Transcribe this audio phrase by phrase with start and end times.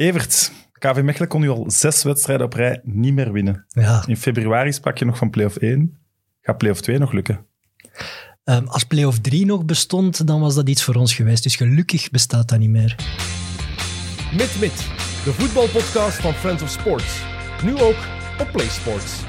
[0.00, 3.64] Evert, KV Mechelen kon nu al zes wedstrijden op rij niet meer winnen.
[3.68, 5.98] Ja, In februari sprak je nog van play-off 1.
[6.40, 7.46] Gaat play-off 2 nog lukken?
[8.44, 11.42] ehm, als play-off 3 nog bestond, dan was dat iets voor ons geweest.
[11.42, 12.96] Dus gelukkig bestaat dat niet meer.
[14.32, 14.76] Mit Mit,
[15.24, 17.22] de voetbalpodcast van Friends of Sports.
[17.64, 17.98] Nu ook
[18.38, 19.22] op PlaySports.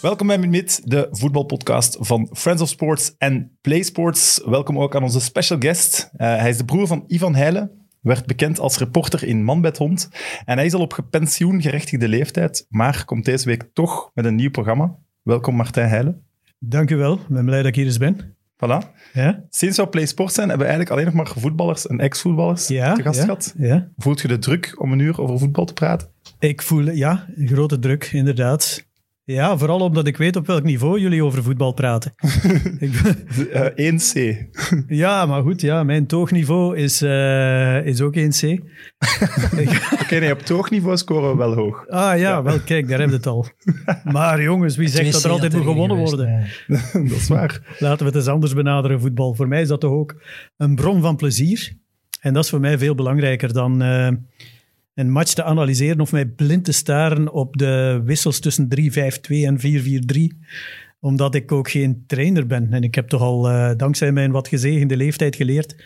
[0.00, 4.40] Welkom bij Mid, de voetbalpodcast van Friends of Sports en Play Sports.
[4.44, 6.10] Welkom ook aan onze special guest.
[6.16, 9.78] Eh, hij is de broer van Ivan Heijlen, werd bekend als reporter in Man met
[9.78, 10.08] Hond.
[10.44, 14.50] En hij is al op gepensioengerechtigde leeftijd, maar komt deze week toch met een nieuw
[14.50, 14.96] programma.
[15.22, 16.22] Welkom Martijn Heijlen.
[16.58, 17.14] Dank u wel.
[17.14, 18.36] Ik ben blij dat ik hier eens ben.
[18.64, 18.78] Voilà.
[19.12, 19.44] Ja?
[19.50, 22.68] Sinds we op Play Sports zijn, hebben we eigenlijk alleen nog maar voetballers en ex-voetballers
[22.68, 23.54] Ja, te gast ja, gehad.
[23.58, 23.88] ja.
[23.96, 26.08] Voelt je de druk om een uur over voetbal te praten?
[26.38, 28.86] Ik voel, ja, een grote druk, inderdaad.
[29.30, 32.12] Ja, vooral omdat ik weet op welk niveau jullie over voetbal praten.
[32.78, 34.36] ik, ben- Eh 1C.
[35.04, 38.42] ja, maar goed, ja, mijn toogniveau is, eh, is ook 1C.
[40.02, 41.86] Oké, nee, op toogniveau scoren we wel hoog.
[41.88, 43.46] Ah ja, wel, kijk, daar heb je het al.
[44.04, 46.46] Maar jongens, wie zegt dat er altijd moet gewonnen worden?
[46.92, 47.76] Dat is waar.
[47.78, 49.34] Laten we het eens anders benaderen, voetbal.
[49.34, 50.22] Voor mij is dat toch ook
[50.56, 51.72] een bron van plezier.
[52.20, 54.08] En dat is voor mij veel belangrijker dan eh,
[54.98, 59.58] een match te analyseren of mij blind te staren op de wissels tussen 3-5-2 en
[59.58, 60.46] 4-4-3
[61.00, 62.72] omdat ik ook geen trainer ben.
[62.72, 65.76] En ik heb toch al, eh, dankzij mijn wat gezegende leeftijd, geleerd.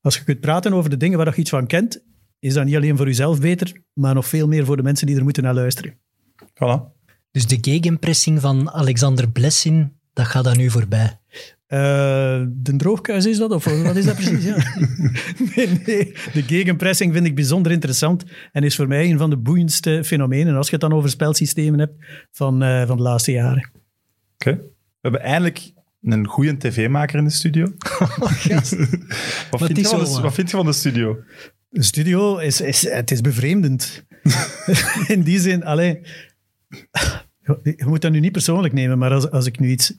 [0.00, 2.04] Als je kunt praten over de dingen waar je iets van kent,
[2.38, 5.16] is dat niet alleen voor jezelf beter, maar nog veel meer voor de mensen die
[5.16, 5.98] er moeten naar luisteren.
[6.42, 6.94] Voilà.
[7.30, 11.18] Dus de gegenpressing van Alexander Blessin, dat gaat dan nu voorbij.
[11.66, 13.50] Eh, de droogkuis is dat?
[13.50, 14.44] Of wat is dat precies?
[14.44, 14.56] Ja.
[15.54, 16.14] nee, nee.
[16.32, 20.56] De gegenpressing vind ik bijzonder interessant en is voor mij een van de boeiendste fenomenen,
[20.56, 21.94] als je het dan over spelsystemen hebt,
[22.32, 23.70] van, eh, van de laatste jaren.
[24.34, 24.52] Oké.
[24.52, 25.72] We hebben eindelijk
[26.02, 27.64] een goede tv-maker in de studio.
[28.18, 28.30] wat,
[29.64, 31.18] vind je van zo, de, wat vind je van de studio?
[31.68, 34.04] De studio is, is, het is bevreemdend.
[35.08, 36.06] in die zin, alleen.
[37.62, 39.98] Je moet dat nu niet persoonlijk nemen, maar als, als ik nu iets.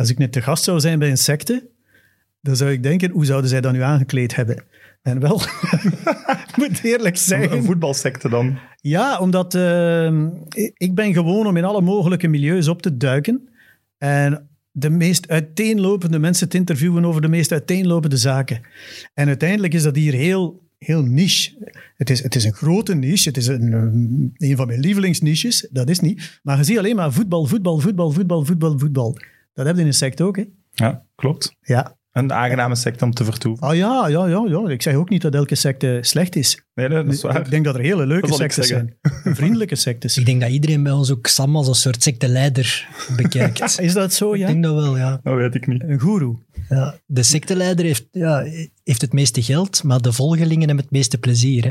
[0.00, 1.68] Als ik net te gast zou zijn bij een secte,
[2.40, 4.64] dan zou ik denken, hoe zouden zij dat nu aangekleed hebben?
[5.02, 5.42] En wel,
[6.48, 7.56] ik moet eerlijk zeggen.
[7.56, 8.58] een voetbalsecte dan.
[8.80, 10.26] Ja, omdat eh,
[10.74, 13.48] ik ben gewoon om in alle mogelijke milieus op te duiken
[13.98, 18.60] en de meest uiteenlopende mensen te interviewen over de meest uiteenlopende zaken.
[19.14, 21.72] En uiteindelijk is dat hier heel, heel niche.
[21.96, 25.88] Het is, het is een grote niche, het is een, een van mijn lievelingsniches, dat
[25.88, 26.40] is niet.
[26.42, 29.18] Maar je ziet alleen maar voetbal, voetbal, voetbal, voetbal, voetbal, voetbal.
[29.52, 30.44] Dat heb je in een sect ook, hè?
[30.70, 31.56] Ja, klopt.
[31.60, 31.98] Ja.
[32.10, 33.66] Een aangename secte om te vertoeven.
[33.66, 34.68] Ah ja, ja, ja, ja.
[34.68, 36.62] Ik zeg ook niet dat elke secte slecht is.
[36.74, 37.40] Nee, nee, dat is waar.
[37.40, 38.98] Ik denk dat er hele leuke ik sectes zeggen.
[39.02, 39.34] zijn.
[39.36, 40.16] Vriendelijke sectes.
[40.16, 43.78] Ik denk dat iedereen bij ons ook Sam als een soort secteleider bekijkt.
[43.80, 44.46] Is dat zo, Ik ja?
[44.46, 45.20] denk dat wel, ja.
[45.22, 45.82] Dat weet ik niet.
[45.82, 46.38] Een goeroe.
[46.68, 46.98] ja.
[47.06, 48.44] De secteleider heeft, ja,
[48.84, 51.64] heeft het meeste geld, maar de volgelingen hebben het meeste plezier.
[51.64, 51.70] Hè.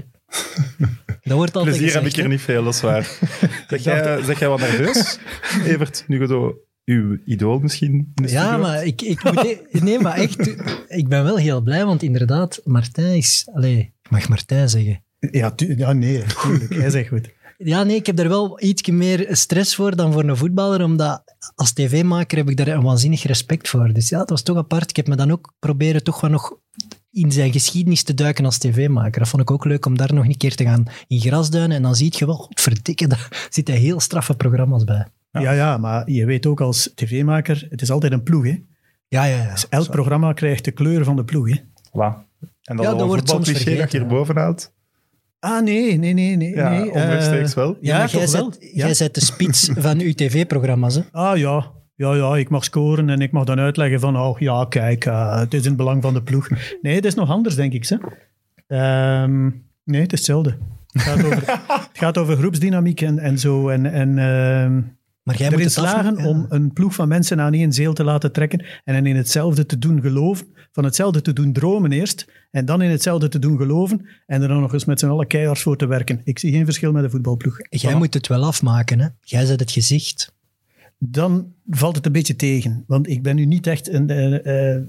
[1.21, 3.03] Dat wordt altijd Plezier heb ik er niet veel, dat is waar.
[3.69, 5.19] Zeg jij, zeg jij wat nerveus,
[5.65, 6.03] Evert?
[6.07, 6.57] Nu je zo
[6.89, 9.45] uw idool misschien in de Ja, maar ik, ik moet...
[9.45, 10.47] e- Nee, maar echt,
[10.87, 13.49] ik ben wel heel blij, want inderdaad, Martijn is...
[13.53, 15.03] Allee, ik mag Martijn zeggen.
[15.19, 16.73] Ja, tu- ja nee, tuurlijk.
[16.75, 17.29] Hij zegt goed.
[17.57, 21.23] Ja, nee, ik heb daar wel iets meer stress voor dan voor een voetballer, omdat
[21.55, 23.93] als tv-maker heb ik daar een waanzinnig respect voor.
[23.93, 24.89] Dus ja, het was toch apart.
[24.89, 26.57] Ik heb me dan ook proberen toch wel nog
[27.11, 29.19] in zijn geschiedenis te duiken als tv-maker.
[29.19, 31.77] Dat vond ik ook leuk om daar nog een keer te gaan in grasduinen.
[31.77, 35.07] En dan zie je wel, verdikke, daar zitten heel straffe programma's bij.
[35.31, 35.51] Ja.
[35.51, 38.43] ja, maar je weet ook als tv-maker, het is altijd een ploeg.
[38.45, 38.61] Hè?
[39.07, 39.51] Ja, ja, ja.
[39.51, 41.49] Dus elk programma krijgt de kleur van de ploeg.
[41.49, 41.55] Hè?
[41.89, 42.27] Voilà.
[42.63, 44.73] En dat Ja, dat wordt soms voetbalcliché dat je vergeten, hier bovenhoudt.
[45.39, 46.35] Ah, nee, nee, nee.
[46.35, 46.91] nee, Ja, nee.
[46.91, 47.77] eh, onrechtstreeks wel.
[47.81, 48.67] Ja, jij zet, Ja.
[48.85, 50.95] jij zet de spits van uw tv-programma's.
[50.95, 51.01] hè.
[51.11, 51.71] Ah ja.
[51.95, 55.39] Ja, ja, ik mag scoren en ik mag dan uitleggen van, oh ja, kijk, eh,
[55.39, 56.49] het is in het belang van de ploeg.
[56.81, 57.87] Nee, het is nog anders, denk ik.
[57.87, 57.95] Hè?
[58.67, 59.43] Ehm,
[59.83, 60.57] nee, het is hetzelfde.
[60.91, 61.37] Het gaat over,
[61.89, 63.69] het gaat over groepsdynamiek en, en zo.
[63.69, 64.81] En, en ehm,
[65.29, 66.27] Maar jij moet slagen ja.
[66.27, 69.65] om een ploeg van mensen aan één zeel te laten trekken en hen in hetzelfde
[69.65, 73.57] te doen geloven, van hetzelfde te doen dromen eerst, en dan in hetzelfde te doen
[73.57, 76.21] geloven, en er dan nog eens met z'n allen keihard voor te werken.
[76.23, 77.57] Ik zie geen verschil met de voetbalploeg.
[77.69, 77.97] Jij Voilà.
[77.97, 78.99] moet het wel afmaken.
[78.99, 79.07] Hè?
[79.21, 80.33] Jij zet het gezicht.
[80.97, 84.83] Dan valt het een beetje tegen, want ik ben nu niet echt een, eh, eh,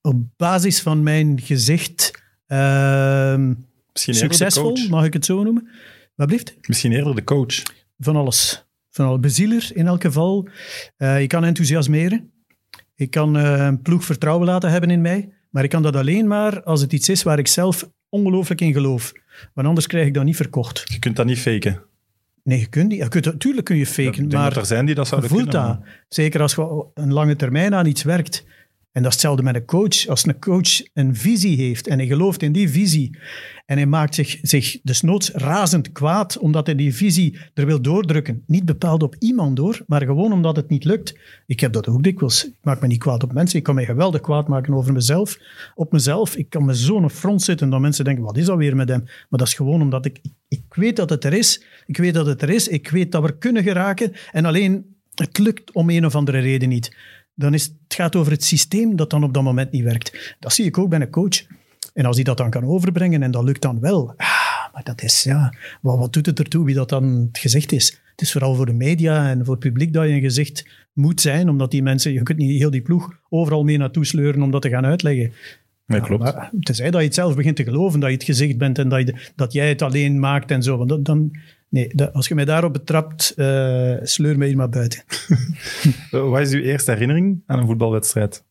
[0.00, 3.54] op basis van mijn gezicht ehm,
[3.92, 5.68] de succesvol, mag ik het zo noemen.
[6.14, 6.56] Wat blijft?
[6.68, 7.62] Misschien eerder de coach.
[7.98, 8.66] Van alles.
[8.98, 9.20] Alles.
[9.20, 10.48] Bezieler in elk geval.
[10.96, 12.30] Eh, ik kan enthousiasmeren.
[12.94, 15.32] Ik kan eh, een ploeg vertrouwen laten hebben in mij.
[15.50, 18.72] Maar ik kan dat alleen maar als het iets is waar ik zelf ongelooflijk in
[18.72, 19.12] geloof.
[19.54, 20.84] Want anders krijg ik dat niet verkocht.
[20.86, 21.82] Je kunt dat niet faken.
[22.42, 22.98] Nee, je kunt niet.
[22.98, 25.68] Je kunt, natuurlijk kun je faken, maar er zijn die dat je zouden voelt kunnen.
[25.68, 25.80] dat.
[26.08, 28.44] Zeker als je een lange termijn aan iets werkt.
[28.92, 30.06] En dat is hetzelfde met een coach.
[30.06, 33.18] Als een coach een visie heeft en hij gelooft in die visie
[33.66, 38.42] en hij maakt zich, zich desnoods razend kwaad omdat hij die visie er wil doordrukken.
[38.46, 41.18] Niet bepaald op iemand door, maar gewoon omdat het niet lukt.
[41.46, 42.46] Ik heb dat ook dikwijls.
[42.46, 43.58] Ik maak me niet kwaad op mensen.
[43.58, 45.38] Ik kan me geweldig kwaad maken over mezelf.
[45.74, 46.36] Op mezelf.
[46.36, 49.02] Ik kan me zo'n front zitten dat mensen denken, wat is dat weer met hem?
[49.04, 51.64] Maar dat is gewoon omdat ik, ik weet dat het er is.
[51.86, 52.68] Ik weet dat het er is.
[52.68, 54.12] Ik weet dat we kunnen geraken.
[54.32, 56.96] En alleen, het lukt om een of andere reden niet
[57.38, 60.36] dan is het gaat over het systeem dat dan op dat moment niet werkt.
[60.40, 61.46] Dat zie ik ook bij een coach.
[61.94, 65.02] En als hij dat dan kan overbrengen en dat lukt dan wel, ah, maar dat
[65.02, 68.00] is, ja, wat, wat doet het ertoe wie dat dan het gezicht is?
[68.10, 71.20] Het is vooral voor de media en voor het publiek dat je een gezicht moet
[71.20, 74.50] zijn, omdat die mensen, je kunt niet heel die ploeg overal mee naartoe sleuren om
[74.50, 75.32] dat te gaan uitleggen.
[75.86, 76.22] Nee, klopt.
[76.22, 78.88] Maar tenzij dat je het zelf begint te geloven, dat je het gezicht bent en
[78.88, 80.76] dat, je, dat jij het alleen maakt en zo.
[80.76, 81.30] Want dat, dan,
[81.68, 85.02] nee, dat, als je mij daarop betrapt, uh, sleur mij hier maar buiten.
[86.30, 88.44] Wat is uw eerste herinnering aan een voetbalwedstrijd?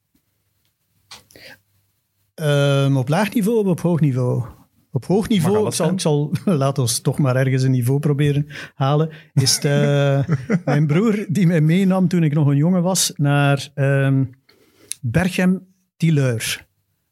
[2.35, 4.45] Um, op laag niveau of op hoog niveau?
[4.91, 8.47] Op hoog niveau, ik zal, ik zal, laat ons toch maar ergens een niveau proberen
[8.75, 10.35] halen, is het, uh,
[10.65, 14.29] mijn broer die mij meenam toen ik nog een jongen was naar um,
[15.01, 15.67] Berchem
[15.97, 16.65] Tilleur.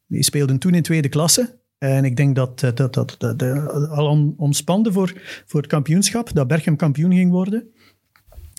[0.08, 1.60] Die speelden toen in tweede klasse.
[1.78, 3.42] En ik denk dat dat, dat, dat, dat
[3.90, 5.14] al ontspande voor,
[5.46, 7.68] voor het kampioenschap, dat Berchem kampioen ging worden.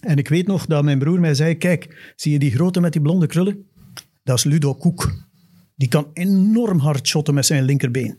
[0.01, 2.93] En ik weet nog dat mijn broer mij zei, kijk, zie je die grote met
[2.93, 3.67] die blonde krullen?
[4.23, 5.25] Dat is Ludo Koek.
[5.77, 8.19] Die kan enorm hard shotten met zijn linkerbeen.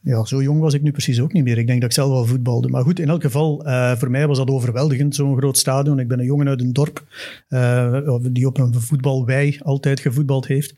[0.00, 1.58] Ja, zo jong was ik nu precies ook niet meer.
[1.58, 2.68] Ik denk dat ik zelf wel voetbalde.
[2.68, 5.98] Maar goed, in elk geval, uh, voor mij was dat overweldigend, zo'n groot stadion.
[5.98, 7.04] Ik ben een jongen uit een dorp
[8.32, 10.74] die op een voetbalwei altijd gevoetbald heeft.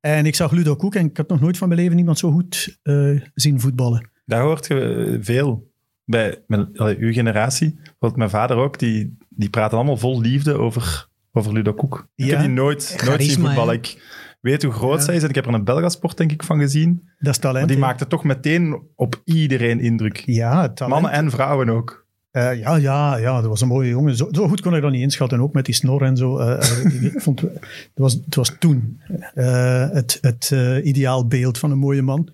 [0.00, 2.30] En ik zag Ludo Koek en ik had nog nooit van mijn leven iemand zo
[2.30, 4.10] goed uh, zien voetballen.
[4.24, 5.72] Daar hoort je veel
[6.04, 6.42] bij
[6.74, 7.78] allee, uw generatie.
[7.98, 12.08] Want mijn vader ook, die, die praten allemaal vol liefde over, over Ludo Koek.
[12.14, 12.30] Ik ja.
[12.30, 13.74] heb die nooit, nooit zien voetballen.
[13.74, 14.02] Ik
[14.40, 15.04] weet hoe groot ja.
[15.04, 17.08] zij is en ik heb er een Belgasport denk ik van gezien.
[17.18, 17.66] Dat is talent.
[17.66, 20.22] Maar die maakte toch meteen op iedereen indruk.
[20.26, 21.00] Ja, talent.
[21.00, 22.06] Mannen en vrouwen ook.
[22.38, 24.16] Uh, ja, ja, ja, dat was een mooie jongen.
[24.16, 26.40] Zo, zo, goed kon ik dat niet inschatten, ook met die snor en zo.
[26.40, 26.46] Uh,
[26.84, 27.50] uh, ik vond, het,
[27.94, 29.00] was, het was toen
[29.34, 32.28] het, het ideaalbeeld van een mooie man.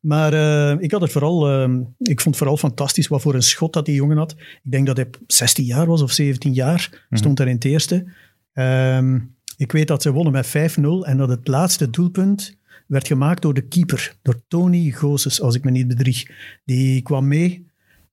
[0.00, 0.32] Maar
[0.80, 1.64] ik had het vooral,
[1.98, 4.32] ik vond het vooral fantastisch wat voor een schot dat die jongen had.
[4.62, 8.04] Ik denk dat hij 16 jaar was of 17 jaar, stond daar in het eerste.
[8.52, 9.18] Ehm,
[9.56, 13.54] ik weet dat ze wonnen met 5-0 en dat het laatste doelpunt werd gemaakt door
[13.54, 16.30] de keeper, door Tony Gozes, als ik me niet bedrieg.
[16.64, 17.69] Die kwam mee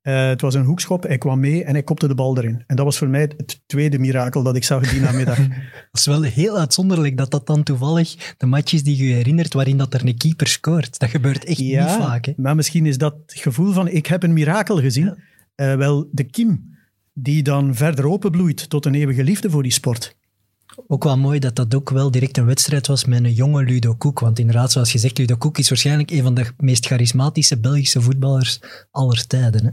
[0.07, 2.63] uh, het was een hoekschop, hij kwam mee en hij kopte de bal erin.
[2.68, 5.38] En dat was voor mij het tweede mirakel dat ik zag die namiddag.
[5.92, 9.77] dat is wel heel uitzonderlijk dat dat dan toevallig de matches die je herinnert waarin
[9.77, 11.00] dat er een keeper scoort.
[11.00, 12.25] Dat gebeurt echt ja, niet vaak.
[12.25, 12.33] Hè?
[12.36, 15.06] maar misschien is dat gevoel van ik heb een mirakel gezien.
[15.56, 15.71] Ja.
[15.71, 16.75] Uh, wel, de kiem
[17.13, 20.15] die dan verder openbloeit tot een eeuwige liefde voor die sport.
[20.88, 23.94] Ook wel mooi dat dat ook wel direct een wedstrijd was met een jonge Ludo
[23.94, 24.19] Koek.
[24.19, 28.60] Want inderdaad, zoals gezegd, Ludo Koek is waarschijnlijk een van de meest charismatische Belgische voetballers
[28.92, 29.65] aller tijden.
[29.65, 29.71] Hè?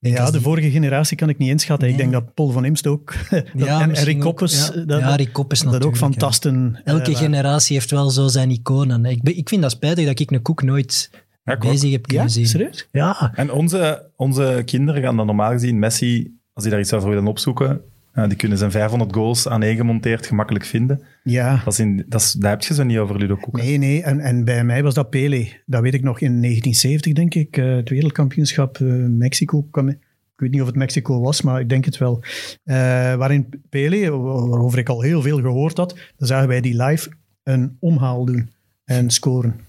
[0.00, 1.88] Ja, de vorige generatie kan ik niet inschatten.
[1.88, 1.96] Nee.
[1.96, 3.14] Ik denk dat Paul van Imst ook.
[3.54, 4.70] ja, en Rick Koppes.
[4.74, 6.70] Ja, dat, ja, Rick Koppes dat ook fantasten.
[6.72, 6.92] Ja.
[6.92, 9.04] Elke uh, generatie heeft wel zo zijn iconen.
[9.04, 11.10] Ik, ik vind dat spijtig dat ik een Koek nooit
[11.44, 12.32] ja, bezig heb kunnen ja?
[12.32, 12.46] zien.
[12.46, 12.88] Serieus?
[12.92, 13.32] Ja.
[13.34, 17.26] En onze, onze kinderen gaan dan normaal gezien Messi, als die daar iets over willen
[17.26, 17.80] opzoeken,
[18.26, 21.02] die kunnen zijn 500 goals aan gemonteerd gemakkelijk vinden.
[21.22, 21.60] Ja.
[21.64, 23.56] Dat is in, dat is, daar heb je zo niet over, Ludo Koek.
[23.56, 24.02] Nee, nee.
[24.02, 25.48] En, en bij mij was dat Pele.
[25.66, 27.56] Dat weet ik nog in 1970, denk ik.
[27.56, 31.68] Uh, het wereldkampioenschap uh, Mexico kwam ik weet niet of het Mexico was, maar ik
[31.68, 32.22] denk het wel.
[32.64, 32.74] Uh,
[33.14, 37.10] waarin Pele, waarover ik al heel veel gehoord had, dan zagen wij die live
[37.42, 38.50] een omhaal doen
[38.84, 39.60] en scoren.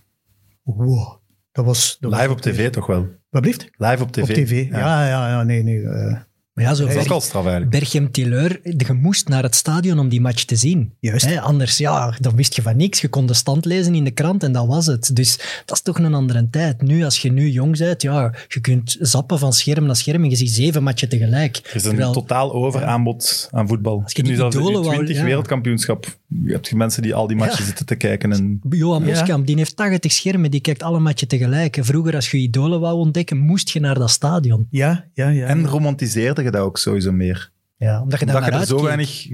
[0.64, 1.18] Wow.
[1.52, 3.08] Dat was, dat live was op tv toch wel?
[3.30, 3.70] Wat blieft?
[3.78, 4.22] Live op tv.
[4.22, 5.78] Op tv, ja, ja, ja, ja nee, nee.
[5.78, 6.20] Uh,
[6.60, 7.72] maar ja, zo dat is ook al straf eigenlijk.
[7.72, 10.94] Berchem Tilleur, je moest naar het stadion om die match te zien.
[11.00, 11.26] Juist.
[11.26, 13.02] Hè, anders, ja, dan wist je van niks.
[13.02, 15.16] Je kon de stand lezen in de krant en dat was het.
[15.16, 16.82] Dus dat is toch een andere tijd.
[16.82, 20.30] Nu, als je nu jong bent, ja, je kunt zappen van scherm naar scherm en
[20.30, 21.58] je ziet zeven matchen tegelijk.
[21.58, 24.02] Er is een Terwijl, totaal overaanbod aan voetbal.
[24.04, 25.24] Als je nu zelfs in 20 ja.
[25.24, 27.66] wereldkampioenschap, je hebt mensen die al die matchen Ja.
[27.66, 28.32] zitten te kijken.
[28.32, 31.78] En, Johan Moskamp, die heeft 80 schermen, die kijkt alle matchen tegelijk.
[31.82, 34.68] Vroeger, als je idolen wou ontdekken, moest je naar dat stadion.
[34.70, 35.48] Ja, ja, ja.
[35.48, 37.52] en romantiseerde je dat ook sowieso meer.
[37.78, 39.28] Ja, omdat je Omdat je er zo weinig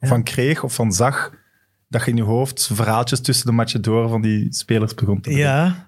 [0.00, 1.32] van kreeg of van zag,
[1.88, 5.28] dat je in je hoofd verhaaltjes tussen de matchen door van die spelers begon te
[5.30, 5.52] bedenken.
[5.52, 5.86] Ja.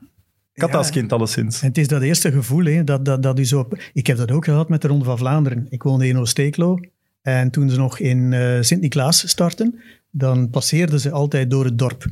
[0.53, 0.77] Ik had Ja.
[0.79, 1.61] als kind alleszins.
[1.63, 3.69] En het is dat eerste gevoel, hè, dat, dat, dat u zo...
[3.93, 5.67] Ik heb dat ook gehad met de Ronde van Vlaanderen.
[5.71, 6.79] Ik woonde in Oosteeklo.
[7.23, 12.05] En toen ze nog in eh, Sint-Niklaas starten, dan passeerden ze altijd door het dorp.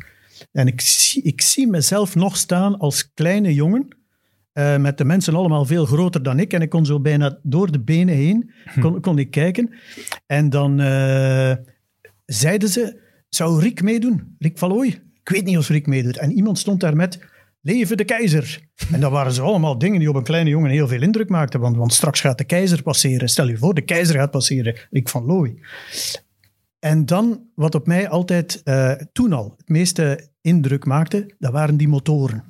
[0.53, 3.88] En ik, zie- ik zie mezelf nog staan als kleine jongen,
[4.59, 6.53] eh, met de mensen allemaal veel groter dan ik.
[6.53, 8.50] En ik kon zo bijna door de benen heen,
[8.81, 9.71] kon, kon ik kijken.
[10.27, 11.53] En dan eh,
[12.27, 14.37] zeiden ze, zou Rick meedoen?
[14.38, 14.88] Rick Valooi?
[15.23, 16.17] Ik weet niet of Rick meedoet.
[16.17, 17.19] En iemand stond daar met,
[17.61, 18.61] leven de keizer.
[18.93, 21.61] En dat waren zo allemaal dingen die op een kleine jongen heel veel indruk maakten.
[21.61, 23.29] Want, want straks gaat de keizer passeren.
[23.29, 24.77] Stel je voor, de keizer gaat passeren.
[24.91, 25.59] Rick van Looy.
[26.79, 31.77] En dan, wat op mij altijd uh, toen al het meeste indruk maakte, dat waren
[31.77, 32.45] die motoren.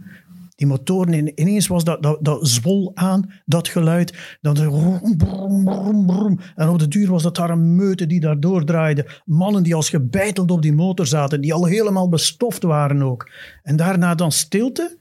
[0.58, 4.38] Die motoren, ineens was dat, dat, dat zwol aan, dat geluid.
[4.40, 6.38] Brom, brom, brom, brom.
[6.54, 9.06] En op de duur was dat daar een meute die daar doordraaide.
[9.24, 13.30] Mannen die als gebeiteld op die motor zaten, die al helemaal bestoft waren ook.
[13.62, 14.98] En daarna dan stilte,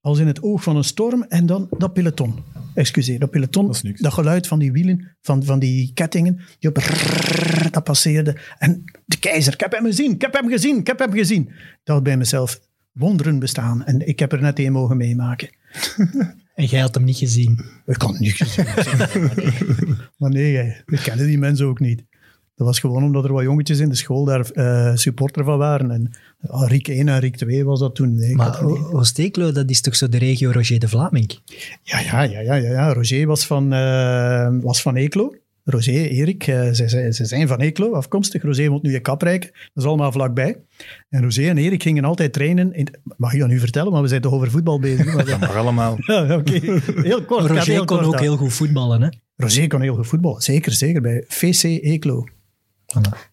[0.00, 2.34] als in het oog van een storm, en dan dat peloton.
[2.74, 6.74] Excuseer, dat peloton, dat, dat, geluid van die wielen, van, van die kettingen, die op
[7.70, 8.36] dat passeerde.
[8.58, 11.42] En de keizer, ik heb hem gezien, ik heb hem gezien, ik heb hem gezien.
[11.48, 12.60] Ik dacht bij mezelf,
[12.96, 13.84] wonderen bestaan.
[13.84, 15.48] En ik heb er net één mogen meemaken.
[16.56, 17.64] En jij had hem niet gezien?
[17.86, 18.64] Ik had hem niet gezien.
[20.18, 22.04] maar nee, ik kende die mensen ook niet.
[22.54, 25.90] Dat was gewoon omdat er wat jongetjes in de school daar uh, supporter van waren.
[25.90, 26.10] En
[26.40, 28.14] uh, Riek 1 en Riek 2 was dat toen.
[28.14, 31.38] Nee, maar Oosteeklo, dat is toch zo de regio Roger de Vlaming?
[31.82, 32.92] Ja, ja, ja, ja, ja.
[32.92, 35.34] Roger was van, uh, was van Eeklo.
[35.68, 38.42] Roger, Erik, uh, ze, ze, ze, zijn van Eeklo afkomstig.
[38.42, 39.42] Roger woont nu in Kaprijk.
[39.42, 40.56] Dat is allemaal vlakbij.
[41.08, 42.72] En Roger en Erik gingen altijd trainen.
[42.72, 43.92] In, mag je dat nu vertellen?
[43.92, 45.14] Maar we zijn toch over voetbal bezig?
[45.14, 45.96] Maar dat mag allemaal.
[46.06, 46.80] Ja, oké.
[47.02, 47.46] Heel kort.
[47.46, 48.20] Roger heel kon kort ook aan.
[48.20, 49.08] heel goed voetballen, hè?
[49.36, 50.42] Roger kon heel goed voetballen.
[50.42, 51.02] Zeker, zeker.
[51.02, 52.24] Bij VC Eeklo.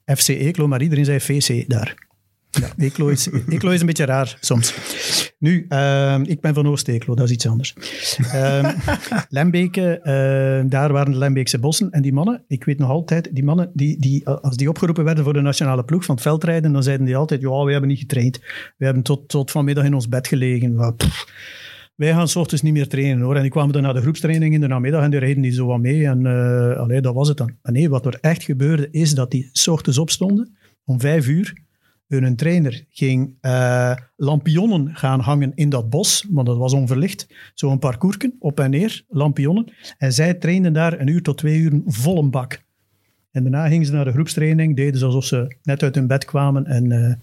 [0.06, 1.96] FC Eeklo, maar iedereen zei VC daar.
[2.60, 4.74] Ja, Eeklo is, Eeklo is een beetje raar soms.
[5.40, 7.74] Nu, uh, ik ben van Oost-Eeklo, dat is iets anders.
[8.34, 8.70] Uh,
[9.30, 11.92] Lembeke, uh, daar waren de Lembeekse bossen.
[11.92, 15.24] En die mannen, ik weet nog altijd, die mannen, die, die, als die opgeroepen werden
[15.24, 18.00] voor de nationale ploeg van het veldrijden, dan zeiden die altijd, ja, we hebben niet
[18.00, 18.40] getraind.
[18.78, 20.96] We hebben tot, tot vanmiddag in ons bed gelegen.
[21.96, 23.36] Wij gaan s ochtends niet meer trainen hoor.
[23.36, 25.66] En die kwamen dan naar de groepstraining in de namiddag en die reden die zo
[25.66, 26.06] wat mee.
[26.06, 26.26] En
[26.78, 27.58] allee, dat was het dan.
[27.62, 31.62] Maar nee, wat er echt gebeurde is dat die s ochtends opstonden om vijf uur.
[32.08, 37.28] Hun trainer ging uh, lampionnen gaan hangen in dat bos, want dat was onverlicht.
[37.54, 39.74] Zo'n parcoursken, op en neer, lampionnen.
[39.98, 42.62] En zij trainden daar een uur tot twee uur vol een bak.
[43.32, 46.26] En daarna gingen ze naar de groepstraining, deden ze alsof ze net uit hun bed
[46.26, 47.14] kwamen en uh,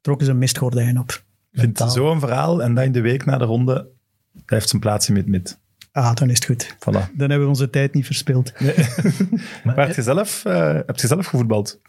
[0.00, 1.24] trokken ze een mistgordijn op.
[1.52, 3.88] Ik vind zo'n verhaal en dan in de week na de ronde,
[4.46, 5.58] heeft zijn plaatsje met met.
[5.92, 6.74] Ah, dan is het goed.
[6.74, 7.12] Voilà.
[7.12, 8.52] Dan hebben we onze tijd niet verspild.
[8.60, 8.74] Nee.
[9.64, 11.80] maar je zelf, uh, heb je zelf gevoetbald?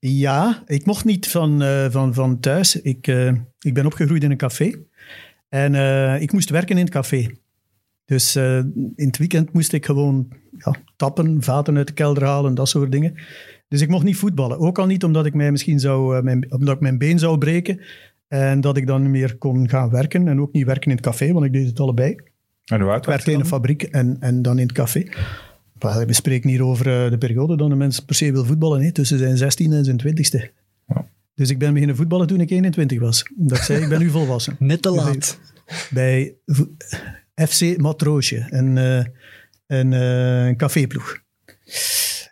[0.00, 2.80] Ja, ik mocht niet van, uh, van, van thuis.
[2.80, 4.72] Ik, uh, ik ben opgegroeid in een café.
[5.48, 7.30] En uh, ik moest werken in het café.
[8.04, 10.28] Dus in het weekend moest ik gewoon
[10.58, 13.14] ja, tappen, vaten uit de kelder halen, dat soort dingen.
[13.68, 14.58] Dus ik mocht niet voetballen.
[14.58, 17.80] Ook al niet omdat ik mij misschien zou, mijn, omdat ik mijn been zou breken.
[18.28, 20.28] En dat ik dan niet meer kon gaan werken.
[20.28, 22.16] En ook niet werken in het café, want ik deed het allebei.
[22.64, 25.06] En hoe ik werkte in een fabriek en, en dan in het café.
[25.82, 28.82] Maar we spreken hier over uh, de periode dat een mens per se wil voetballen,
[28.82, 30.50] hè, tussen zijn 16 en zijn 20ste.
[30.88, 31.08] Ja.
[31.34, 33.24] Dus ik ben beginnen voetballen toen ik 21 was.
[33.36, 34.56] Dat ik zei, ik ben nu volwassen.
[34.58, 35.38] Net te laat.
[35.90, 39.04] Bij, bij FC Matroosje, een, uh,
[39.66, 41.18] een, uh, een caféploeg.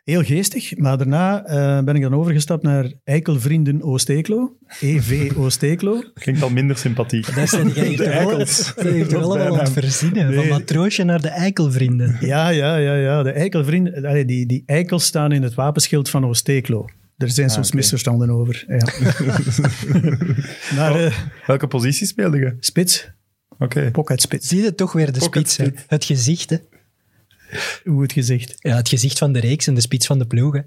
[0.09, 4.57] Heel geestig, maar daarna uh, ben ik dan overgestapt naar Eikelvrienden Oost-Eeklo.
[4.81, 6.03] EV Oost-Eeklo.
[6.15, 7.35] Klinkt al minder sympathiek.
[7.35, 8.75] Dat zijn de eikels.
[8.75, 10.27] Dat heeft toch allemaal aan het verzinnen.
[10.27, 10.37] Nee.
[10.37, 12.17] Van matroosje naar de Eikelvrienden.
[12.21, 12.95] Ja, ja, ja.
[12.95, 13.23] ja.
[13.23, 16.85] De Eikelvrienden, allee, die, die eikels staan in het wapenschild van Oost-Eeklo.
[17.17, 17.81] Er zijn soms ah, okay.
[17.81, 18.65] misverstanden over.
[18.69, 18.77] Ja.
[20.77, 22.57] maar, uh, Welke positie speelde je?
[22.61, 23.11] Spits.
[23.49, 23.65] Oké.
[23.65, 23.91] Okay.
[23.91, 24.49] Pocket spits.
[24.49, 25.85] Zie je toch weer de spits, spits.
[25.87, 26.57] Het gezicht, hè?
[27.85, 28.55] Hoe het gezicht?
[28.59, 30.67] Ja, het gezicht van de reeks en de spits van de ploegen.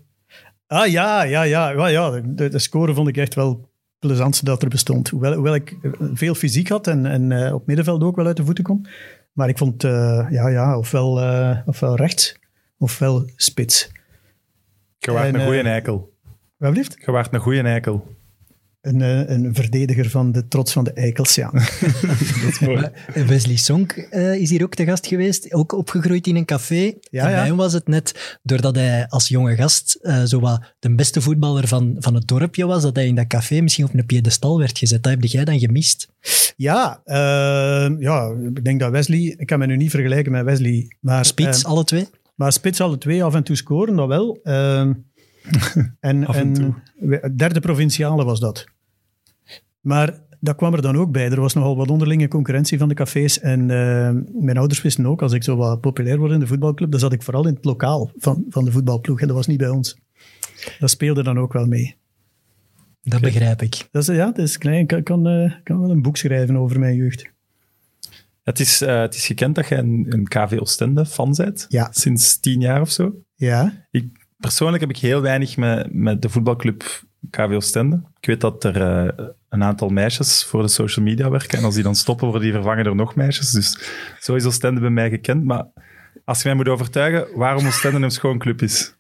[0.68, 1.70] Ah ja, ja, ja.
[1.70, 2.22] ja, ja.
[2.26, 3.60] De, de score vond ik echt wel het
[4.00, 5.10] plezantste dat er bestond.
[5.10, 5.78] Hoewel, hoewel ik
[6.14, 8.88] veel fysiek had en, en uh, op middenveld ook wel uit de voeten kon.
[9.34, 12.36] Maar ik vond, uh, ja, ja, ofwel, uh, ofwel rechts,
[12.78, 13.92] ofwel spits.
[14.98, 16.14] Je waart een goede eikel.
[16.58, 16.98] Wat blieft?
[17.06, 18.16] Je waart een goede eikel.
[18.82, 19.00] Een,
[19.32, 21.52] een, verdediger van de trots van de eikels, ja.
[22.42, 22.90] dat is mooi.
[23.28, 26.94] Wesley Sonk uh, is hier ook te gast geweest, ook opgegroeid in een café.
[27.12, 30.62] Ja, en bij hem was het net, doordat hij als jonge gast uh, zo wat
[30.80, 33.94] de beste voetballer van, van het dorpje was, dat hij in dat café misschien op
[33.94, 35.04] een piedestal werd gezet.
[35.04, 36.08] Dat heb jij dan gemist?
[36.56, 40.96] Ja, uh, ja, ik denk dat Wesley, ik kan me nu niet vergelijken met Wesley.
[41.00, 42.08] Maar, Spits, alle twee?
[42.36, 44.40] Maar spits alle twee, af en toe scoren, dat wel.
[46.00, 46.25] En,
[47.36, 48.65] derde provinciale was dat.
[49.81, 51.29] Maar dat kwam er dan ook bij.
[51.29, 53.39] Er was nogal wat onderlinge concurrentie van de cafés.
[53.39, 56.91] En uh, mijn ouders wisten ook, als ik zo wat populair word in de voetbalclub,
[56.91, 59.21] dan zat ik vooral in het lokaal van, van de voetbalploeg.
[59.21, 59.98] En dat was niet bij ons.
[60.79, 61.95] Dat speelde dan ook wel mee.
[63.03, 63.88] Dat begrijp ik.
[63.91, 64.79] Dat is, ja, dat is klein.
[64.79, 67.29] Ik kan, kan, uh, kan wel een boek schrijven over mijn jeugd.
[68.43, 71.65] Het is, uh, het is gekend dat jij een, een KV Oostende fan bent.
[71.69, 71.89] Ja.
[71.91, 73.15] Sinds tien jaar of zo.
[73.36, 73.86] Ja.
[73.91, 76.83] Ik, persoonlijk heb ik heel weinig met, met de voetbalclub
[77.29, 78.01] KV Oostende.
[78.19, 81.57] Ik weet dat er eh, een aantal meisjes voor de social media werken.
[81.57, 83.51] En als die dan stoppen, worden die vervangen door nog meisjes.
[83.51, 83.77] Dus
[84.19, 85.43] zo is Oostende bij mij gekend.
[85.45, 85.65] Maar
[86.25, 88.95] als je mij moet overtuigen waarom Oostende een schoon club is,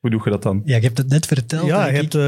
[0.00, 0.62] hoe doe je dat dan?
[0.64, 1.66] Ja, je hebt het net verteld.
[1.66, 2.20] Ja, je denk hebt ik.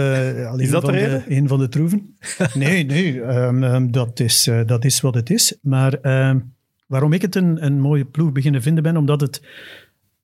[0.53, 1.25] eh, Is dat van de reden?
[1.29, 2.17] een van de troeven.
[2.55, 5.59] nee, nee, ehm, ehm, dat, is, eh, dat is wat het is.
[5.63, 6.39] Maar ehm,
[6.87, 9.43] waarom ik het een, een mooie ploeg beginnen vinden ben, omdat het,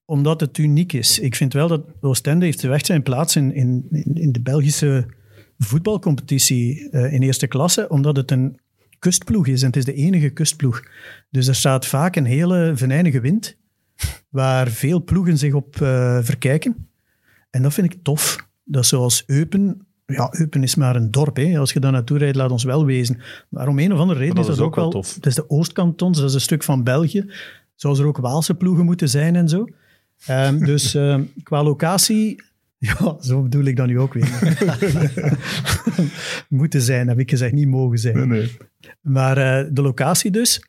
[0.04, 1.18] omdat het uniek is.
[1.18, 5.06] Ik vind wel dat Oostende heeft echt zijn plaats in, in, in de Belgische
[5.58, 8.58] voetbalcompetitie eh, in eerste klasse, omdat het een
[8.98, 10.82] kustploeg is en het is de enige kustploeg.
[11.30, 13.56] Dus er staat vaak een hele venijnige wind,
[14.28, 16.88] waar veel ploegen zich op eh, verkijken.
[17.50, 18.48] En dat vind ik tof.
[18.64, 19.86] Dat zoals Eupen.
[20.06, 21.36] Ja, Eupen is maar een dorp.
[21.36, 21.58] Hè.
[21.58, 23.20] Als je daar naartoe rijdt, laat ons wel wezen.
[23.48, 25.14] Maar om een of andere reden dat is dat ook ook wel tof.
[25.14, 27.32] Het is de Oostkantons, dat is een stuk van België.
[27.74, 29.66] Zoals er ook Waalse ploegen moeten zijn en zo.
[30.26, 32.42] Ehm, dus ehm, qua locatie...
[32.78, 34.56] Ja, zo bedoel ik dat nu ook weer.
[36.48, 38.28] moeten zijn, heb ik gezegd, niet mogen zijn.
[38.28, 38.56] nee.
[39.00, 40.62] Maar eh, de locatie dus.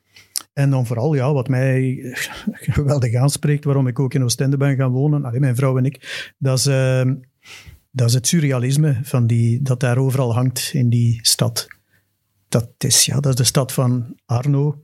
[0.52, 1.98] En dan vooral, ja, wat mij
[2.76, 6.32] geweldig aanspreekt, waarom ik ook in Oostende ben gaan wonen, alleen mijn vrouw en ik,
[6.38, 7.10] dat is, eh,
[7.90, 11.66] dat is het surrealisme van die, dat daar overal hangt in die stad.
[12.48, 14.82] Dat is, ja, dat is de stad van Arno,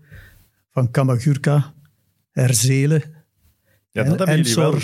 [0.71, 1.75] van Kamagurka,
[2.31, 3.02] Herzelen.
[3.92, 4.78] Ja, en- dat hebben en jullie wel.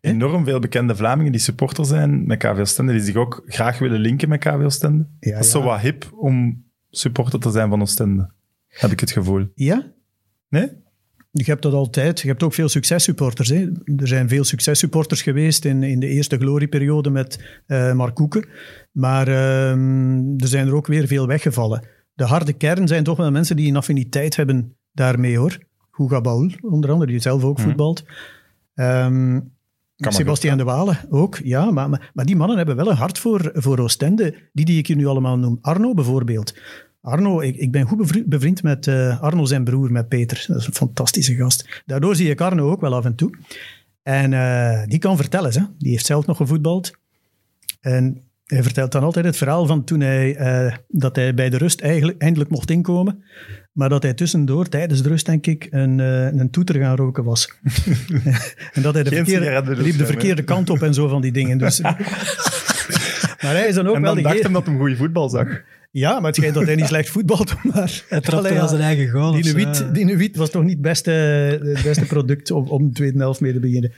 [0.00, 4.00] Enorm veel bekende Vlamingen die supporter zijn met KV Oostende, die zich ook graag willen
[4.00, 5.06] linken met KV Oostende.
[5.20, 5.58] Ja, dat is ja.
[5.58, 8.30] zo wat hip om supporter te zijn van Oostende,
[8.68, 9.46] heb ik het gevoel.
[9.54, 9.92] Ja,
[10.48, 10.82] Nee?
[11.30, 12.20] Je hebt dat altijd.
[12.20, 13.48] Je hebt ook veel successupporters.
[13.48, 13.70] Hè.
[13.96, 18.48] Er zijn veel successupporters geweest in, in de eerste glorieperiode met eh Mark Koeken.
[18.92, 21.86] Maar ehm, er zijn er ook weer veel weggevallen.
[22.14, 25.58] De harde kern zijn toch wel mensen die een affiniteit hebben daarmee, hoor.
[25.96, 28.04] Hugo Baul, onder andere, die zelf ook voetbalt.
[28.74, 29.40] Ehm
[29.96, 31.70] Sebastian de Walen ook, ja.
[31.70, 34.34] Maar, maar, maar die mannen hebben wel een hart voor, voor Oostende.
[34.52, 35.58] Die die ik je nu allemaal noem.
[35.60, 36.54] Arno bijvoorbeeld.
[37.00, 40.44] Arno, ik, ik ben goed bevri- bevriend met eh, Arno zijn broer, met Peter.
[40.46, 41.82] Dat is een fantastische gast.
[41.86, 43.30] Daardoor zie ik Arno ook wel af en toe.
[44.02, 45.60] En eh, die kan vertellen, hè.
[45.78, 46.92] die heeft zelf nog gevoetbald.
[47.80, 51.56] En hij vertelt dan altijd het verhaal van toen hij, eh, dat hij bij de
[51.56, 53.24] rust eigenlijk, eindelijk mocht inkomen.
[53.74, 57.24] Maar dat hij tussendoor, tijdens de rust denk ik, een, eh, een toeter gaan roken
[57.24, 57.48] was.
[58.72, 61.58] en dat hij de verkeerde, liep de verkeerde kant op en zo van die dingen.
[61.58, 61.80] Dus,
[63.42, 65.62] maar hij is dan ook En wel dan dacht hem dat hij goede voetbal zag.
[65.90, 67.54] Ja, maar het schijnt dat hij niet slecht voetbalt.
[67.62, 68.66] Maar Hij trapte wel ja.
[68.66, 69.32] zijn eigen goal.
[69.32, 72.92] Die Nuit, die Nuit was toch niet het beste, het beste product om, om de
[72.92, 73.92] tweede helft mee te beginnen.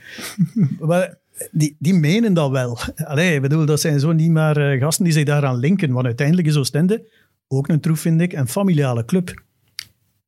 [0.79, 1.17] maar
[1.51, 2.79] die, die menen dat wel.
[2.95, 5.91] Allee, ik bedoel, dat zijn zo niet maar eh, gasten die zich daaraan linken.
[5.91, 7.05] Want uiteindelijk is Oostende
[7.47, 9.45] ook een troef, vind ik, een familiale club.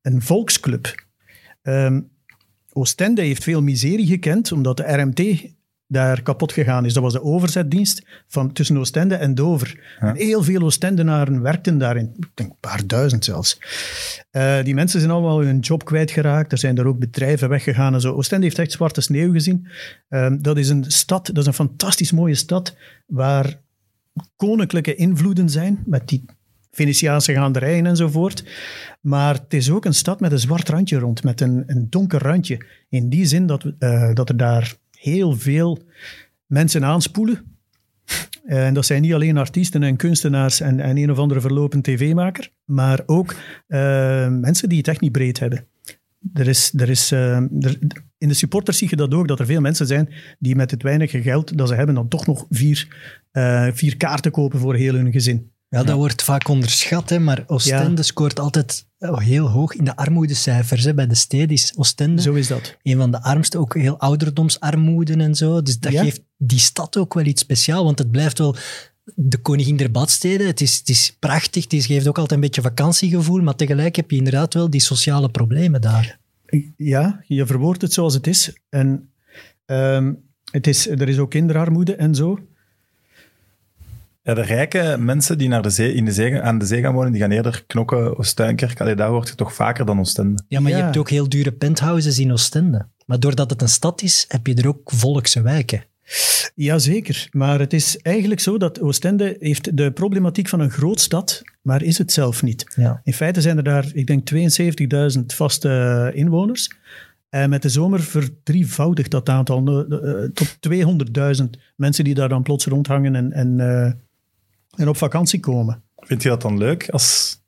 [0.02, 1.04] Een volksclub.
[1.62, 2.00] Ehm,
[2.72, 5.50] Oostende heeft veel miserie gekend, omdat de RMT
[5.90, 6.92] daar kapot gegaan is.
[6.92, 9.96] Dat was de overzetdienst van, tussen Oostende en Dover.
[9.98, 12.14] En heel veel Oostendenaren werkten daarin.
[12.16, 13.58] Ik denk een paar duizend zelfs.
[14.30, 16.52] Eh, die mensen zijn allemaal hun job kwijtgeraakt.
[16.52, 18.12] Er zijn er ook bedrijven weggegaan en zo.
[18.12, 19.68] Oostende heeft echt zwarte sneeuw gezien.
[20.08, 23.60] Ehm, dat is een stad, dat is een fantastisch mooie stad, waar
[24.36, 26.24] koninklijke invloeden zijn, met die
[26.70, 28.44] Venetiaanse gaanderijen enzovoort.
[29.00, 32.22] Maar het is ook een stad met een zwart randje rond, met een, een donker
[32.22, 32.66] randje.
[32.88, 35.78] In die zin dat, eh, dat er daar heel veel
[36.46, 37.50] mensen aanspoelen.
[38.44, 42.50] En dat zijn niet alleen artiesten en kunstenaars en, en een of andere verlopen tv-maker,
[42.64, 43.34] maar ook
[43.66, 43.80] eh,
[44.28, 45.66] mensen die het echt niet breed hebben.
[46.32, 47.36] Er is, er is, eh,
[48.18, 50.82] in de supporters zie je dat ook, dat er veel mensen zijn die met het
[50.82, 52.88] weinige geld dat ze hebben dan toch nog vier,
[53.30, 55.50] eh, vier kaarten kopen voor heel hun gezin.
[55.70, 58.02] Ja, dat wordt vaak onderschat, hè, maar Oostende Ja.
[58.02, 60.84] scoort altijd eh, heel hoog in de armoedecijfers.
[60.84, 60.94] Hè.
[60.94, 62.76] Bij de steden is Oostende Zo is dat.
[62.82, 65.62] een van de armste, ook heel ouderdomsarmoede en zo.
[65.62, 66.02] Dus dat Ja.
[66.02, 68.56] geeft die stad ook wel iets speciaals, want het blijft wel
[69.14, 70.46] de koningin der badsteden.
[70.46, 73.96] Het is, het is prachtig, het is- geeft ook altijd een beetje vakantiegevoel, maar tegelijk
[73.96, 76.18] heb je inderdaad wel die sociale problemen daar.
[76.76, 78.52] Ja, je verwoordt het zoals het is.
[78.68, 79.10] En
[79.66, 80.12] ehm,
[80.50, 82.38] het is, er is ook kinderarmoede en zo.
[84.22, 86.94] Ja, de rijke mensen die naar de zee, in de zee, aan de zee gaan
[86.94, 88.80] wonen, die gaan eerder knokken Oostuinkerk.
[88.80, 90.42] Allee, daar hoort je toch vaker dan Oostende.
[90.48, 92.86] Ja, maar je hebt ook heel dure penthouses in Oostende.
[93.06, 95.84] Maar doordat het een stad is, heb je er ook volkse wijken.
[96.54, 101.82] Jazeker, maar het is eigenlijk zo dat Oostende heeft de problematiek van een grootstad, maar
[101.82, 102.72] is het zelf niet.
[102.76, 103.00] Ja.
[103.04, 104.30] In feite zijn er daar, ik denk,
[105.16, 106.70] 72.000 vaste inwoners.
[107.28, 110.58] En met de zomer verdrievoudigt dat aantal eh, eh, tot
[111.42, 111.44] 200.000
[111.76, 113.92] mensen die daar dan plots rondhangen en, en, eh,
[114.76, 115.82] en op vakantie komen.
[115.96, 117.38] Vind je dat dan leuk als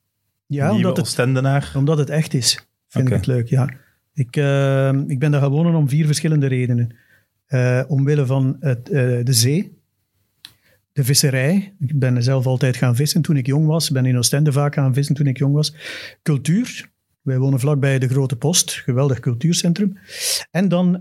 [0.46, 3.68] Ja, nieuwe omdat het, omdat het echt is, vind ik het leuk, ja.
[4.14, 6.96] Ik, eh, ik ben daar gaan wonen om vier verschillende redenen.
[7.46, 9.80] Eh, omwille van het, eh, de zee.
[10.92, 11.74] de visserij.
[11.78, 13.86] Ik ben zelf altijd gaan vissen toen ik jong was.
[13.86, 15.74] Ik ben in Oostende vaak gaan vissen toen ik jong was.
[16.22, 16.90] Cultuur.
[17.22, 18.70] Wij wonen vlakbij de Grote Post.
[18.70, 19.98] Geweldig cultuurcentrum.
[20.50, 20.98] En dan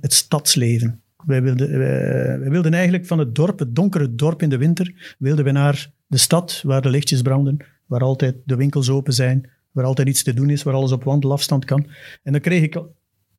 [0.00, 1.02] het stadsleven.
[1.26, 5.50] Wij wilden, wilden eigenlijk van het dorp, het donkere dorp in de winter, wilden we
[5.50, 7.56] naar de stad waar de lichtjes branden,
[7.86, 11.04] waar altijd de winkels open zijn, waar altijd iets te doen is, waar alles op
[11.04, 11.86] wandelafstand kan.
[12.22, 12.82] En dan kreeg ik,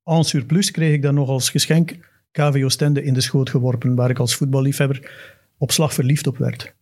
[0.03, 1.97] en surplus, kreeg ik dan nog als geschenk
[2.31, 5.11] KV Oostende in de schoot geworpen, waar ik als voetballiefhebber
[5.57, 6.74] op slag verliefd op werd.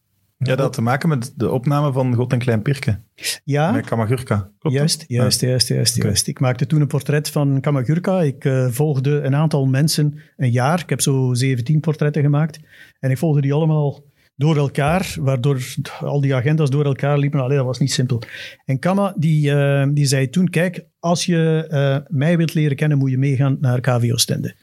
[0.48, 3.00] Ja, dat had te maken met de opname van God en Klein Pirke.
[3.44, 4.50] Ja, Met Kamagurka.
[4.60, 5.08] Klopt juist, dat?
[5.08, 6.28] juist, juist, juist.
[6.28, 8.22] Ik maakte toen een portret van Kamagurka.
[8.22, 10.80] Ik eh, volgde een aantal mensen een jaar.
[10.80, 12.60] Ik heb zo 17 portretten gemaakt.
[13.00, 14.04] En ik volgde die allemaal
[14.36, 17.40] door elkaar, waardoor al die agendas door elkaar liepen.
[17.40, 18.22] Allee, dat was niet simpel.
[18.66, 22.98] En Kama, die, eh, die zei toen, kijk, als je eh, mij wilt leren kennen,
[22.98, 24.56] moet je meegaan naar KV Oostende.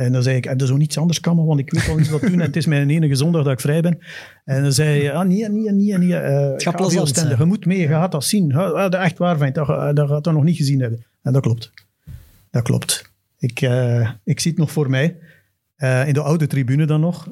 [0.00, 2.08] En dan zei ik, heb je zo niets anders, Kama, want ik weet al eens
[2.08, 3.98] wat doen en het is mijn enige zondag dat ik vrij ben.
[4.44, 7.40] En dan zei hij, ah, nee, nee, nee, nee, eh gaat plezant Oostende, zijn.
[7.40, 8.48] je moet mee, je gaat dat zien.
[8.48, 11.06] Dat echt waar, vriend, dat, ga- dat gaat dat nog niet gezien hebben.
[11.22, 11.72] En dat klopt.
[12.50, 13.12] Dat klopt.
[13.38, 15.16] Ik, eh, ik zie het nog voor mij.
[15.76, 17.28] Eh, in de oude tribune dan nog.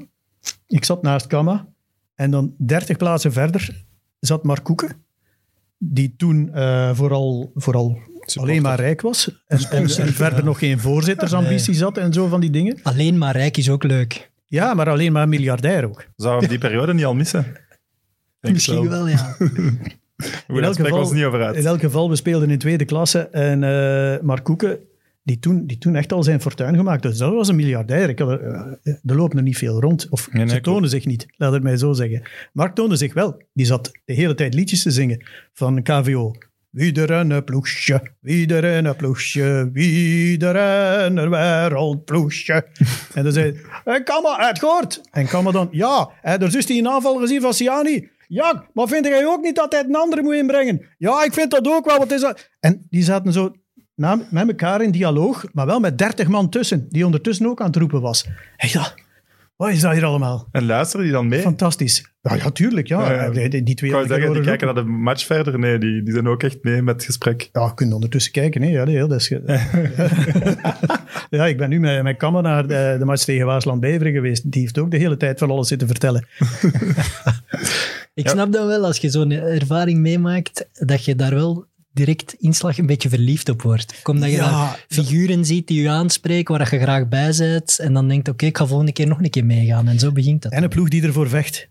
[0.66, 1.66] Ik zat naast Kama.
[2.14, 3.85] En dan 30 plaatsen verder
[4.20, 4.92] zat Mark Koeken.
[5.78, 7.98] Die toen eh, vooral, vooral
[8.37, 9.43] alleen maar rijk was.
[9.47, 12.79] En, en, en verder nog geen voorzittersambities had en zo van die dingen.
[12.83, 14.31] Alleen maar rijk is ook leuk.
[14.47, 16.05] Ja, maar alleen maar miljardair ook.
[16.17, 17.43] Zou hem die periode niet al missen?
[18.41, 19.37] Denk Misschien wel, ja.
[20.49, 21.57] Goed, daar spreken we ons niet over uit.
[21.57, 23.19] in elk geval, we speelden in tweede klasse.
[23.19, 24.79] En eh Mark Koeken,
[25.23, 27.12] die toen, die toen echt al zijn fortuin gemaakt had.
[27.12, 28.09] Dus dat was een miljardair.
[28.09, 28.43] Ik had er,
[28.83, 30.07] eh, er loopt nog niet veel rond.
[30.11, 32.23] Of Nee, nee, ze tonen zich niet, laat het mij zo zeggen.
[32.53, 33.43] Mark toonde zich wel.
[33.53, 36.35] Die zat de hele tijd liedjes te zingen van KVO.
[36.70, 40.57] Wie er een ploesje, wie er een ploesje, wie er
[41.04, 42.66] een wereldploesje.
[43.14, 43.52] En dan zei
[43.85, 45.00] hij, "Eh, Kamma, het gehoord.
[45.11, 48.09] En Kamma dan, ja, heb je dus die aanval gezien van Siani?
[48.28, 50.87] Ja, maar vind jij ook niet dat hij een andere moet inbrengen?
[50.98, 51.98] Ja, ik vind dat ook wel.
[51.98, 52.48] Wat is dat?
[52.61, 53.54] En die zaten zo
[54.31, 57.76] met elkaar in dialoog, maar wel met dertig man tussen, die ondertussen ook aan het
[57.76, 58.26] roepen was.
[58.57, 58.94] Hé, ja,
[59.59, 60.49] wat is dat hier allemaal?
[60.53, 61.40] En luisteren die dan mee?
[61.40, 62.12] Fantastisch.
[62.23, 62.87] Ja, ja tuurlijk.
[62.88, 63.12] Ja.
[63.12, 63.31] Ja, ja.
[63.31, 65.59] Die, die- die twee Ik zeggen, die kijken naar de match verder.
[65.59, 67.49] Nee, die, die zijn ook echt mee met het gesprek.
[67.53, 68.62] Ja, je kunt ondertussen kijken.
[68.62, 68.68] Hè.
[68.68, 69.29] Ja, nee, dat is...
[71.31, 74.53] ja, ik ben nu met mijn kammer naar de, de match tegen Waasland-Beveren geweest.
[74.53, 76.27] Die heeft ook de hele tijd van alles zitten vertellen.
[78.14, 78.31] Ik Ja.
[78.31, 81.66] snap dan wel, als je zo'n ervaring meemaakt, dat je daar wel
[81.99, 83.95] direct inslag een beetje verliefd op wordt.
[83.99, 87.93] Ook Omdat je Ja, figuren ziet die je aanspreken, waar je graag bij bent, en
[87.93, 89.89] dan denkt, oké, ik ga volgende keer nog een keer meegaan.
[89.89, 90.53] En zo begint dat.
[90.53, 91.69] En een ploeg die ervoor vecht.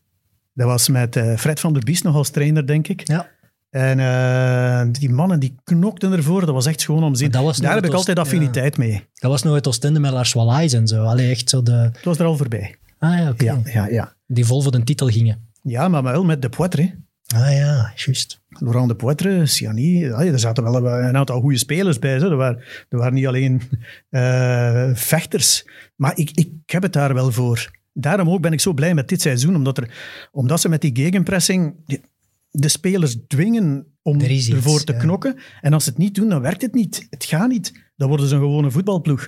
[0.53, 3.07] Dat was met eh, Fred van der Bies nog als trainer, denk ik.
[3.07, 3.29] Ja.
[3.69, 6.45] En eh, die mannen die knokten ervoor.
[6.45, 7.31] Dat was echt gewoon om zin.
[7.31, 9.03] Dat Daar heb ik altijd affiniteit mee.
[9.13, 11.03] Dat was nog het Oostende met Lars Wallais en zo.
[11.03, 11.71] Allee, echt zo de...
[11.71, 12.75] Het was er al voorbij.
[12.99, 13.43] Ah ja, oké.
[13.43, 14.13] Ja, ja, ja.
[14.27, 15.49] Die vol voor de titel gingen.
[15.63, 16.95] ja maar wel met de Poitre.
[17.35, 18.41] Ah ja, juist.
[18.49, 22.21] Laurent de Poitre, Siani, ja, er zaten wel een aantal goede spelers bij.
[22.21, 23.61] Er, waren, er waren niet alleen
[24.09, 25.65] eh, vechters.
[25.95, 27.71] Maar ik, ik heb het daar wel voor.
[27.93, 29.55] Daarom ook ben ik zo blij met dit seizoen.
[29.55, 29.89] Omdat, er,
[30.31, 31.75] omdat ze met die gegenpressing
[32.49, 34.99] de, spelers dwingen om Er iets, ervoor te ja.
[34.99, 35.35] knokken.
[35.61, 37.07] En als ze het niet doen, dan werkt het niet.
[37.09, 37.73] Het gaat niet.
[37.95, 39.27] Dan worden ze een gewone voetbalploeg.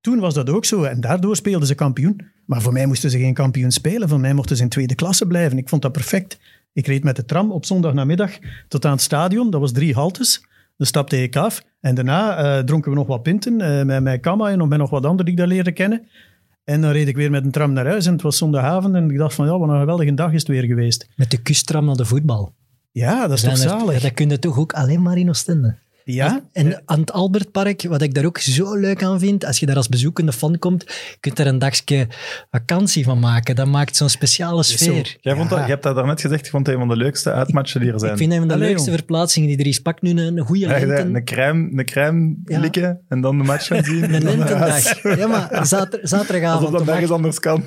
[0.00, 0.82] Toen was dat ook zo.
[0.82, 2.20] En daardoor speelden ze kampioen.
[2.46, 4.08] Maar voor mij moesten ze geen kampioen spelen.
[4.08, 5.58] Voor mij mochten ze in tweede klasse blijven.
[5.58, 6.38] Ik vond dat perfect.
[6.72, 8.30] Ik reed met de tram op zondagnamiddag
[8.68, 9.50] tot aan het stadion.
[9.50, 10.46] Dat was drie haltes.
[10.76, 11.62] Dan stapte ik af.
[11.80, 14.90] En daarna eh, dronken we nog wat pinten eh, met mijn Kama en met nog
[14.90, 16.06] wat anderen die ik daar leerde kennen.
[16.64, 18.06] En dan reed ik weer met een tram naar huis.
[18.06, 18.94] En het was zondagavond.
[18.94, 21.08] En ik dacht van, ja, wat een geweldige dag is het weer geweest.
[21.16, 22.54] Met de kustram naar de voetbal.
[22.92, 24.00] Ja, dat is toch er- zalig.
[24.02, 25.76] Dat kun je toch ook alleen maar in Oostende.
[26.10, 29.66] Ja, En aan het Albertpark, wat ik daar ook zo leuk aan vind, als je
[29.66, 32.06] daar als bezoekende fan komt, je kunt daar een dagje
[32.50, 33.56] vakantie van maken.
[33.56, 34.76] Dat maakt zo'n speciale zo.
[34.76, 35.16] sfeer.
[35.20, 35.56] Jij vond Ja.
[35.56, 37.92] dat, je hebt dat daarnet gezegd, je vond het een van de leukste uitmatchen die
[37.92, 38.12] er zijn.
[38.12, 38.98] Ik vind dat een van de Allee, leukste jong.
[39.02, 39.78] verplaatsingen die er is.
[39.80, 42.58] Pak nu een, een goede Ja, lenten, een crème, een crème Ja.
[42.60, 44.02] likken en dan de match gaan zien.
[44.02, 45.02] en een lentendag.
[45.16, 47.64] Ja, maar zater, Alsof zaterdagavond, dat om nergens anders kan.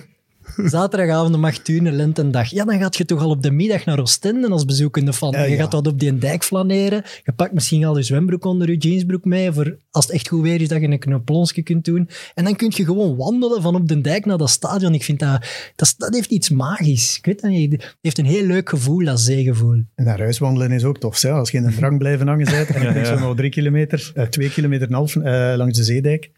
[0.55, 2.49] Zaterdagavond om acht uur, een lentendag.
[2.49, 5.31] Ja, dan gaat je toch al op de middag naar Oostende als bezoekende fan.
[5.31, 5.61] Ja, je ja.
[5.61, 7.03] gaat wat op die dijk flaneren.
[7.23, 10.41] Je pakt misschien al je zwembroek onder je jeansbroek mee, voor als het echt goed
[10.41, 12.09] weer is, dat je een knuppelonsje kunt doen.
[12.33, 14.93] En dan kun je gewoon wandelen van op de dijk naar dat stadion.
[14.93, 17.17] Ik vind dat, dat, dat heeft iets magisch.
[17.17, 17.71] Ik weet dat niet.
[17.71, 19.83] Het heeft een heel leuk gevoel, dat zeegevoel.
[19.95, 21.21] En naar huis wandelen is ook tof.
[21.21, 21.31] Hè?
[21.31, 23.17] Als je in een drang blijven hangen bent en je Ja, bent ja.
[23.17, 26.29] zo nog drie kilometer, eh, twee kilometer en een half eh, langs de zeedijk,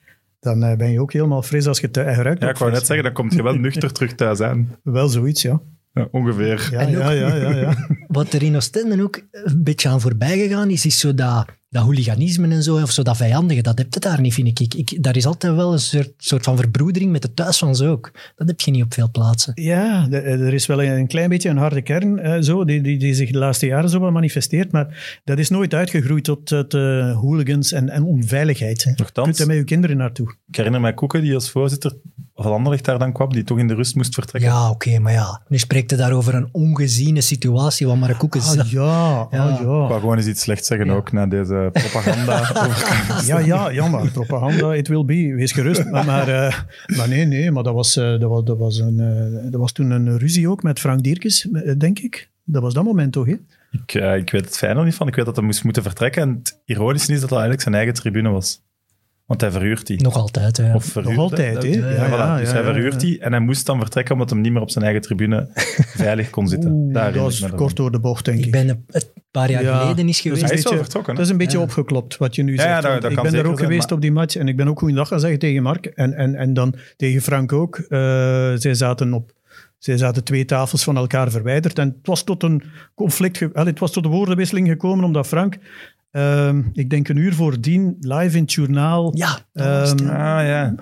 [0.43, 2.41] dan eh, ben je ook helemaal fris als je thuis ruikt.
[2.41, 4.75] Ja, ik wou net zeggen, dan kom je wel nuchter terug thuis aan.
[4.84, 5.62] Wel zoiets, ja.
[5.93, 6.67] Ja, ongeveer.
[6.71, 7.88] Ja, En ja, ja, ja, ja.
[8.08, 11.84] Wat er in Oostende ook een beetje aan voorbij gegaan is, is zo dat, dat
[11.84, 14.73] hooliganisme en zo, of zo dat vijandige, dat heb je daar niet, vind ik.
[14.73, 15.03] ik.
[15.03, 18.12] Daar is altijd wel een soort, soort van verbroedering met de thuisfans ook.
[18.36, 19.51] Dat heb je niet op veel plaatsen.
[19.56, 23.13] Ja, er is wel een klein beetje een harde kern eh, zo, die, die, die
[23.13, 27.19] zich de laatste jaren zo wel manifesteert, maar dat is nooit uitgegroeid tot, tot eh,
[27.19, 28.84] hooligans en, en onveiligheid.
[28.84, 28.89] hè.
[28.95, 30.36] Je kunt er met je kinderen naartoe.
[30.47, 31.93] ik herinner mij Koeken, die als voorzitter
[32.36, 34.52] van Anderlecht daar dan kwam, die toch in de rust moest vertrekken.
[34.52, 35.41] Ja, oké, maar ja.
[35.48, 39.19] Nu spreekt hij daar over een ongeziene situatie, wat maar koeken Ah, ja, Ja.
[39.39, 39.65] ah, Ik ja.
[39.65, 42.52] wou gewoon eens iets slechts zeggen ook, na deze propaganda.
[43.26, 45.34] Ja, ja, ja, maar propaganda, it will be.
[45.36, 45.84] Wees gerust.
[45.91, 46.54] Maar, maar, eh,
[46.98, 49.72] maar nee, nee, maar dat was, eh, dat was, dat was, een, eh, dat was
[49.72, 52.32] toen een ruzie ook met Frank Dierkes, denk ik.
[52.46, 53.36] Dat was dat moment toch, hè?
[53.72, 55.08] ik, ik weet het fijn nog niet van.
[55.08, 56.22] Ik weet dat hij moest moeten vertrekken.
[56.22, 58.62] En het ironische is dat dat eigenlijk zijn eigen tribune was.
[59.26, 60.02] Want hij verhuurt die.
[60.02, 60.74] Nog altijd, hè.
[60.76, 61.16] Of verhuurde.
[61.18, 61.70] Nog altijd, hè?
[61.70, 62.12] Ja, Ja, voilà.
[62.12, 63.00] ja, dus ja, hij verhuurt ja.
[63.00, 65.50] die en hij moest dan vertrekken omdat hij niet meer op zijn eigen tribune
[66.04, 66.72] veilig kon zitten.
[66.72, 68.46] Oeh, Daar dat is me kort door de bocht, denk ik.
[68.46, 68.86] Ik ben een,
[69.32, 69.80] paar jaar Ja.
[69.80, 70.42] geleden is Dus geweest.
[70.42, 71.18] Hij is beetje- wel vertrokken, hè?
[71.18, 71.64] Dat is een beetje Ja.
[71.64, 72.68] opgeklopt, wat je nu zegt.
[72.68, 74.56] ja, dat- ik ben daar zeker ook zijn, geweest maar- op die match en ik
[74.58, 75.86] ben ook goeiedag gaan zeggen tegen Mark.
[75.86, 77.78] En, en, en dan tegen Frank ook.
[77.78, 77.90] Eh,
[78.56, 79.32] zij zaten op...
[79.78, 81.80] Zij zaten twee tafels van elkaar verwijderd.
[81.80, 82.64] En het was tot een
[82.96, 83.40] conflict...
[83.54, 85.58] het was tot een woordenwisseling gekomen, omdat Frank...
[86.13, 89.12] ehm, ik denk een uur voordien live in het journaal...
[89.17, 90.39] Ja, dat was het, ehm, ja.
[90.39, 90.76] Ah ja.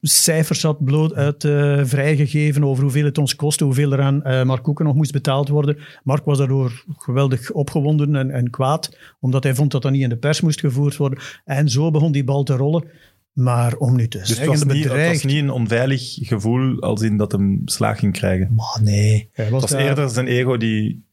[0.00, 4.42] cijfers had bloot uit eh, vrijgegeven over hoeveel het ons kostte, hoeveel er aan eh,
[4.42, 5.78] Mark Koeken nog moest betaald worden.
[6.02, 10.08] Mark was daardoor geweldig opgewonden en, en kwaad, omdat hij vond dat dat niet in
[10.08, 11.18] de pers moest gevoerd worden.
[11.44, 12.84] En zo begon die bal te rollen.
[13.32, 16.80] Maar om nu te Dus het zeggen, was, niet, het was niet een onveilig gevoel
[16.80, 18.54] als in dat hem slaag ging krijgen.
[18.54, 19.28] Maar nee.
[19.32, 21.07] Hij Het was daar eerder zijn ego die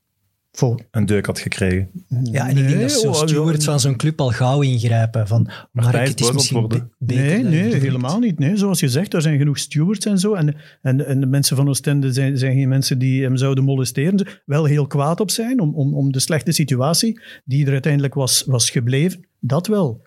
[0.55, 1.89] voor- een deuk had gekregen.
[2.23, 3.69] Ja, en ik denk dat zo'n oh, steward ja.
[3.69, 5.27] van zo'n club al gauw ingrijpen.
[5.27, 6.91] Van, Mark, het is misschien ontworden.
[6.97, 8.39] be- beter Nee, nee, helemaal niet.
[8.39, 10.33] Nee, zoals je zegt, er zijn genoeg stewards en zo.
[10.33, 14.27] En, en, en de mensen van Oostende zijn, zijn geen mensen die hem zouden molesteren.
[14.45, 18.43] Wel heel kwaad op zijn om, om, om de slechte situatie die er uiteindelijk was,
[18.47, 19.25] was gebleven.
[19.39, 20.01] Dat wel.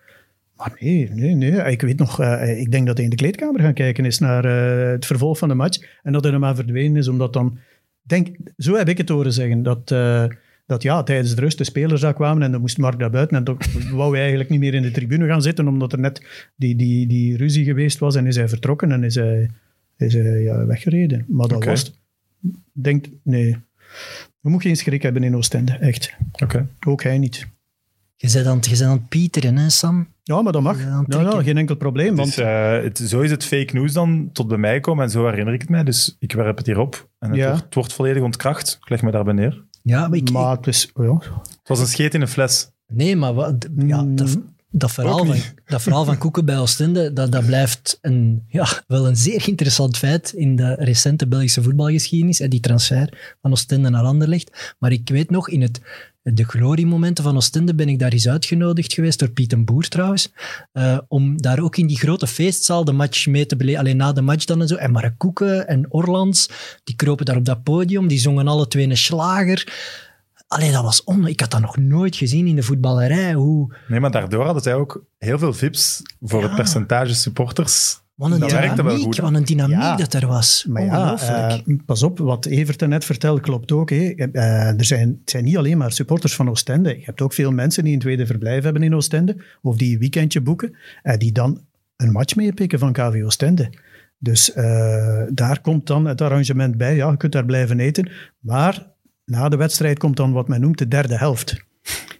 [0.55, 1.71] Maar nee, nee, nee.
[1.71, 4.45] Ik weet nog, eh, ik denk dat hij in de kleedkamer gaan kijken is naar
[4.45, 5.79] eh, het vervolg van de match.
[6.03, 7.57] En dat hij er maar verdwenen is, omdat dan...
[8.01, 9.91] Denk, zo heb ik het horen zeggen, dat...
[9.91, 10.25] eh,
[10.65, 13.37] dat ja, tijdens de rust de spelers daar kwamen en dan moest Mark naar buiten.
[13.37, 13.57] En dan
[13.91, 17.07] wou hij eigenlijk niet meer in de tribune gaan zitten, omdat er net die, die,
[17.07, 18.15] die ruzie geweest was.
[18.15, 19.49] En is hij vertrokken en is hij,
[19.97, 21.25] is hij ja, weggereden.
[21.27, 21.99] Maar dat was.
[22.71, 23.57] Denk, nee.
[24.41, 26.13] We moeten geen schrik hebben in Oostende, echt.
[26.31, 26.67] Oké.
[26.87, 27.47] Ook hij niet.
[28.15, 30.07] Je bent aan, het- je bent aan het pieteren, hè, Sam?
[30.29, 30.77] Ja, maar dat mag.
[31.07, 32.15] Ja, geen enkel probleem.
[32.15, 35.09] Want Dus, eh, het, zo is het fake news dan tot bij mij gekomen en
[35.09, 35.83] zo herinner ik het mij.
[35.83, 37.47] Dus ik werp het hier op en het, Ja.
[37.49, 38.77] wordt, het wordt volledig ontkracht.
[38.81, 39.63] Ik leg me daarbij neer.
[39.83, 40.91] Ja, maar ik, maar het is...
[40.93, 41.13] Ja.
[41.13, 42.71] Het was een scheet in een fles.
[42.87, 44.37] Nee, maar wat, ja, dat,
[44.71, 49.07] dat, verhaal van, dat verhaal van Koeken bij Oostende, dat, dat blijft een, ja, wel
[49.07, 52.39] een zeer interessant feit in de recente Belgische voetbalgeschiedenis.
[52.39, 54.75] hè, Die transfer van Oostende naar Anderlecht.
[54.79, 55.81] Maar ik weet nog, in het,
[56.21, 60.31] de gloriemomenten van Oostende ben ik daar eens uitgenodigd geweest, door Piet en Boer trouwens,
[60.71, 63.79] eh, om daar ook in die grote feestzaal de match mee te beleven.
[63.79, 64.75] Alleen na de match dan en zo.
[64.75, 66.49] En Mark Koeken en Orlands,
[66.83, 69.67] die kropen daar op dat podium, die zongen alle twee een slager.
[70.47, 71.27] Alleen dat was on...
[71.27, 73.33] Ik had dat nog nooit gezien in de voetballerij.
[73.33, 73.75] Hoe...
[73.87, 78.01] Nee, maar daardoor hadden zij ook heel veel vips voor het percentage supporters.
[78.19, 79.95] Wat een Dat werkte wel dynamiek, goed, wat een dynamiek Ja.
[79.95, 80.65] dat er was.
[80.69, 83.89] Maar ja, eh, pas op, wat Evert net vertelde klopt ook.
[83.89, 84.13] Hè.
[84.15, 86.89] Eh, er zijn, het zijn niet alleen maar supporters van Oostende.
[86.89, 89.99] Je hebt ook veel mensen die een tweede verblijf hebben in Oostende, of die een
[89.99, 91.61] weekendje boeken, eh, die dan
[91.95, 93.69] een match meepikken van KV Oostende.
[94.17, 94.51] Dus
[95.33, 96.95] daar komt dan het arrangement bij.
[96.95, 98.09] Ja, je kunt daar blijven eten.
[98.39, 98.87] Maar
[99.25, 101.63] na de wedstrijd komt dan wat men noemt de derde helft.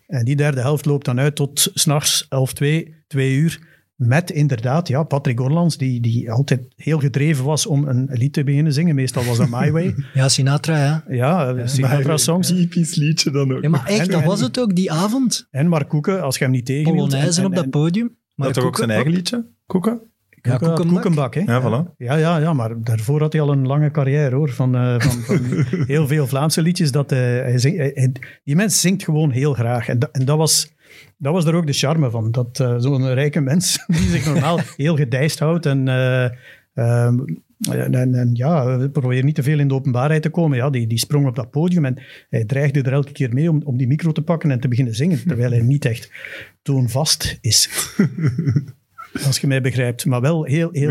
[0.07, 3.68] En die derde helft loopt dan uit tot s'nachts 11, 2, 2 uur.
[3.99, 8.43] Met inderdaad, ja, Patrick Orlands, die, die altijd heel gedreven was om een lied te
[8.43, 8.95] beginnen zingen.
[8.95, 9.95] Meestal was dat My Way.
[10.13, 11.03] ja, Sinatra, ja.
[11.09, 12.47] Ja, Sinatra-songs.
[12.47, 13.62] Typisch liedje dan ook.
[13.63, 15.47] ja maar echt, En- dat en- was het ook die avond.
[15.51, 18.15] En Mark Koeken, als je hem niet tegen Polonaise op dat podium.
[18.35, 19.45] Maar Had toch ook zijn eigen liedje?
[19.65, 19.99] Koeken?
[20.41, 21.33] Ja, Koekenbak.
[21.33, 21.41] Hè?
[21.41, 21.95] Ja, voilà.
[21.97, 24.49] Ja, ja, ja, maar daarvoor had hij al een lange carrière, hoor.
[24.49, 25.39] Van, eh, van, van
[25.88, 26.91] heel veel Vlaamse liedjes.
[26.91, 28.12] Dat, eh, hij zing- hij- hij-
[28.43, 29.88] die mens zingt gewoon heel graag.
[29.88, 30.71] En, dat, en dat, was,
[31.17, 32.32] dat was er ook de charme van.
[32.32, 35.88] Dat eh, zo'n rijke mens, die zich normaal heel gedijst houdt en...
[36.73, 37.17] ehm,
[37.60, 40.58] en, ja, probeer niet te veel in de openbaarheid te komen.
[40.58, 43.62] Ja, die, die sprong op dat podium en hij dreigde er elke keer mee om,
[43.63, 45.23] om die micro te pakken en te beginnen zingen.
[45.28, 46.12] Terwijl hij niet echt
[46.62, 47.69] toonvast is.
[49.25, 50.06] Als je mij begrijpt.
[50.06, 50.89] Maar wel heel, heel,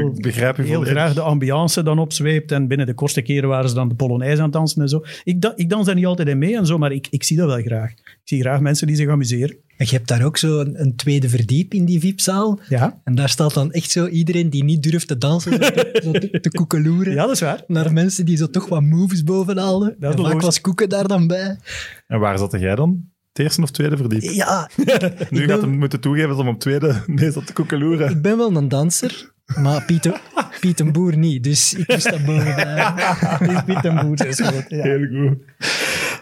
[0.67, 2.53] heel graag de ambiance dan opzweept.
[2.53, 5.05] En binnen de kortste keren waren ze dan de Polonaise aan het dansen en zo.
[5.25, 7.37] Ik, da- ik dans daar niet altijd in mee en zo, maar ik, ik zie
[7.37, 7.91] dat wel graag.
[7.91, 9.57] Ik zie graag mensen die zich amuseren.
[9.87, 12.61] Je hebt daar ook zo een, een tweede verdiep in die VIP-zaal.
[12.69, 16.01] Ja, En daar staat dan echt zo iedereen die niet durft te dansen, zo te,
[16.03, 17.13] zo te, te koekeloeren.
[17.15, 17.63] ja dat is waar.
[17.67, 19.97] Naar mensen die zo toch wat moves boven haalden.
[19.99, 21.57] Dat is En vaak was Koeken daar dan bij.
[22.07, 23.05] En waar zat jij dan?
[23.33, 24.23] Het eerste of tweede verdiep?
[24.23, 24.71] Ja,
[25.31, 28.11] Nu gaat ben- hem moeten toegeven dat hem op tweede nee zat te koekeloeren.
[28.11, 30.13] ik ben wel een danser, maar Piet,
[30.61, 31.45] Piet een Boer niet.
[31.45, 32.93] Dus ik moest daar bovenbij.
[33.57, 34.65] Ik Piet en Boer is goed.
[34.69, 34.83] Ja.
[34.83, 35.39] Heel goed.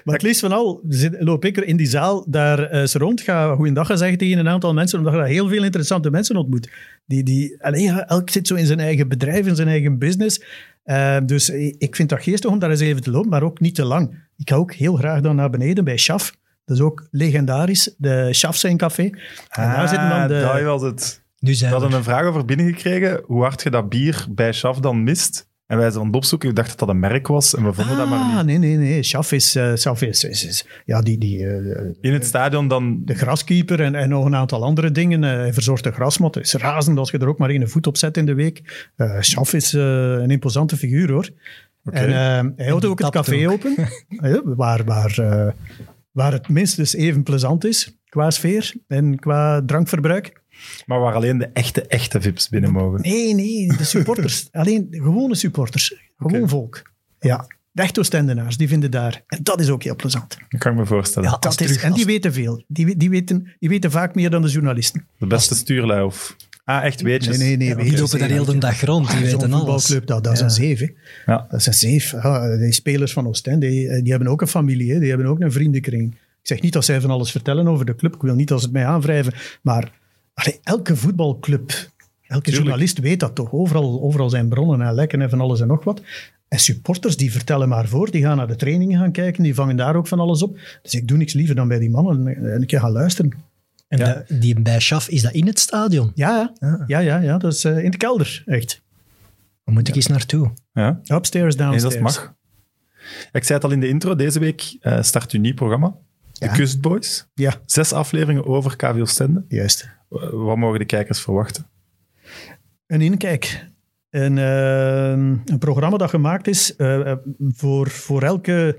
[0.06, 0.80] Maar het liefst van al
[1.18, 3.20] loop ik er in die zaal daar eh, eens rond.
[3.20, 6.70] Ga goeiedag zeggen tegen een aantal mensen, omdat je daar heel veel interessante mensen ontmoet.
[7.06, 10.42] Die, die, alleen, elk zit zo in zijn eigen bedrijf, in zijn eigen business.
[10.82, 13.74] Eh, dus ik vind dat geestig om daar eens even te lopen, maar ook niet
[13.74, 14.28] te lang.
[14.36, 16.36] Ik ga ook heel graag dan naar beneden bij Schaf.
[16.64, 19.02] Dat is ook legendarisch, de Schaf zijn café.
[19.02, 20.62] En daar zitten dan Ah, de...
[20.64, 21.22] was het.
[21.38, 21.78] Nu We zijn we.
[21.78, 25.48] hadden een vraag over binnengekregen, hoe hard je dat bier bij Schaf dan mist.
[25.66, 27.72] En wij zijn aan het opzoeken, we dachten dat dat een merk was en we
[27.72, 28.44] vonden dat maar Ah, niet.
[28.46, 29.02] nee, nee, nee.
[29.02, 29.58] Schaf is...
[29.74, 31.18] Schaf is, is, is- ja, die...
[31.18, 33.00] die eh, In het stadion dan...
[33.04, 35.24] de graskeeper en, en nog een aantal andere dingen.
[35.24, 36.34] Eh, Hij verzorgt de grasmat.
[36.34, 38.90] Het is razend als je er ook maar één voet op zet in de week.
[38.96, 41.28] Eh Schaf is een imposante figuur, hoor.
[41.84, 42.10] En
[42.56, 43.52] hij houdt ook het café ook.
[43.52, 45.52] open, waar, waar, eh,
[46.10, 50.42] waar het minstens even plezant is qua sfeer en qua drankverbruik.
[50.86, 53.00] Maar waar alleen de echte, echte vips binnen mogen.
[53.00, 54.48] Nee, nee, de supporters.
[54.52, 55.94] alleen gewone supporters.
[56.18, 56.82] Gewoon volk.
[57.20, 59.22] Ja, de echte Oostendenaars, die vinden daar.
[59.26, 60.36] En dat is ook heel plezant.
[60.48, 61.30] Dat kan ik me voorstellen.
[61.30, 62.64] Ja, Dat is, terug- en die als- weten veel.
[62.68, 65.06] Die, die, weten, die weten vaak meer dan de journalisten.
[65.18, 66.36] De beste stuurlui of...
[66.64, 67.38] Ah, echt weetjes.
[67.38, 67.84] Nee, nee, nee.
[67.84, 69.58] Die lopen daar heel de dag rond, die Zo'n weten alles.
[69.58, 70.44] voetbalclub, dat, dat is Ja.
[70.44, 70.78] een zeef.
[70.78, 70.86] hè.
[71.26, 71.46] Ja.
[71.50, 72.10] Dat is een zeef.
[72.10, 74.92] Ja, die spelers van Oostende, die, die hebben ook een familie.
[74.92, 74.98] hè.
[74.98, 76.12] Die hebben ook een vriendenkring.
[76.14, 76.18] Ik
[76.52, 78.14] zeg niet dat zij van alles vertellen over de club.
[78.14, 79.32] Ik wil niet dat ze het mij aanwrijven.
[79.62, 79.92] Maar
[80.36, 81.72] allee, elke voetbalclub,
[82.26, 83.52] elke journalist weet dat toch.
[83.52, 86.02] Overal, overal zijn bronnen en lekken en van alles en nog wat.
[86.48, 88.10] En supporters, die vertellen maar voor.
[88.10, 89.42] Die gaan naar de trainingen gaan kijken.
[89.42, 90.58] Die vangen daar ook van alles op.
[90.82, 93.32] Dus ik doe niks liever dan bij die mannen en een keer gaan luisteren.
[93.88, 94.24] En Ja.
[94.26, 96.12] de- die bij Schaf, is dat in het stadion?
[96.14, 98.82] Ja, ja, ja, ja, ja dat is eh, in de kelder, echt.
[99.64, 100.52] Daar moet ik eens naartoe.
[100.72, 101.94] Ja, Upstairs, nee, downstairs.
[101.94, 102.34] dat mag.
[103.32, 105.94] Ik zei het al in de intro, deze week eh, start uw nieuw programma.
[106.32, 106.52] De Ja.
[106.52, 107.26] Kustboys.
[107.34, 109.44] Ja, Zes afleveringen over KV Oostende.
[109.48, 109.88] juist.
[110.08, 111.66] Wat mogen de kijkers verwachten?
[112.86, 113.68] Een inkijk.
[114.10, 115.10] Een, eh,
[115.44, 118.78] een programma dat gemaakt is eh, voor, voor elke,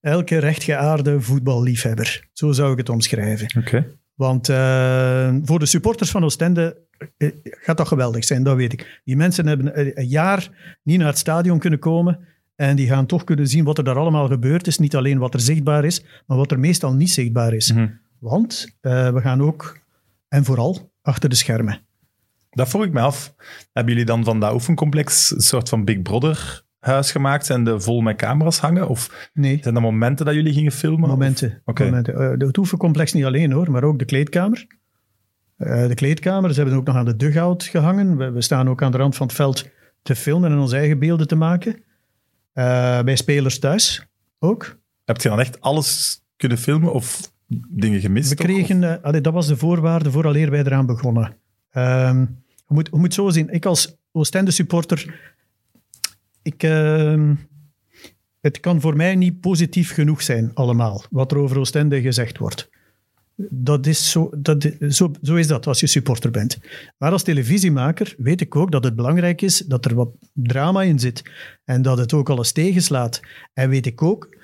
[0.00, 2.28] elke rechtgeaarde voetballiefhebber.
[2.32, 3.62] Zo zou ik het omschrijven.
[3.62, 3.86] Oké.
[4.14, 6.76] Want eh, voor de supporters van Oostende
[7.42, 9.00] gaat dat geweldig zijn, dat weet ik.
[9.04, 10.48] Die mensen hebben een, jaar
[10.82, 12.18] niet naar het stadion kunnen komen
[12.56, 14.78] en die gaan toch kunnen zien wat er daar allemaal gebeurd is.
[14.78, 17.72] Niet alleen wat er zichtbaar is, maar wat er meestal niet zichtbaar is.
[17.72, 17.86] Mhm.
[18.18, 19.78] Want we gaan ook,
[20.34, 21.86] en vooral, achter de schermen.
[22.50, 23.34] Dat vroeg ik me af.
[23.72, 27.46] Hebben jullie dan van dat oefencomplex een soort van Big Brother huis gemaakt?
[27.46, 28.88] Zijn de vol met camera's hangen?
[28.88, 29.58] Of Nee.
[29.62, 31.08] zijn dat momenten dat jullie gingen filmen?
[31.08, 31.62] Momenten.
[31.64, 31.84] Oké.
[31.84, 32.14] momenten.
[32.14, 34.66] Eh, de- het oefencomplex niet alleen hoor, maar ook de kleedkamer.
[35.56, 38.16] Eh, de kleedkamer, ze hebben ook nog aan de dugout gehangen.
[38.16, 39.68] We, we staan ook aan de rand van het veld
[40.02, 41.82] te filmen en onze eigen beelden te maken.
[42.52, 44.06] Eh, bij spelers thuis
[44.38, 44.78] ook.
[45.04, 47.32] Heb je dan echt alles kunnen filmen of
[47.68, 48.28] dingen gemist?
[48.28, 51.36] We kregen, eh, allee, dat was de voorwaarde vooraleer wij eraan begonnen.
[51.70, 55.32] Ehm, je, moet, je moet zo zien, ik als Oostende supporter,
[56.42, 57.34] ik, ehm,
[58.40, 62.70] het kan voor mij niet positief genoeg zijn allemaal, wat er over Oostende gezegd wordt.
[63.50, 66.58] Dat is zo, dat, zo, zo is dat als je supporter bent.
[66.98, 70.98] Maar als televisiemaker weet ik ook dat het belangrijk is dat er wat drama in
[70.98, 71.22] zit
[71.64, 73.20] en dat het ook alles tegenslaat.
[73.52, 74.36] En weet ik ook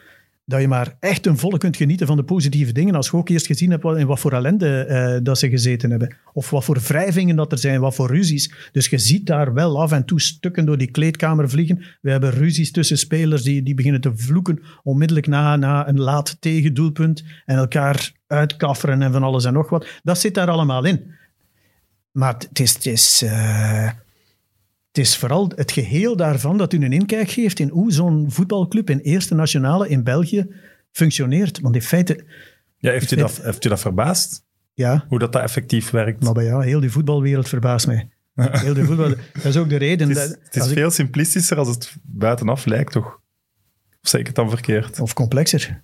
[0.50, 3.28] dat je maar echt een volle kunt genieten van de positieve dingen als je ook
[3.28, 6.16] eerst gezien hebt in wat voor ellende eh, dat ze gezeten hebben.
[6.32, 8.54] Of wat voor wrijvingen dat er zijn, wat voor ruzies.
[8.72, 11.82] Dus je ziet daar wel af en toe stukken door die kleedkamer vliegen.
[12.00, 16.36] We hebben ruzies tussen spelers die, die beginnen te vloeken onmiddellijk na, na een laat
[16.40, 19.86] tegendoelpunt en elkaar uitkafferen en van alles en nog wat.
[20.02, 21.14] Dat zit daar allemaal in.
[22.12, 22.74] Maar het is...
[22.74, 23.88] Het is eh,
[24.92, 28.90] het is vooral het geheel daarvan dat u een inkijk geeft in hoe zo'n voetbalclub
[28.90, 30.46] in Eerste Nationale in België
[30.92, 31.60] functioneert.
[31.60, 32.24] Want in feite,
[32.76, 34.44] Ja, heeft, Ik dat, heeft je dat verbaasd?
[34.74, 36.22] ja, Hoe dat, dat effectief werkt?
[36.24, 38.08] maar bij ja, heel die voetbalwereld verbaast mij.
[38.40, 40.08] Heel die voetbal, dat is ook de reden.
[40.08, 43.20] het is, dat- het is ik- veel simplistischer als het buitenaf lijkt, toch?
[44.02, 45.00] Of zeg ik het dan verkeerd?
[45.00, 45.82] of complexer.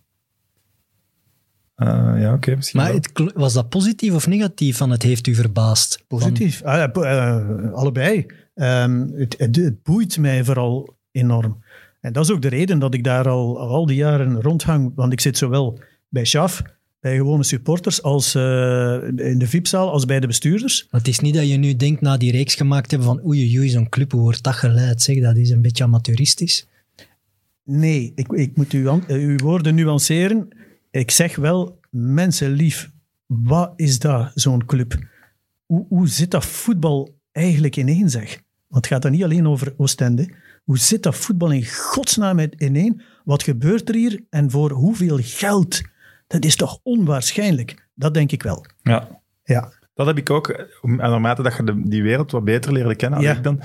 [1.77, 5.35] Eh, ja, oké, misschien Maar het, was dat positief of negatief van het heeft u
[5.35, 6.05] verbaasd?
[6.09, 6.63] Positief.
[6.63, 8.27] Ah, ja, eh, allebei.
[8.55, 11.65] Ehm, het, het, het boeit mij vooral enorm.
[12.01, 14.93] En dat is ook de reden dat ik daar al, al die jaren rondhang.
[14.95, 16.63] Want ik zit zowel bij Schaf,
[17.01, 20.87] bij gewone supporters, als eh, in de VIP-zaal, als bij de bestuurders.
[20.91, 23.69] Het is niet dat je nu denkt na die reeks gemaakt hebben van oei oei,
[23.69, 25.03] zo'n club, hoe wordt dat geleid?
[25.03, 26.67] Zeg, dat is een beetje amateuristisch.
[27.65, 30.49] Nee, ik, ik moet uw, uw woorden nuanceren.
[30.97, 32.91] Ik zeg wel mensenlief
[33.27, 34.99] wat is dat, zo'n club?
[35.67, 38.43] Hoe, hoe zit dat voetbal eigenlijk ineen, zeg?
[38.69, 40.29] Want het gaat dan niet alleen over Oostende.
[40.65, 43.01] Hoe zit dat voetbal in godsnaam ineen?
[43.25, 45.83] Wat gebeurt er hier en voor hoeveel geld?
[46.27, 47.89] Dat is toch onwaarschijnlijk?
[47.95, 48.67] Dat denk ik wel.
[48.83, 49.21] Ja.
[49.45, 49.73] Ja.
[49.95, 50.49] Dat heb ik ook.
[50.83, 53.37] En naarmate dat je de, die wereld wat beter leerde kennen, Ja.
[53.37, 53.61] ik dan,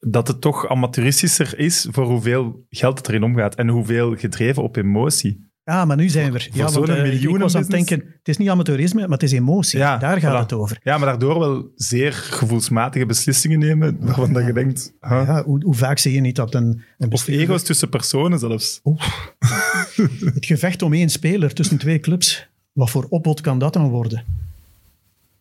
[0.00, 4.76] dat het toch amateuristischer is voor hoeveel geld het erin omgaat en hoeveel gedreven op
[4.76, 5.47] emotie.
[5.68, 6.48] Ah, maar nu zijn we er.
[6.52, 9.22] Ja, want, zo'n eh, ik- was aan het denken, het is niet amateurisme, maar het
[9.22, 9.78] is emotie.
[9.78, 10.40] Ja, Daar gaat voilà.
[10.42, 10.78] het over.
[10.82, 14.92] Ja, maar daardoor wel zeer gevoelsmatige beslissingen nemen, waarvan dat je denkt...
[15.00, 15.22] huh?
[15.26, 18.80] Ja, hoe, hoe vaak zie je niet dat een, een Of ego's tussen personen zelfs.
[20.34, 22.48] Het gevecht om één speler tussen twee clubs.
[22.72, 24.24] Wat voor opbod kan dat dan worden?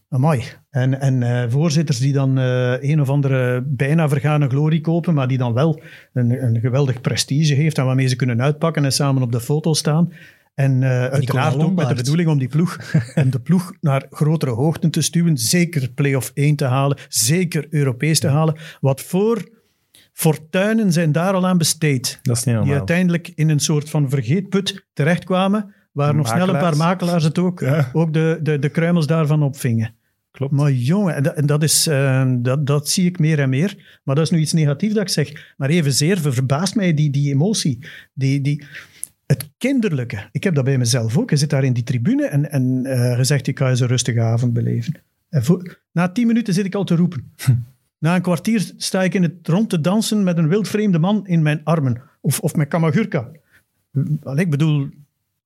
[0.10, 0.44] Amai.
[0.70, 5.28] En, en eh, voorzitters die dan eh, een of andere bijna vergane glorie kopen, maar
[5.28, 5.82] die dan wel
[6.14, 9.74] een, een geweldig prestige heeft en waarmee ze kunnen uitpakken en samen op de foto
[9.74, 10.14] staan.
[10.58, 12.78] En eh, uiteraard ook met de bedoeling om die ploeg,
[13.16, 15.38] om de ploeg naar grotere hoogten te stuwen.
[15.38, 18.58] Zeker play-off 1 te halen, zeker Europees te halen.
[18.82, 19.50] Wat voor
[20.14, 24.10] fortuinen zijn daar al aan besteed Dat is niet die uiteindelijk in een soort van
[24.10, 27.24] vergeetput terechtkwamen, waar nog snel een paar Makelaars.
[27.24, 27.90] het ook, Ja.
[27.94, 29.94] ook de, de, de kruimels daarvan opvingen.
[30.32, 30.54] Klopt.
[30.54, 34.00] Maar jongen, en dat, en dat, is, eh, dat, dat zie ik meer en meer.
[34.04, 35.54] Maar dat is nu iets negatiefs dat ik zeg.
[35.58, 37.80] Maar evenzeer ver- verbaast mij die, die emotie.
[38.14, 38.64] Die, die,
[39.26, 40.30] het kinderlijke.
[40.32, 41.30] Ik heb dat bij mezelf ook.
[41.30, 43.88] Je zit daar in die tribune en, en eh, je zegt, ik ga eens een
[43.88, 44.94] rustige avond beleven.
[45.30, 47.32] En voor- na tien minuten zit ik al te roepen.
[48.00, 51.42] Na een kwartier sta ik in het rond te dansen met een wildvreemde man in
[51.42, 52.02] mijn armen.
[52.22, 53.28] Of, of met Kamagurka.
[54.24, 54.90] Allee, ik bedoel,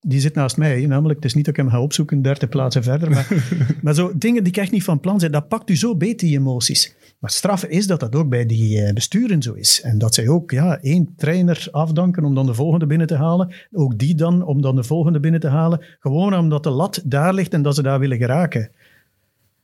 [0.01, 0.85] die zit naast mij.
[0.85, 3.09] Namelijk, het is niet dat ik hem ga opzoeken, dertig plaatsen verder.
[3.09, 3.27] Maar,
[3.83, 6.19] maar zo dingen die ik echt niet van plan zijn, dat pakt u zo beet,
[6.19, 6.95] die emoties.
[7.19, 9.81] Maar straf is dat dat ook bij die eh, besturen zo is.
[9.81, 13.53] En dat zij ook ja, één trainer afdanken om dan de volgende binnen te halen.
[13.71, 15.85] Ook die dan om dan de volgende binnen te halen.
[15.99, 18.71] Gewoon omdat de lat daar ligt en dat ze daar willen geraken.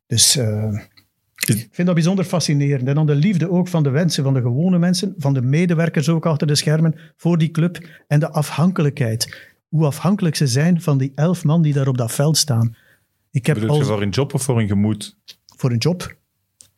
[0.08, 0.80] Dus eh,
[1.46, 2.88] ik vind dat bijzonder fascinerend.
[2.88, 6.10] En dan de liefde ook van de wensen van de gewone mensen, van de medewerkers
[6.10, 7.78] ook achter de schermen, voor die club.
[8.08, 9.47] En de afhankelijkheid.
[9.68, 12.76] Hoe afhankelijk ze zijn van die elf man die daar op dat veld staan.
[13.32, 15.18] Ik heb Bedoel je voor een job of voor een gemoed?
[15.58, 16.16] voor een job.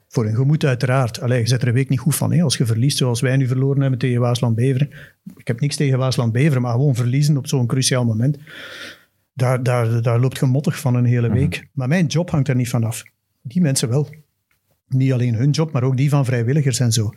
[0.08, 1.22] Voor een gemoed uiteraard.
[1.22, 2.34] Allee, je zet er een week niet goed van.
[2.34, 2.44] Hè?
[2.44, 4.90] Als je verliest zoals wij nu verloren hebben tegen Waasland-Beveren.
[5.36, 8.38] Ik heb niks tegen Waasland-Beveren, maar gewoon verliezen op zo'n cruciaal moment.
[9.34, 11.68] Daar, daar, daar loopt je mottig van een hele week.
[11.74, 13.04] Maar mijn job hangt er niet van af.
[13.42, 14.10] Die mensen wel.
[14.88, 17.14] Niet alleen hun job, maar ook die van vrijwilligers en zo.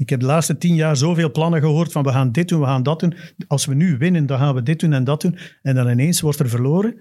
[0.00, 2.66] Ik heb de laatste tien jaar zoveel plannen gehoord van we gaan dit doen, we
[2.66, 3.14] gaan dat doen.
[3.46, 5.38] Als we nu winnen, dan gaan we dit doen en dat doen.
[5.62, 6.96] En dan ineens wordt er verloren.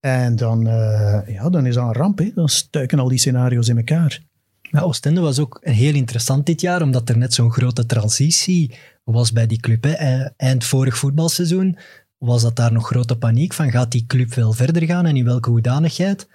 [0.00, 2.18] En dan, eh, ja, dan is dat een ramp.
[2.18, 2.30] Hè?
[2.34, 4.22] Dan stuiken al die scenario's in elkaar.
[4.70, 8.74] Maar Oostende was ook heel interessant dit jaar, omdat er net zo'n grote transitie
[9.04, 9.84] was bij die club.
[9.84, 9.92] Hè.
[9.92, 11.78] Eh, Eind vorig voetbalseizoen
[12.18, 15.24] was dat daar nog grote paniek van, gaat die club wel verder gaan en in
[15.24, 16.28] welke hoedanigheid?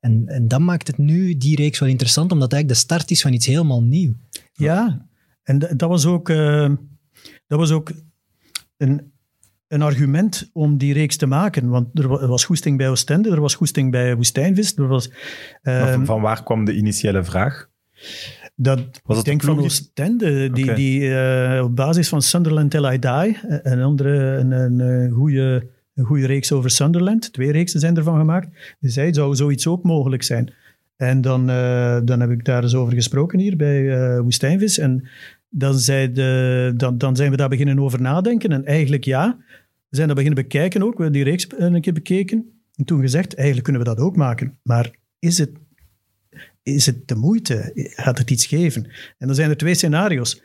[0.00, 3.22] En, en dat maakt het nu, die reeks, wel interessant, omdat eigenlijk de start is
[3.22, 4.14] van iets helemaal nieuw.
[4.52, 5.05] Ja,
[5.46, 6.70] en dat was ook, eh,
[7.46, 7.90] dat was ook
[8.76, 9.12] een,
[9.68, 11.68] een argument om die reeks te maken.
[11.68, 14.76] Want er wa- was goesting bij Oostende, er was goesting bij Woestijnvis.
[14.76, 15.08] Er was,
[15.62, 17.68] eh, Maar van, van waar kwam de initiële vraag?
[18.54, 22.84] dat, Was ik denk de van Oostende, die, die eh, op basis van Sunderland Till
[22.92, 27.52] I Die, eh, een andere, een, een, een goede, een goede reeks over Sunderland, twee
[27.52, 30.52] reeksen zijn ervan gemaakt, die zei, zou zoiets ook mogelijk zijn.
[30.96, 31.46] En dan,
[32.06, 34.78] dan heb ik daar eens over gesproken hier bij eh Woestijnvis.
[34.78, 35.08] En
[35.48, 38.52] dan, de, dan, dan zijn we daar beginnen over nadenken.
[38.52, 39.36] En eigenlijk ja,
[39.88, 40.96] we zijn dat beginnen bekijken ook.
[40.96, 42.60] We hebben die reeks een keer bekeken.
[42.74, 44.58] En toen gezegd, eigenlijk kunnen we dat ook maken.
[44.62, 45.50] Maar is het,
[46.62, 47.70] is het de moeite?
[47.74, 48.84] Gaat het iets geven?
[49.18, 50.42] En dan zijn er twee scenario's.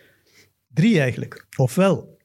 [0.68, 1.47] Drie eigenlijk.
[1.58, 2.18] Ofwel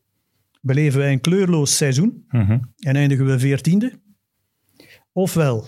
[0.61, 2.59] beleven wij een kleurloos seizoen Mhm.
[2.79, 3.93] en eindigen we veertiende.
[5.13, 5.67] Ofwel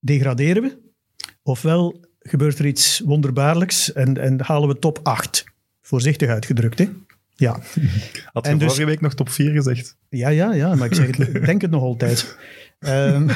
[0.00, 0.78] degraderen we,
[1.42, 5.44] ofwel gebeurt er iets wonderbaarlijks en, en halen we top 8.
[5.88, 6.88] Voorzichtig uitgedrukt, hè?
[7.34, 7.52] Ja.
[8.32, 9.96] Had je En dus- vorige week nog top 4 gezegd?
[10.08, 12.36] Ja, ja, ja, maar ik zeg het, ik denk het nog altijd.
[12.78, 13.28] Ehm,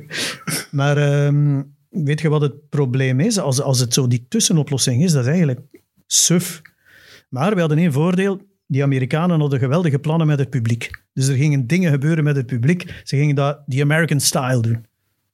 [0.80, 3.38] maar ehm, weet je wat het probleem is?
[3.38, 5.60] Als, als het zo die tussenoplossing is, dat is eigenlijk
[6.06, 6.62] suf.
[7.28, 8.40] Maar we hadden één voordeel.
[8.66, 10.90] Die Amerikanen hadden geweldige plannen met het publiek.
[11.12, 13.00] Dus er gingen dingen gebeuren met het publiek.
[13.04, 14.86] Ze gingen dat die American style doen.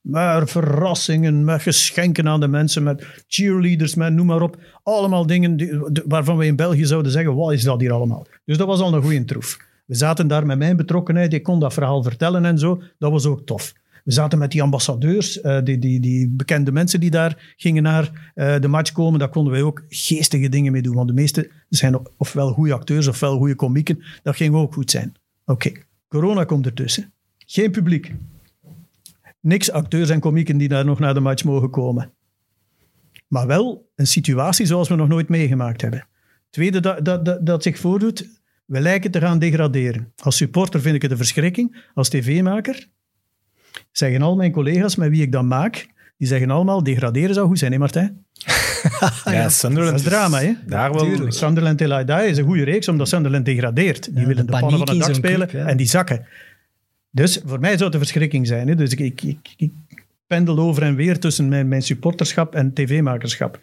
[0.02, 4.56] Maar verrassingen, met geschenken aan de mensen, met cheerleaders, met noem maar op.
[4.82, 8.26] Allemaal dingen die- waarvan we in België zouden zeggen, wat is dat hier allemaal?
[8.44, 9.56] Dus dat was al een goede troef.
[9.86, 12.82] We zaten daar met mijn betrokkenheid, ik kon dat verhaal vertellen en zo.
[12.98, 13.72] Dat was ook tof.
[14.04, 18.32] We zaten met die ambassadeurs, eh, die, die, die bekende mensen die daar gingen naar
[18.34, 19.18] eh, de match komen.
[19.18, 20.94] Daar konden wij ook geestige dingen mee doen.
[20.94, 24.02] Want de meeste zijn ofwel goede acteurs ofwel goede komieken.
[24.22, 25.14] Dat ging ook goed zijn.
[25.44, 25.72] Oké,
[26.08, 27.12] corona komt ertussen.
[27.46, 28.14] Geen publiek.
[29.42, 32.12] Niks acteurs en komieken die daar nog naar de match mogen komen.
[33.28, 36.06] Maar wel een situatie zoals we nog nooit meegemaakt hebben.
[36.50, 38.28] Tweede dat, dat, dat, dat zich voordoet,
[38.64, 40.12] we lijken te gaan degraderen.
[40.16, 41.76] Als supporter vind ik het een verschrikking.
[41.94, 42.88] Als tv-maker
[43.92, 45.86] zeggen al mijn collega's met wie ik dat maak,
[46.18, 48.24] die zeggen allemaal, degraderen zou goed zijn, hè Martijn?
[49.24, 50.52] Ja, Sunderland Dat is drama, hè?
[50.66, 51.04] Daar wel.
[51.04, 51.32] Tuurlijk.
[51.32, 54.04] Sunderland Till I Die is een goede reeks, omdat Sunderland degradeert.
[54.04, 55.68] Die Ja, willen de de pannen van paniek het dak spelen club, ja.
[55.68, 56.26] en die zakken.
[57.14, 58.68] Dus voor mij zou het een verschrikking zijn.
[58.68, 58.74] Hè?
[58.74, 59.72] Dus ik, ik, ik, ik
[60.26, 63.60] pendel over en weer tussen mijn, mijn supporterschap en tv-makerschap.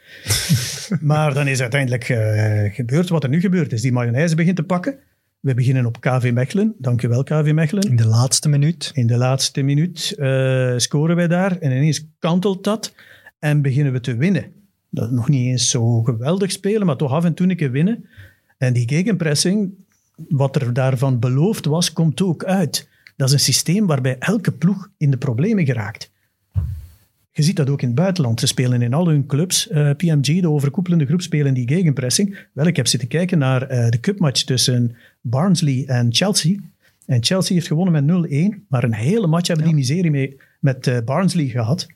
[1.01, 3.81] maar dan is uiteindelijk eh, gebeurd wat er nu gebeurd is.
[3.81, 4.99] Die mayonaise begint te pakken.
[5.39, 6.75] We beginnen op KV Mechelen.
[6.77, 7.83] Dankjewel KV Mechelen.
[7.83, 8.91] In de laatste minuut.
[8.93, 12.93] In de laatste minuut eh, scoren wij daar en ineens kantelt dat
[13.39, 14.45] en beginnen we te winnen.
[14.89, 17.71] Dat is nog niet eens zo geweldig spelen, maar toch af en toe een keer
[17.71, 18.05] winnen.
[18.57, 19.71] En die gegenpressing,
[20.15, 22.88] wat er daarvan beloofd was, komt ook uit.
[23.19, 26.11] Dat is een systeem waarbij elke ploeg in de problemen geraakt.
[27.31, 28.39] Je ziet dat ook in het buitenland.
[28.39, 29.67] Ze spelen in al hun clubs.
[29.67, 32.37] eh, PMG, de overkoepelende groep, spelen die gegenpressing.
[32.53, 36.59] Wel, ik heb zitten kijken naar eh, de cupmatch tussen Barnsley en Chelsea.
[37.05, 38.65] En Chelsea heeft gewonnen met 0-1.
[38.67, 41.87] Maar een hele match hebben die miserie mee met eh, Barnsley gehad.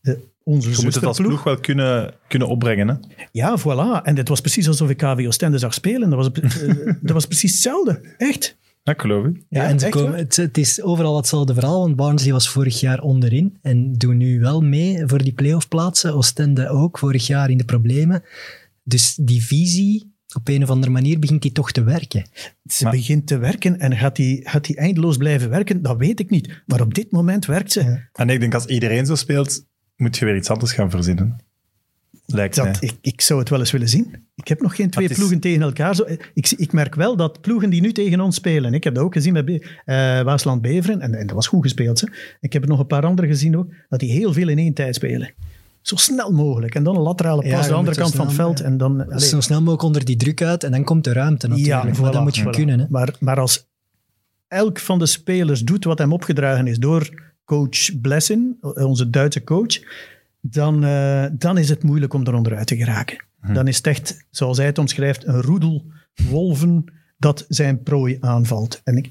[0.00, 2.88] De, onze Je moet het als ploeg wel kunnen, kunnen opbrengen.
[2.88, 2.94] Hè?
[3.32, 4.04] Ja, voilà.
[4.04, 6.10] En het was precies alsof ik KV Oostende zag spelen.
[6.10, 6.32] Dat was,
[7.00, 8.00] dat was precies hetzelfde.
[8.18, 8.58] Echt.
[8.82, 9.36] Ja, ik geloof ik.
[9.48, 12.48] Ja, Ja, en ze echt komen, het, het is overal hetzelfde verhaal, want Barnsley was
[12.48, 16.14] vorig jaar onderin en doen nu wel mee voor die playoff plaatsen.
[16.14, 18.22] Oostende ook, vorig jaar in de problemen.
[18.82, 22.24] Dus die visie, op een of andere manier, begint die toch te werken.
[22.64, 25.82] Ze Maar- begint te werken en gaat die, gaat die eindeloos blijven werken?
[25.82, 26.62] Dat weet ik niet.
[26.66, 28.08] Maar op dit moment werkt ze.
[28.12, 29.66] En ik denk als iedereen zo speelt,
[29.96, 31.36] moet je weer iets anders gaan verzinnen.
[32.34, 32.72] Lijkt mij.
[32.72, 34.14] Dat, ik, ik zou het wel eens willen zien.
[34.34, 35.94] Ik heb nog geen twee is- ploegen tegen elkaar.
[35.94, 36.04] Zo,
[36.34, 38.74] ik, zie- ik merk wel dat ploegen die nu tegen ons spelen.
[38.74, 41.00] Ik heb dat ook gezien bij Be- eh, Waasland-Beveren.
[41.00, 42.00] En, en dat was goed gespeeld.
[42.00, 42.06] Hè.
[42.40, 43.72] Ik heb er nog een paar andere gezien ook.
[43.88, 45.32] Dat die heel veel in één tijd spelen.
[45.80, 46.74] Zo snel mogelijk.
[46.74, 48.58] En dan een laterale pas Ja, de andere kant van het veld.
[48.58, 48.64] ja.
[48.64, 49.26] En dan, allee.
[49.28, 51.82] Zo snel mogelijk onder die druk uit en dan komt de ruimte natuurlijk.
[51.84, 52.50] maar voilà, dat moet je voilà.
[52.50, 52.78] kunnen.
[52.80, 52.86] Hè.
[52.88, 53.68] Maar, maar als
[54.48, 59.80] elk van de spelers doet wat hem opgedragen is door coach Blessin, onze Duitse coach,
[60.40, 63.24] dan, eh, dan is het moeilijk om er onderuit te geraken.
[63.52, 65.84] Dan is het echt, zoals hij het omschrijft, een roedel
[66.30, 66.84] wolven
[67.18, 68.80] dat zijn prooi aanvalt.
[68.84, 69.08] En ik,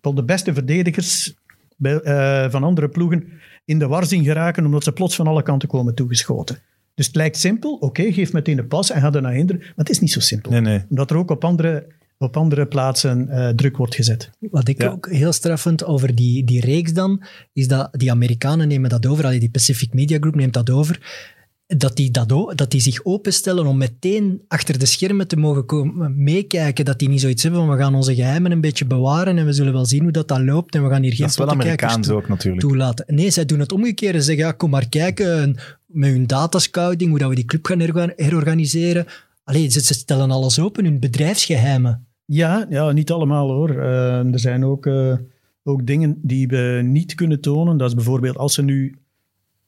[0.00, 1.34] al de beste verdedigers
[1.76, 3.28] bij, eh, van andere ploegen
[3.64, 6.58] in de war zien geraken omdat ze plots van alle kanten komen toegeschoten.
[6.94, 9.72] Dus het lijkt simpel, oké, geef meteen de pas en ga er naar hinderen, maar
[9.76, 10.84] het is niet zo simpel Nee, nee.
[10.88, 11.86] omdat er ook op andere,
[12.18, 14.30] op andere plaatsen eh, druk wordt gezet.
[14.40, 14.88] Wat ik Ja.
[14.88, 19.06] ook heel straf vind over die, die reeks dan, is dat die Amerikanen nemen dat
[19.06, 21.24] over, allee, die Pacific Media Group neemt dat over,
[21.66, 26.22] dat die, dat, dat die zich openstellen om meteen achter de schermen te mogen komen
[26.22, 29.44] meekijken, dat die niet zoiets hebben van we gaan onze geheimen een beetje bewaren en
[29.46, 32.14] we zullen wel zien hoe dat, dat loopt en we gaan hier geen pottenkijkers toe-
[32.16, 32.60] ook natuurlijk.
[32.62, 33.14] toelaten.
[33.14, 34.14] Nee, zij doen het omgekeerd.
[34.14, 35.56] Ze zeggen, ja, kom maar kijken en
[35.86, 39.06] met hun datascouting, hoe dat we die club gaan herorga- herorganiseren.
[39.44, 42.05] Allee, ze, ze stellen alles open, hun bedrijfsgeheimen.
[42.26, 43.70] Ja, ja niet allemaal hoor.
[43.70, 45.14] Eh, er zijn ook, eh,
[45.62, 47.76] ook dingen die we niet kunnen tonen.
[47.76, 48.98] Dat is bijvoorbeeld als ze nu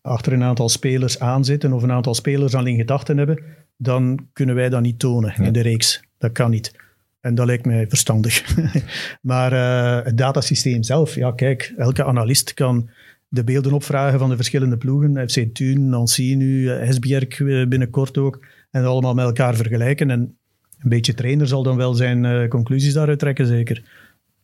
[0.00, 3.42] achter een aantal spelers aanzitten of een aantal spelers al in gedachten hebben,
[3.76, 6.02] dan kunnen wij dat niet tonen in de reeks.
[6.18, 6.72] Dat kan niet.
[7.20, 8.56] En dat lijkt mij verstandig.
[9.20, 12.90] maar eh, het datasysteem zelf, ja kijk, elke analist kan
[13.28, 15.28] de beelden opvragen van de verschillende ploegen.
[15.28, 18.46] FC Thun, Nancy nu, Esbjerg eh, binnenkort ook.
[18.70, 20.10] En allemaal met elkaar vergelijken.
[20.10, 20.37] En
[20.78, 23.82] een beetje trainer zal dan wel zijn eh, conclusies daaruit trekken, zeker.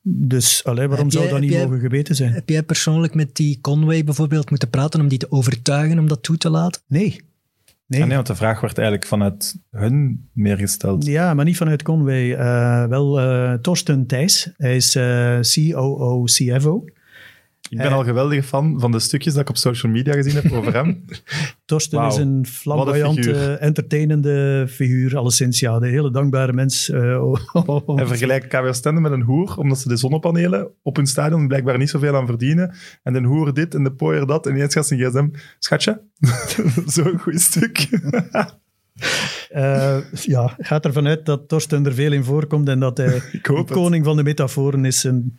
[0.07, 2.32] Dus allee, waarom zou dat niet jij- mogen geweten zijn?
[2.32, 6.22] Heb jij persoonlijk met die Conway bijvoorbeeld moeten praten om die te overtuigen om dat
[6.22, 6.82] toe te laten?
[6.87, 7.20] Nee.
[7.87, 8.01] Nee.
[8.01, 11.07] Ah, nee, want de vraag wordt eigenlijk vanuit hun meer gesteld.
[11.07, 12.32] Ja, maar niet vanuit Conway.
[12.35, 14.51] Eh, wel eh, Torsten Thijs.
[14.57, 16.85] Hij is eh, COO, CFO.
[17.69, 20.53] Ik ben al geweldige fan van de stukjes dat ik op social media gezien heb
[20.53, 21.05] over hem.
[21.65, 25.61] Torsten is een flamboyante, entertainende figuur, alleszins.
[25.61, 26.91] Ja, een hele dankbare mens.
[26.91, 31.07] eh, oh, Hij vergelijkt KW Oostende met een hoer, omdat ze de zonnepanelen op hun
[31.07, 32.75] stadion blijkbaar niet zoveel aan verdienen.
[33.03, 34.47] En de hoer dit en de pooier dat.
[34.47, 35.29] En ineens gaat zijn gsm.
[35.59, 36.03] Schatje,
[36.87, 37.89] zo'n goed stuk.
[39.49, 43.53] Eh, ja, gaat ervan uit dat Torsten er veel in voorkomt en dat hij de
[43.55, 43.71] het.
[43.71, 45.39] koning van de metaforen is en,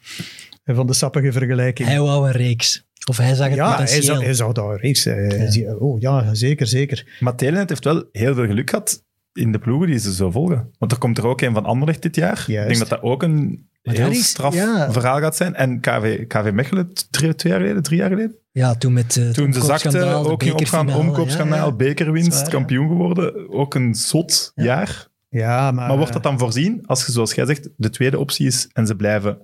[0.65, 1.87] en van de sappige vergelijking.
[1.87, 2.83] Hij wou een reeks.
[3.09, 4.03] Of hij zag het ja, hij potentieel.
[4.03, 5.05] zou, hij zou daar reeks...
[5.05, 7.17] eh, Oh ja, zeker, zeker.
[7.19, 9.03] Maar Telenet heeft wel heel veel geluk gehad
[9.33, 10.69] in de ploegen die ze zo volgen.
[10.77, 12.43] Want er komt er ook een van Anderlecht dit jaar.
[12.47, 14.91] Ik denk dat dat ook een Maar heel is- straf ja.
[14.91, 15.55] verhaal gaat zijn.
[15.55, 18.35] En KV, KV Mechelen, twee, twee jaar geleden, drie jaar geleden?
[18.51, 22.47] Ja, toen met uh, Toen ze zakten, ook ging opgaan, omkoopschandaal, bekerwinst, ja.
[22.51, 23.49] kampioen geworden.
[23.53, 24.63] Ook een zot Ja.
[24.63, 25.07] jaar.
[25.29, 25.87] Ja, maar...
[25.87, 28.87] Maar wordt dat dan voorzien, als je zoals jij zegt, de tweede optie is en
[28.87, 29.37] ze blijven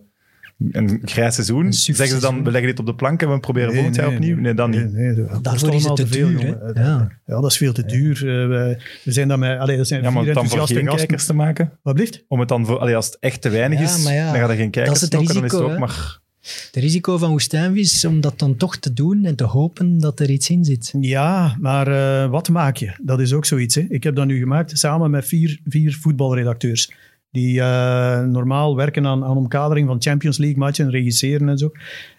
[0.71, 3.39] een grijs seizoen, Een zeggen ze dan, we leggen dit op de plank en we
[3.39, 4.37] proberen volgend jaar opnieuw?
[4.37, 4.93] Nee, dan niet.
[4.93, 6.71] Nee, dat Daarvoor is allemaal het te veel, duur.
[6.73, 7.11] Ja.
[7.25, 8.15] Ja, dat is veel te duur.
[8.15, 11.33] Eh, we, zijn dan met, allee, dat zijn Ja, maar dan voor geen kijkers te
[11.33, 11.71] maken?
[11.81, 12.23] Wat blieft?
[12.27, 14.39] Om het dan voor, allee, als het echt te weinig Ja, is, maar ja, dan
[14.39, 15.95] gaat er geen kijkers dat is het knokken, dan is het risico, ook hè.
[15.95, 16.19] maar...
[16.41, 20.19] Het risico van woestijnvis is om dat dan toch te doen en te hopen dat
[20.19, 20.93] er iets in zit.
[20.99, 22.91] Ja, maar eh, wat maak je?
[23.01, 23.75] Dat is ook zoiets.
[23.75, 23.85] Hè.
[23.89, 26.91] Ik heb dat nu gemaakt samen met vier, vier voetbalredacteurs.
[27.31, 31.71] Die eh, normaal werken aan, aan omkadering van Champions League matchen, regisseren en zo.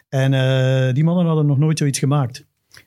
[0.08, 2.44] En eh, die mannen hadden nog nooit zoiets gemaakt.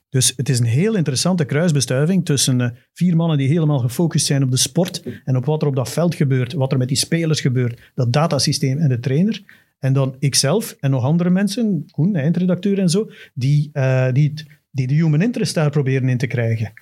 [0.09, 4.43] Dus het is een heel interessante kruisbestuiving tussen eh, vier mannen die helemaal gefocust zijn
[4.43, 6.97] op de sport en op wat er op dat veld gebeurt, wat er met die
[6.97, 9.43] spelers gebeurt, dat datasysteem en de trainer.
[9.79, 13.71] En dan ikzelf en nog andere mensen, Koen, de eindredacteur en zo, die,
[14.13, 16.73] die, het- die de human interest daar proberen in te krijgen.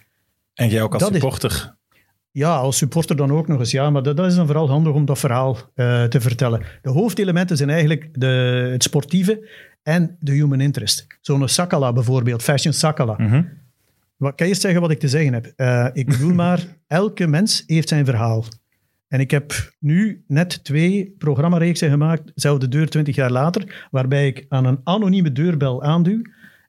[0.54, 1.76] En jij ook als Dat is- supporter.
[2.34, 3.71] Ja, als supporter dan ook nog eens.
[3.71, 6.61] Ja, maar dat, dat is dan vooral handig om dat verhaal eh, te vertellen.
[6.81, 8.27] De hoofdelementen zijn eigenlijk de,
[8.71, 9.49] het sportieve
[9.84, 11.07] en de human interest.
[11.21, 13.15] Zo'n Sakala bijvoorbeeld, Fashion Sakala.
[13.17, 13.43] Mhm.
[14.15, 15.53] Wat, kan eerst zeggen wat ik te zeggen heb.
[15.55, 18.45] Eh, ik bedoel maar, elke mens heeft zijn verhaal.
[19.07, 24.45] En ik heb nu net twee programmareeksen gemaakt, Zelfde Deur 20 jaar later, waarbij ik
[24.49, 26.21] aan een anonieme deurbel aanduw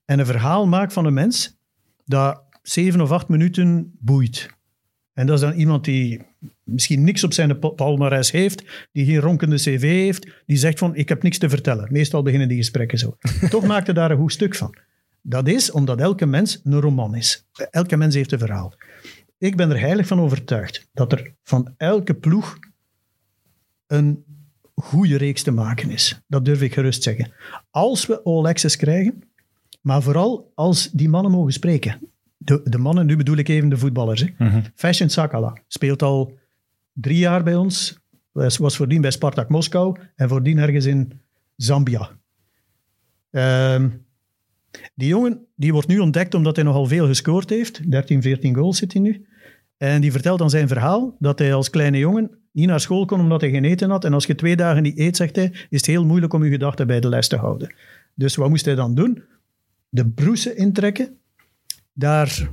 [0.04, 1.56] en een verhaal maak van een mens
[2.04, 4.48] dat zeven of acht minuten boeit.
[5.14, 6.20] En dat is dan iemand die
[6.64, 10.96] misschien niks op zijn pa- palmares heeft, die geen ronkende cv heeft, die zegt van,
[10.96, 11.88] ik heb niks te vertellen.
[11.92, 13.16] Meestal beginnen die gesprekken zo.
[13.50, 14.76] Toch maakt er daar een goed stuk van.
[15.22, 17.46] Dat is omdat elke mens een roman is.
[17.70, 18.74] Elke mens heeft een verhaal.
[19.38, 22.58] Ik ben er heilig van overtuigd dat er van elke ploeg
[23.86, 24.24] een
[24.74, 26.20] goede reeks te maken is.
[26.26, 27.32] Dat durf ik gerust zeggen.
[27.70, 29.22] Als we All krijgen,
[29.80, 32.13] maar vooral als die mannen mogen spreken.
[32.45, 34.20] De, de mannen, nu bedoel ik even de voetballers.
[34.20, 34.45] Hè.
[34.45, 34.61] Mhm.
[34.74, 36.38] Fashion Sakala speelt al
[36.92, 37.99] drie jaar bij ons.
[38.32, 41.20] Was, was voordien bij Spartak Moskou en voordien ergens in
[41.57, 42.11] Zambia.
[43.30, 43.88] Ehm,
[44.95, 47.90] die jongen die wordt nu ontdekt omdat hij nogal veel gescoord heeft.
[47.90, 49.26] 13, 14 goals zit hij nu.
[49.76, 53.20] En die vertelt dan zijn verhaal dat hij als kleine jongen niet naar school kon
[53.20, 54.05] omdat hij geen eten had.
[54.05, 56.51] En als je twee dagen niet eet, zegt hij, is het heel moeilijk om je
[56.51, 57.74] gedachten bij de les te houden.
[58.14, 59.22] Dus wat moest hij dan doen?
[59.88, 61.18] De broesen intrekken,
[61.95, 62.49] daar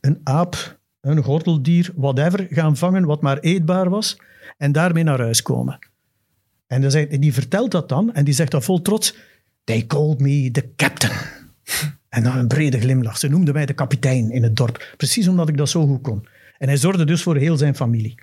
[0.00, 4.16] een aap, een gordeldier, whatever, gaan vangen wat maar eetbaar was
[4.56, 5.78] en daarmee naar huis komen.
[6.66, 9.16] En dan die vertelt dat dan en die zegt dan vol trots,
[9.64, 11.12] they called me the captain.
[12.08, 13.18] En dan een brede glimlach.
[13.18, 14.94] Ze noemden mij de kapitein in het dorp.
[14.96, 16.26] Precies omdat ik dat zo goed kon.
[16.58, 18.14] En hij zorgde dus voor heel zijn familie.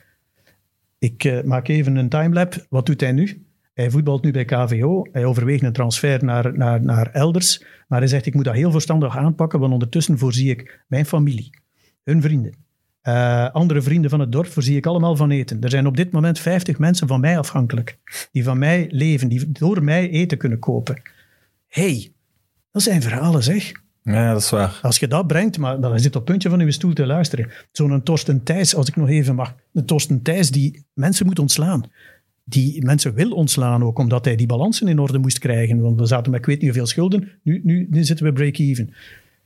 [0.97, 2.65] Ik eh, maak even een timelap.
[2.69, 3.45] Wat doet hij nu?
[3.73, 5.05] Hij voetbalt nu bij KVO.
[5.11, 7.63] Hij overweegt een transfer naar, naar, naar elders.
[7.87, 11.49] Maar hij zegt, ik moet dat heel verstandig aanpakken, want ondertussen voorzie ik mijn familie,
[12.03, 12.53] hun vrienden,
[13.01, 15.61] eh, andere vrienden van het dorp, voorzie ik allemaal van eten.
[15.61, 17.97] Er zijn op dit moment 50 mensen van mij afhankelijk,
[18.31, 21.01] die van mij leven, die door mij eten kunnen kopen.
[21.67, 22.11] hey,
[22.71, 23.71] dat zijn verhalen zeg.
[24.03, 24.79] Ja, dat is waar.
[24.81, 27.49] Als je dat brengt, maar dan zit op het puntje van uw stoel te luisteren.
[27.71, 29.55] Zo'n Torsten Thijs, als ik nog even mag.
[29.73, 31.83] Een Torsten Thijs die mensen moet ontslaan.
[32.43, 35.79] Die mensen wil ontslaan ook, omdat hij die balansen in orde moest krijgen.
[35.79, 37.29] Want we zaten met ik weet niet hoeveel schulden.
[37.43, 38.93] Nu, nu, nu zitten we break-even.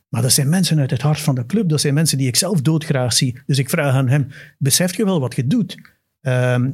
[0.09, 1.69] Maar dat zijn mensen uit het hart van de club.
[1.69, 3.39] Dat zijn mensen die ik zelf doodgraag zie.
[3.45, 4.27] Dus ik vraag aan hem,
[4.57, 5.77] beseft je wel wat je doet?
[6.21, 6.69] Ehm,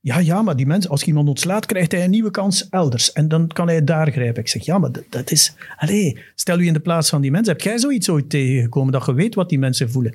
[0.00, 3.12] ja, ja, maar die mensen, als iemand ontslaat, krijgt hij een nieuwe kans elders.
[3.12, 4.42] En dan kan hij daar grijpen.
[4.42, 5.54] Ik zeg, ja, maar dat, is...
[5.76, 7.52] Allee, stel u in de plaats van die mensen.
[7.52, 10.14] Heb jij zoiets ooit tegengekomen, dat je weet wat die mensen voelen?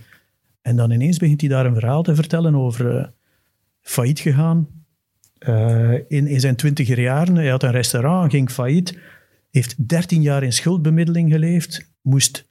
[0.62, 3.06] En dan ineens begint hij daar een verhaal te vertellen over eh,
[3.82, 4.68] failliet gegaan.
[5.44, 8.98] Eh, in, in zijn twintiger jaren, hij had een restaurant, ging failliet.
[9.52, 11.92] Heeft 13 jaar in schuldbemiddeling geleefd.
[12.02, 12.46] Moest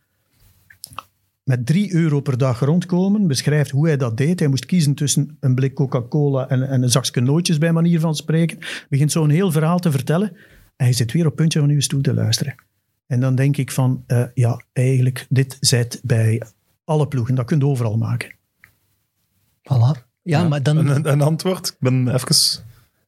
[1.45, 3.27] met 3 euro per dag rondkomen.
[3.27, 4.39] Beschrijft hoe hij dat deed.
[4.39, 8.15] Hij moest kiezen tussen een blik Coca-Cola en, en een zakje nootjes, bij manier van
[8.15, 8.59] spreken.
[8.89, 10.37] Begint zo'n heel verhaal te vertellen.
[10.77, 12.55] En je zit weer op het puntje van uw stoel te luisteren.
[13.07, 16.43] En dan denk ik van, eh, ja, eigenlijk, dit zit bij
[16.85, 17.35] alle ploegen.
[17.35, 18.35] Dat kun je overal maken.
[19.63, 20.11] Voilà.
[20.23, 21.69] Ja, maar dan, Een, een antwoord.
[21.69, 22.35] Ik ben even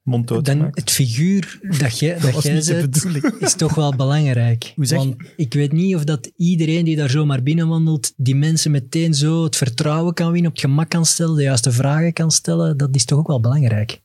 [0.05, 0.78] monddood dan gemaakt.
[0.78, 3.07] het figuur dat jij, dat jij zet,
[3.38, 4.72] is toch wel belangrijk.
[4.76, 5.09] Hoe zeg je?
[5.09, 9.44] Want ik weet niet of dat iedereen die daar zomaar binnenwandelt, die mensen meteen zo
[9.44, 12.76] het vertrouwen kan winnen, op het gemak kan stellen, de juiste vragen kan stellen.
[12.76, 14.02] Dat is toch ook wel belangrijk.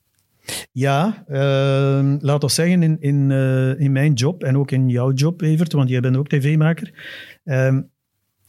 [0.72, 5.12] Ja, uh, laat ons zeggen, in, in, uh, in mijn job en ook in jouw
[5.12, 6.91] job, Evert, want jij bent ook tv-maker,
[7.45, 7.78] uh,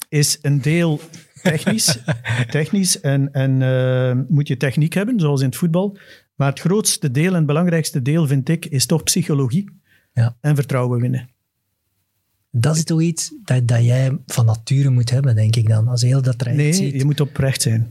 [0.09, 1.01] is een deel
[1.43, 1.99] technisch,
[2.51, 5.99] technisch en, en uh, moet je techniek hebben, zoals in het voetbal.
[6.41, 9.71] Maar het grootste deel en het belangrijkste deel, vind ik, is toch psychologie
[10.13, 10.37] ja.
[10.41, 11.29] en vertrouwen winnen.
[12.51, 16.03] Dat is toch iets dat, dat jij van nature moet hebben, denk ik dan, als
[16.03, 16.95] heel dat traject Nee, ziet.
[16.95, 17.89] je moet oprecht zijn.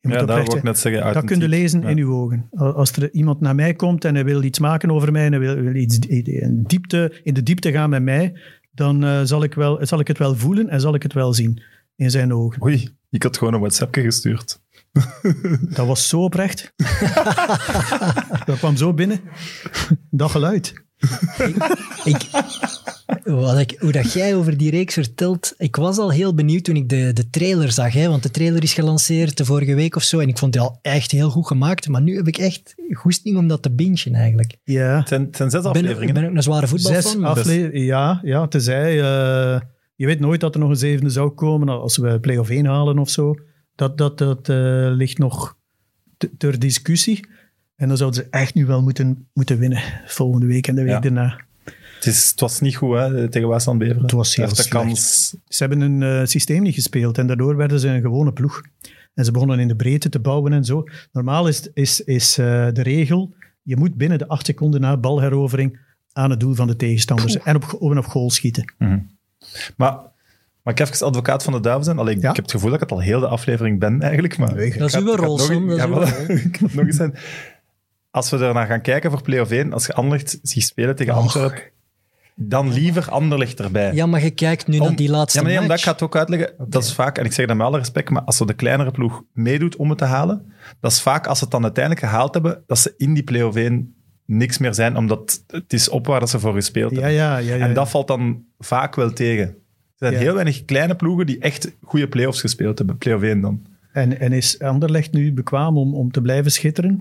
[0.00, 1.14] Je moet Ja, daar oprecht wil ik net zeggen.
[1.14, 1.88] Dat kun je lezen Ja.
[1.88, 2.48] in uw ogen.
[2.50, 5.40] Als er iemand naar mij komt en hij wil iets maken over mij en hij
[5.40, 8.32] wil, wil iets in, diepte, in de diepte gaan met mij,
[8.70, 11.34] dan eh, zal, ik wel, zal ik het wel voelen en zal ik het wel
[11.34, 11.62] zien
[11.96, 12.62] in zijn ogen.
[12.62, 14.60] Oei, ik had gewoon een WhatsAppje gestuurd.
[15.76, 16.72] Dat was zo oprecht.
[18.46, 19.20] dat kwam zo binnen.
[20.10, 20.72] Dat geluid.
[22.04, 22.28] ik,
[23.24, 26.76] wat ik, hoe dat jij over die reeks vertelt, ik was al heel benieuwd toen
[26.76, 27.92] ik de, de trailer zag.
[27.92, 30.18] Hè, want de trailer is gelanceerd de vorige week of zo.
[30.18, 31.88] En ik vond die al echt heel goed gemaakt.
[31.88, 34.56] Maar nu heb ik echt goesting om dat te bingen eigenlijk.
[34.64, 34.98] Ja.
[34.98, 36.14] Het zijn, zes ben, ik afleveringen.
[36.14, 37.24] ben ook een zware Zes voetbalfan.
[37.24, 37.84] afleveringen.
[37.86, 39.00] Ja, ja, tenzij...
[39.00, 39.60] eh,
[39.96, 42.98] je weet nooit dat er nog een zevende zou komen als we play-off 1 halen
[42.98, 43.34] of zo.
[43.80, 44.56] Dat, dat, dat eh,
[44.92, 45.56] ligt nog
[46.16, 47.26] te- ter discussie.
[47.76, 49.82] En dan zouden ze echt nu wel moeten, moeten winnen.
[50.06, 51.00] Volgende week en de week Ja.
[51.00, 51.40] daarna.
[51.94, 54.02] Het, is, het was niet goed hè, tegen Waasland Beveren.
[54.02, 55.28] Het was heel de kans.
[55.48, 58.62] Ze hebben een eh, systeem niet gespeeld en daardoor werden ze een gewone ploeg.
[59.14, 60.84] En ze begonnen in de breedte te bouwen en zo.
[61.12, 65.78] Normaal is, is, is eh, de regel, je moet binnen de acht seconden na balherovering
[66.12, 68.74] aan het doel van de tegenstanders en op, en op goal schieten.
[69.76, 69.98] Maar
[70.78, 71.98] mag ik even advocaat van de duivel zijn?
[71.98, 72.28] Alleen, Ja.
[72.30, 74.38] Ik heb het gevoel dat ik het al heel de aflevering ben eigenlijk.
[74.38, 76.30] Maar Nee, ik dat is uw ik rol, nog- Sam, dat is ja, uw voilà.
[76.46, 77.14] Ik ga het nog eens zijn.
[78.10, 81.14] Als we ernaar gaan kijken voor play-off 1, als je Anderlecht ziet spelen tegen.
[81.14, 81.62] Antwerpen,
[82.34, 83.94] dan liever Anderlecht erbij.
[83.94, 85.98] Ja, maar je kijkt nu Om- naar die laatste ja, maar nee, omdat ik match.
[85.98, 86.54] ga het ook uitleggen.
[86.68, 88.90] Dat is vaak, en ik zeg dat met alle respect, maar als er de kleinere
[88.90, 92.34] ploeg meedoet om het te halen, dat is vaak als ze het dan uiteindelijk gehaald
[92.34, 93.94] hebben, dat ze in die play-off 1
[94.26, 97.14] niks meer zijn, omdat het is op waar dat ze voor gespeeld Ja, hebben.
[97.16, 97.54] ja, ja.
[97.54, 97.66] ja.
[97.66, 99.56] En dat valt dan vaak wel tegen.
[100.00, 100.26] Er zijn Ja.
[100.26, 102.98] heel weinig kleine ploegen die echt goede play-offs gespeeld hebben.
[102.98, 103.62] Play-off 1 dan.
[103.92, 107.00] En, en is Anderlecht nu bekwaam om, om te blijven schitteren?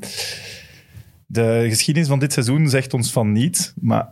[1.26, 4.10] De geschiedenis van dit seizoen zegt ons van niet, maar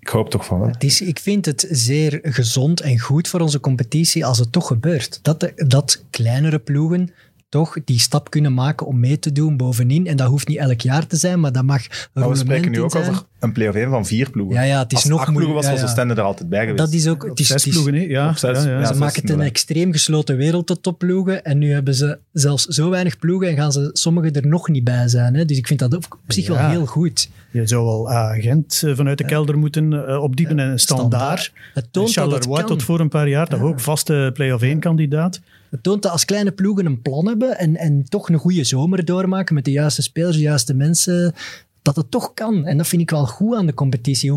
[0.00, 0.68] ik hoop toch van wel.
[0.68, 4.66] Het is, ik vind het zeer gezond en goed voor onze competitie als het toch
[4.66, 5.18] gebeurt.
[5.22, 7.10] Dat, de- dat kleinere ploegen
[7.50, 10.06] toch die stap kunnen maken om mee te doen bovenin.
[10.06, 12.70] En dat hoeft niet elk jaar te zijn, maar dat mag een Maar we spreken
[12.70, 13.08] nu ook zijn.
[13.08, 14.54] over een play-off 1 van vier ploegen.
[14.56, 15.84] Ja, ja, het is Als nog acht ploegen was, was ja.
[15.84, 16.78] Oostende er altijd bij geweest.
[16.78, 17.24] Dat is ook...
[17.24, 18.00] Het is, Zes ploegen, hè?
[18.00, 21.44] Ja, zes, ja, ze maken het een extreem gesloten wereld tot topploegen.
[21.44, 24.84] En nu hebben ze zelfs zo weinig ploegen en gaan ze sommigen er nog niet
[24.84, 25.34] bij zijn.
[25.34, 25.44] Hè?
[25.44, 27.28] Dus ik vind dat op zich wel heel goed.
[27.50, 31.52] Je zou wel agent eh, vanuit de kelder moeten eh, opdiepen en een standaard.
[31.74, 32.66] Het toont dat het Charleroi kan.
[32.68, 35.40] tot voor een paar jaar, toch ook vaste play-off 1 kandidaat.
[35.70, 39.04] Het toont dat als kleine ploegen een plan hebben en, en toch een goede zomer
[39.04, 41.34] doormaken met de juiste spelers, de juiste mensen,
[41.82, 42.66] dat het toch kan.
[42.66, 44.32] En dat vind ik wel goed aan de competitie.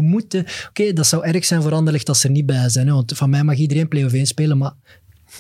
[0.70, 2.88] Oké, dat zou erg zijn voor Anderlecht als ze er niet bij zijn.
[2.88, 2.94] Hè?
[2.94, 4.74] Want van mij mag iedereen play-off 1 spelen, maar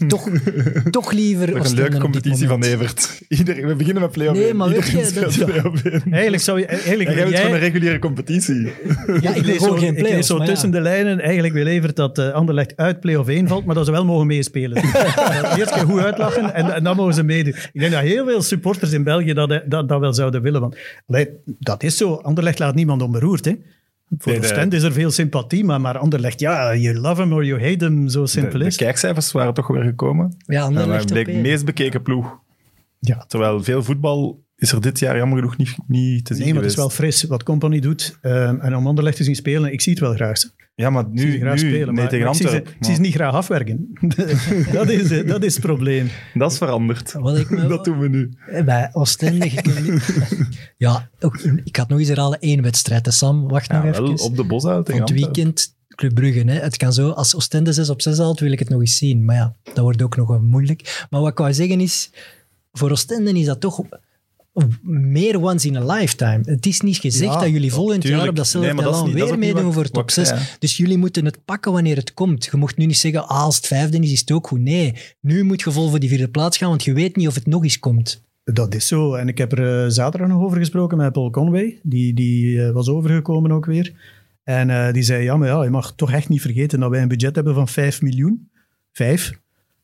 [0.08, 0.30] toch,
[0.90, 2.64] toch liever Nog een leuke competitie van.
[2.64, 3.22] Evert.
[3.28, 4.56] Iedereen, we beginnen met play-off Nee, 1.
[4.56, 6.02] maar weet je, dat- speelt play-off 1.
[6.12, 6.66] Eigenlijk zou je...
[6.66, 8.72] Eigenlijk En jij bent gewoon een reguliere competitie.
[9.22, 10.46] Ja, ik lees gewoon zo, geen play-offs, zo ja.
[10.46, 11.20] tussen de lijnen.
[11.20, 14.28] Eigenlijk wil Evert dat uh, Anderlecht uit play-off 1 valt, maar dat ze wel mogen
[14.28, 14.82] meespelen.
[14.82, 14.84] Dat
[15.58, 17.54] Eerst keer goed uitlachen en, en dan mogen ze meedoen.
[17.74, 20.62] Ik denk dat heel veel supporters in België dat, dat, dat wel zouden willen.
[20.62, 20.78] Want,
[21.08, 22.14] allee, dat is zo.
[22.14, 23.46] Anderlecht laat niemand onberoerd.
[23.46, 23.54] Hè.
[24.18, 27.22] Voor Nee, de de- Oostende is er veel sympathie, maar, maar Anderlecht, ja, you love
[27.22, 28.76] him or you hate him, zo De, simpel de is.
[28.76, 30.36] kijkcijfers waren toch weer gekomen.
[30.46, 31.42] Ja, En Anderlecht bleek één.
[31.42, 32.40] meest bekeken ploeg.
[33.00, 33.26] Ja.
[33.28, 36.62] Terwijl veel voetbal is er dit jaar jammer genoeg niet, niet te zien Nee, maar
[36.62, 38.18] het is wel fris wat Company doet.
[38.22, 40.40] Ehm, en om Anderlecht te zien spelen, ik zie het wel graag.
[40.76, 42.80] Ja, maar Ik zie nu, graag nu spelen, nee, tegen maar ik zie ze, Antwerpen.
[42.80, 43.88] ik zie ze niet graag afwerken.
[44.72, 46.08] dat, is, dat is het probleem.
[46.34, 47.12] Dat is veranderd.
[47.14, 48.34] Wat ik me- Dat doen we nu.
[48.48, 49.52] Eh, Bij Oostende...
[50.78, 53.06] ja, ook, ik had nog eens herhalen één wedstrijd.
[53.06, 54.26] hè, Sam, wacht Ja, nog wel even.
[54.26, 56.40] op de bosuil tegen Van het weekend Club Brugge.
[56.40, 56.60] Hè.
[56.60, 59.26] Het kan zo, als Oostende 6 op 6 haalt, wil ik het nog eens zien.
[59.26, 61.06] Maar ja, dat wordt ook nog wel moeilijk.
[61.10, 62.12] Maar wat ik wou zeggen is,
[62.72, 63.82] voor Oostende is dat toch
[64.82, 66.40] meer once in a lifetime.
[66.46, 68.22] Het is niet gezegd Ja, dat jullie volgend tuurlijk.
[68.22, 70.28] jaar op datzelfde Nee, dat niet- weer meedoen voor top ik 6.
[70.28, 70.42] zei.
[70.60, 72.46] Dus jullie moeten het pakken wanneer het komt.
[72.52, 74.60] Je mocht nu niet zeggen, ah, als het vijfde is, is het ook goed.
[74.60, 77.36] Nee, nu moet je vol voor die vierde plaats gaan, want je weet niet of
[77.36, 78.24] het nog eens komt.
[78.44, 79.14] Dat is zo.
[79.14, 81.80] En ik heb er eh, zaterdag nog over gesproken met Paul Conway.
[81.84, 83.94] Die, die eh, was overgekomen ook weer.
[84.44, 87.02] En eh, die zei, ja, maar ja, je mag toch echt niet vergeten dat wij
[87.02, 88.50] een budget hebben van 5 miljoen.
[88.92, 89.42] 5.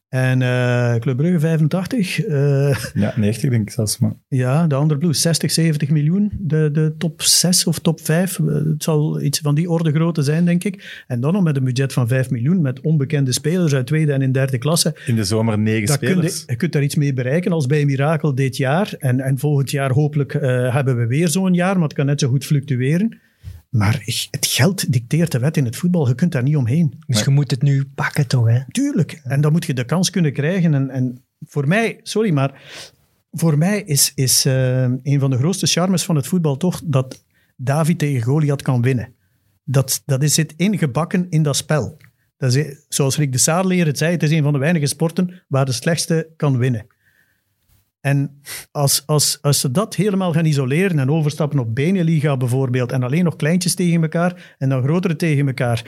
[0.10, 2.20] En eh Club Brugge 85.
[2.26, 3.98] eh, Ja, 90 denk ik zelfs.
[3.98, 4.14] Maar.
[4.28, 6.32] ja, de andere ploeg 60, 70 miljoen.
[6.40, 8.40] De, de top 6 of top 5.
[8.40, 11.04] eh, Het zal iets van die orde grootte zijn, denk ik.
[11.08, 12.62] En dan nog met een budget van 5 miljoen.
[12.62, 14.96] Met onbekende spelers uit tweede en in derde klasse.
[15.06, 16.40] In de zomer negen Dat kun spelers.
[16.40, 18.94] je, je kunt daar iets mee bereiken als bij Mirakel dit jaar.
[19.00, 20.34] En, en volgend jaar hopelijk
[20.74, 23.20] hebben we weer zo'n jaar, maar het kan net zo goed fluctueren.
[23.70, 26.08] Maar het geld dicteert de wet in het voetbal.
[26.08, 26.94] Je kunt daar niet omheen.
[27.08, 28.60] Dus je moet het nu pakken toch, hè?
[28.72, 29.22] Tuurlijk.
[29.24, 30.74] En dan moet je de kans kunnen krijgen.
[30.74, 32.62] En, en voor mij, sorry, maar
[33.32, 37.24] voor mij is, is eh, een van de grootste charmes van het voetbal toch dat
[37.56, 39.14] David tegen Goliath kan winnen.
[39.64, 41.98] Dat, dat is zit ingebakken in dat spel.
[42.38, 45.42] Dat is, zoals Rick de Saarleer het zei, het is een van de weinige sporten
[45.48, 46.86] waar de slechtste kan winnen.
[48.02, 48.42] En
[48.72, 53.24] als, als, als ze dat helemaal gaan isoleren en overstappen op Beneliga bijvoorbeeld, en alleen
[53.24, 55.84] nog kleintjes tegen elkaar en dan grotere tegen elkaar,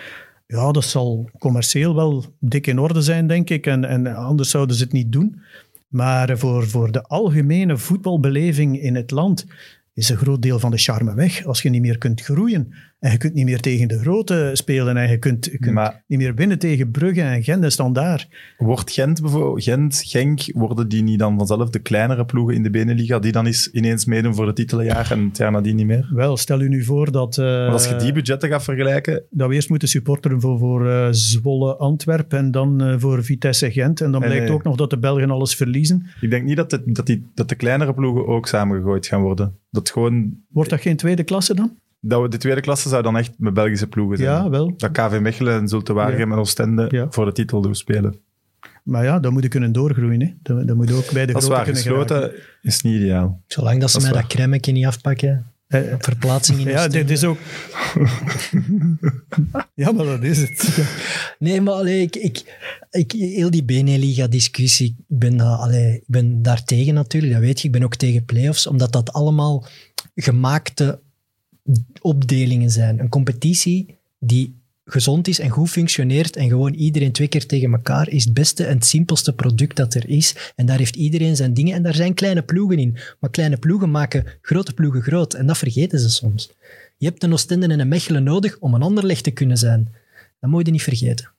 [0.48, 3.66] ja, dat zal commercieel wel dik in orde zijn, denk ik.
[3.66, 5.42] En, en anders zouden ze het niet doen.
[5.88, 9.46] Maar voor, voor de algemene voetbalbeleving in het land
[9.94, 11.46] is een groot deel van de charme weg.
[11.46, 14.98] Als je niet meer kunt groeien en je kunt niet meer tegen de grote spelen
[14.98, 18.28] en je kunt, je kunt Maar- niet meer winnen tegen Brugge en Gent en Standaard.
[18.58, 22.70] Wordt Gent, bijvoorbeeld, Gent, Genk, worden die niet dan vanzelf de kleinere ploegen in de
[22.70, 26.10] Beneliga die dan eens ineens meedoen voor het titeljaar en het jaar nadien niet meer?
[26.14, 29.48] Wel, stel u nu voor dat, eh, Maar als je die budgetten gaat vergelijken, dat
[29.48, 34.02] we eerst moeten supporteren voor, voor eh, Zwolle Antwerpen en dan eh, voor Vitesse Gent.
[34.02, 34.54] En dan blijkt nee.
[34.54, 36.06] ook nog dat de Belgen alles verliezen.
[36.22, 39.56] ik denk niet dat de, dat, die, dat de kleinere ploegen ook samengegooid gaan worden.
[39.70, 41.78] Dat gewoon, Wordt dat geen tweede klasse dan?
[42.04, 44.30] Dat we de tweede klasse zou dan echt met Belgische ploegen zijn.
[44.30, 44.74] Ja, wel.
[44.78, 47.08] Dat KV Mechelen en Zulte Waregem en Oostende Ja.
[47.10, 48.20] voor de titel doen spelen.
[48.84, 50.22] Maar ja, dan moet je kunnen doorgroeien.
[50.22, 50.34] Hè.
[50.44, 52.40] Dan, dan moet je ook bij de Dat grote waar, kunnen gesloten geraken.
[52.62, 53.42] is niet ideaal.
[53.48, 54.22] Zolang dat ze Dat mij waar.
[54.22, 55.46] dat cremmetje niet afpakken.
[55.68, 57.38] Eh, Verplaatsing in ja, dit is ook...
[59.74, 60.78] ja, maar dat is het.
[61.40, 62.44] Nee, maar allee, ik, ik,
[62.92, 67.60] ik, heel die Beneliga-discussie, ik ben, daar, allee, ik ben daar tegen natuurlijk, dat weet
[67.62, 67.68] je.
[67.68, 69.66] Ik ben ook tegen play-offs, omdat dat allemaal
[70.16, 71.00] gemaakte
[72.02, 73.00] opdelingen zijn.
[73.00, 78.10] Een competitie die gezond is en goed functioneert en gewoon iedereen twee keer tegen elkaar
[78.10, 80.52] is het beste en het simpelste product dat er is.
[80.56, 82.98] En daar heeft iedereen zijn dingen en daar zijn kleine ploegen in.
[83.20, 86.52] Maar kleine ploegen maken grote ploegen groot en dat vergeten ze soms.
[86.98, 89.94] Je hebt een Oostende en een Mechelen nodig om een Anderlecht te kunnen zijn.
[90.40, 91.30] Dat moet je niet vergeten.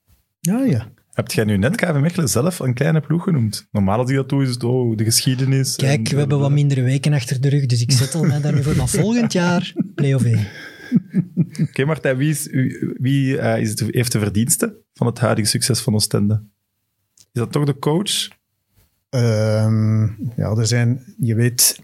[0.41, 0.93] Ja, ja.
[1.13, 3.69] Heb jij nu net KV Mechelen zelf een kleine ploeg genoemd?
[3.71, 5.77] Normaal als ik dat doe, is het oh, de geschiedenis.
[5.77, 8.55] Kijk, en- we hebben wat mindere weken achter de rug, dus ik zettel mij daar
[8.55, 8.77] nu voor.
[8.77, 10.47] Maar volgend jaar, play-off 1.
[11.69, 12.49] Oké, Martijn, wie, is,
[12.99, 16.43] wie eh, is het, heeft de verdienste van het huidige succes van Oostende?
[17.17, 18.29] Is dat toch de coach?
[19.11, 20.03] Ehm,
[20.37, 21.15] ja, er zijn...
[21.19, 21.81] Je weet...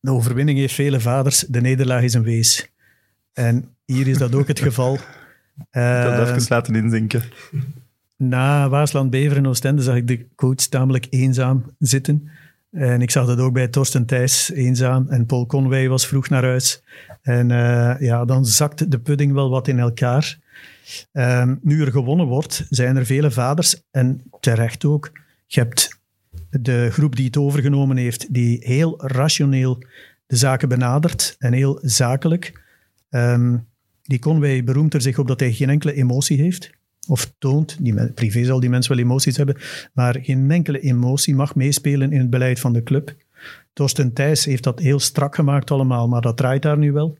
[0.00, 2.70] De overwinning heeft vele vaders, de nederlaag is een wees.
[3.32, 4.94] En hier is dat ook het geval.
[5.56, 7.22] Ik wil Ehm, het even laten inzinken.
[8.16, 12.28] Na Waasland, Bever en Oostende zag ik de coach tamelijk eenzaam zitten.
[12.70, 15.08] En ik zag dat ook bij Torsten Thijs eenzaam.
[15.08, 16.82] En Paul Conway was vroeg naar huis.
[17.22, 20.38] En eh, ja, dan zakt de pudding wel wat in elkaar.
[21.12, 23.82] Ehm, nu er gewonnen wordt, zijn er vele vaders.
[23.90, 25.10] En terecht ook.
[25.46, 26.00] Je hebt
[26.50, 29.82] de groep die het overgenomen heeft, die heel rationeel
[30.26, 31.34] de zaken benadert.
[31.38, 32.62] En heel zakelijk.
[33.10, 33.56] Ehm,
[34.02, 36.75] die Conway beroemt er zich op dat hij geen enkele emotie heeft
[37.06, 37.76] of toont.
[37.80, 39.56] Die men- privé zal die mensen wel emoties hebben,
[39.92, 43.14] maar geen enkele emotie mag meespelen in het beleid van de club.
[43.72, 47.18] Torsten Thijs heeft dat heel strak gemaakt allemaal, maar dat draait daar nu wel.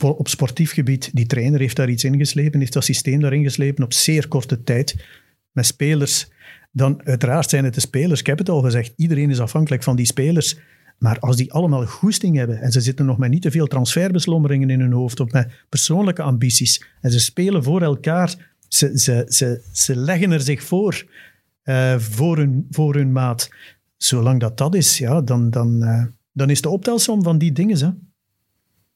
[0.00, 3.92] Op sportief gebied, die trainer heeft daar iets ingeslepen, heeft dat systeem daarin geslepen op
[3.92, 5.04] zeer korte tijd.
[5.52, 6.28] Met spelers,
[6.72, 8.20] dan uiteraard zijn het de spelers.
[8.20, 10.56] Ik heb het al gezegd, iedereen is afhankelijk van die spelers.
[10.98, 14.70] Maar als die allemaal goesting hebben en ze zitten nog met niet te veel transferbeslommeringen
[14.70, 19.62] in hun hoofd of met persoonlijke ambities en ze spelen voor elkaar, ze, ze, ze,
[19.72, 21.04] ze leggen er zich voor,
[21.62, 23.48] eh, voor, hun, voor hun maat.
[23.96, 27.78] Zolang dat dat is, ja, dan, dan, eh, dan is de optelsom van die dingen.
[27.78, 27.90] Hè.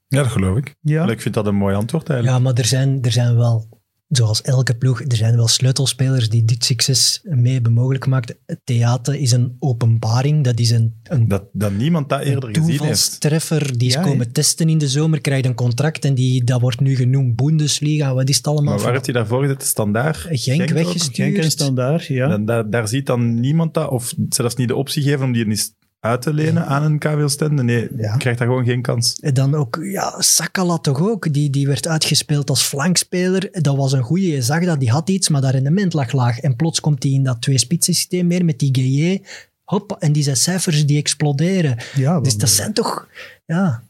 [0.07, 0.75] Ja, dat geloof ik.
[0.81, 1.09] Ja.
[1.09, 2.39] Ik vind dat een mooi antwoord eigenlijk.
[2.39, 3.78] Ja, maar er zijn, er zijn wel,
[4.09, 8.35] zoals elke ploeg, er zijn wel sleutelspelers die dit succes mee hebben mogelijk gemaakt.
[8.47, 12.63] Het theater is een openbaring, dat is een, een Dat, dat niemand dat eerder gezien
[12.65, 12.79] heeft.
[12.79, 13.79] toevalstreffer.
[13.79, 16.81] Die is Ja, komen testen in de zomer, krijgt een contract en die, dat wordt
[16.81, 18.15] nu genoemd Bundesliga.
[18.15, 18.75] Wat is het allemaal?
[18.75, 19.63] Maar waar heeft hij daarvoor gezet?
[19.63, 20.27] Standaard?
[20.31, 21.15] Genk weggestuurd.
[21.15, 22.31] Genk en Standaard, ja.
[22.31, 25.47] En daar, daar ziet dan niemand dat, of zelfs niet de optie geven om die
[25.47, 27.63] eens uit te lenen aan een KV Oostende.
[27.63, 28.13] Nee, Ja.
[28.13, 29.15] je krijgt daar gewoon geen kans.
[29.21, 31.33] En dan ook, ja, Sakala toch ook.
[31.33, 33.49] Die, die werd uitgespeeld als flankspeler.
[33.63, 34.33] Dat was een goeie.
[34.33, 36.39] Je zag dat, die had iets, maar dat rendement lag laag.
[36.41, 39.23] En plots komt hij in dat twee-spitsen systeem meer met die GJ.
[39.65, 41.77] Hop, en die zijn cijfers die exploderen.
[41.95, 43.09] ja Dus dat zijn toch,
[43.47, 43.83] ja,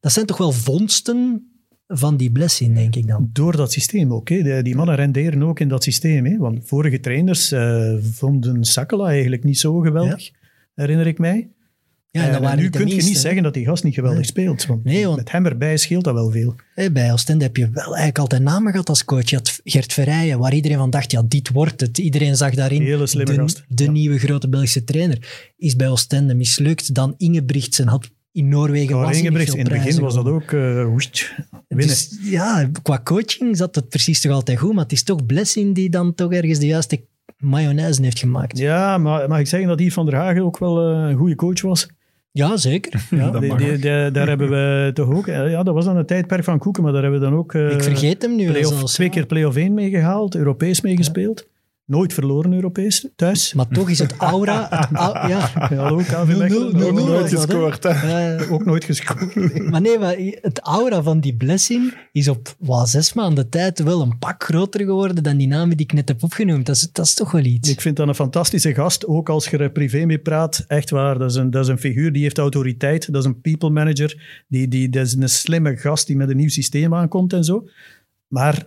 [0.00, 1.48] dat zijn toch wel vondsten
[1.86, 3.30] van die blessing, denk ik dan.
[3.32, 4.28] Door dat systeem ook.
[4.28, 4.62] Hè.
[4.62, 6.26] Die mannen renderen ook in dat systeem.
[6.26, 6.36] Hè.
[6.36, 10.30] Want vorige trainers eh, vonden Sakala eigenlijk niet zo geweldig,
[10.74, 11.48] herinner ik mij.
[12.10, 14.28] Ja, en waren nu kun je niet zeggen dat die gast niet geweldig Nee.
[14.28, 14.66] speelt.
[14.66, 16.54] Want, Nee, want- met hem erbij scheelt dat wel veel.
[16.92, 19.30] Bij Oostende heb je wel eigenlijk altijd namen gehad als coach.
[19.30, 21.98] Je had Gert Verrijen, waar iedereen van dacht, ja, dit wordt het.
[21.98, 23.64] Iedereen zag daarin Hele slimme de, gast.
[23.68, 23.90] de Ja.
[23.90, 25.52] nieuwe grote Belgische trainer.
[25.56, 26.94] Is bij Oostende mislukt.
[26.94, 31.34] Dan Ingebrigtsen had in Noorwegen veel in het begin was dat ook eh, woest,
[31.68, 31.86] winnen.
[31.86, 35.74] Dus, ja, qua coaching zat het precies toch altijd goed, maar het is toch Blessing
[35.74, 37.04] die dan toch ergens de juiste
[37.38, 38.58] mayonaise heeft gemaakt.
[38.58, 41.16] Ja, ja, maar mag ik zeggen dat Yves van der Hagen ook wel eh, een
[41.16, 41.88] goede coach was?
[42.54, 43.06] zeker.
[43.10, 45.26] Ja, Dat die- die- daar hebben we toch ook...
[45.26, 47.54] eh, Ja, dat was dan een tijdperk van Koeken, maar daar hebben we dan ook...
[47.54, 48.92] eh, ik vergeet hem nu zelfs.
[48.94, 51.48] twee keer play-off 1 meegehaald, Europees meegespeeld.
[51.86, 53.52] Nooit verloren Europees thuis.
[53.52, 54.66] Maar toch is het aura...
[54.70, 56.72] Het au- ja, Hallo, KV 0-0, Mechelen.
[56.72, 57.86] 0-0 Ook Nooit gescoord,
[58.50, 59.70] Ook nooit gescoord.
[59.70, 64.02] maar nee, maar het aura van die blessing is op wat, zes maanden tijd wel
[64.02, 66.66] een pak groter geworden dan die namen die ik net heb opgenoemd.
[66.66, 67.70] Dat is, dat is toch wel iets.
[67.70, 70.64] Ik vind dat een fantastische gast, ook als je er privé mee praat.
[70.66, 73.12] Echt waar, dat is een, dat is een figuur die heeft autoriteit.
[73.12, 74.42] Dat is een people manager.
[74.48, 77.68] Die, die, dat is een slimme gast die met een nieuw systeem aankomt en zo.
[78.28, 78.66] Maar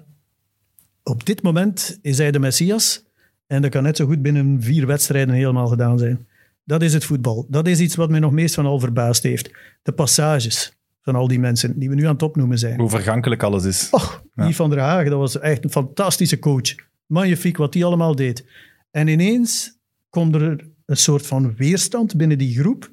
[1.04, 3.06] op dit moment is hij de Messias.
[3.48, 6.28] En dat kan net zo goed binnen vier wedstrijden helemaal gedaan zijn.
[6.64, 7.46] Dat is het voetbal.
[7.50, 9.52] Dat is iets wat mij nog meest van al verbaasd heeft.
[9.84, 12.80] De passages van al die mensen die we nu aan het opnoemen zijn.
[12.80, 13.88] Hoe vergankelijk alles is.
[13.92, 16.76] Och, die van der Hagen, dat was echt een fantastische coach.
[17.06, 18.46] Magnifiek wat die allemaal deed.
[18.92, 19.78] En ineens
[20.10, 22.92] komt er een soort van weerstand binnen die groep.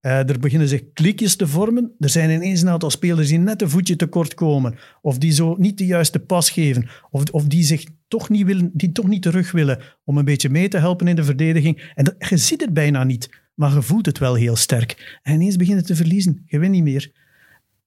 [0.00, 1.92] Eh, er beginnen zich klikjes te vormen.
[1.98, 4.78] Er zijn ineens een aantal spelers die net een voetje tekort komen.
[5.02, 6.88] Of die zo niet de juiste pas geven.
[7.10, 10.48] Of, of die zich toch niet, willen, die toch niet terug willen om een beetje
[10.48, 11.92] mee te helpen in de verdediging.
[11.94, 15.18] En dat, je ziet het bijna niet, maar je voelt het wel heel sterk.
[15.22, 16.42] En ineens beginnen te verliezen.
[16.46, 17.12] Je wint niet meer.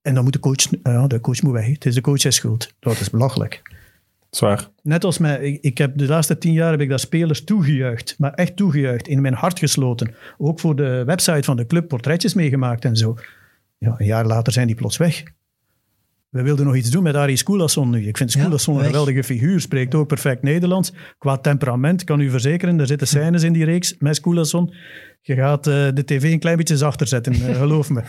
[0.02, 1.68] En dan moet de coach, ja, de coach moet weg.
[1.68, 2.74] Het is de coach schuld.
[2.80, 3.62] Dat is belachelijk.
[4.32, 4.70] Zwaar.
[4.82, 8.16] Net als mij, ik, ik heb de laatste tien jaar heb ik daar spelers toegejuicht,
[8.18, 10.16] maar echt toegejuicht, in mijn hart gesloten.
[10.38, 13.18] Ook voor de website van de club portretjes meegemaakt en zo.
[13.78, 15.24] Ja, een jaar later zijn die plots weg.
[16.32, 18.08] We wilden nog iets doen met Arie Skoulasson nu.
[18.08, 20.94] Ik vind Ja, Skoulasson een geweldige figuur, spreekt ook perfect Nederlands.
[21.18, 24.74] Qua temperament, kan u verzekeren, er zitten scènes in die reeks met Skoulasson.
[25.22, 28.02] Je gaat eh, de tv een klein beetje zachter zetten, eh, geloof me.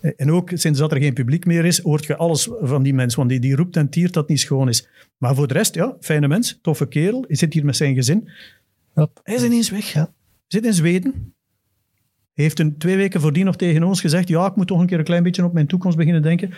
[0.00, 2.94] Eh, En ook sinds dat er geen publiek meer is, hoort je alles van die
[2.94, 3.14] mens.
[3.14, 4.88] Want die, die roept en tiert dat niet schoon is.
[5.18, 7.24] Maar voor de rest, ja, fijne mens, toffe kerel.
[7.26, 8.28] Hij zit hier met zijn gezin.
[9.22, 9.92] Hij is ineens weg.
[9.92, 10.12] Ja.
[10.46, 11.34] Zit in Zweden.
[12.32, 14.98] Heeft een, twee weken voordien nog tegen ons gezegd, ja, ik moet toch een keer
[14.98, 16.50] een klein beetje op mijn toekomst beginnen denken.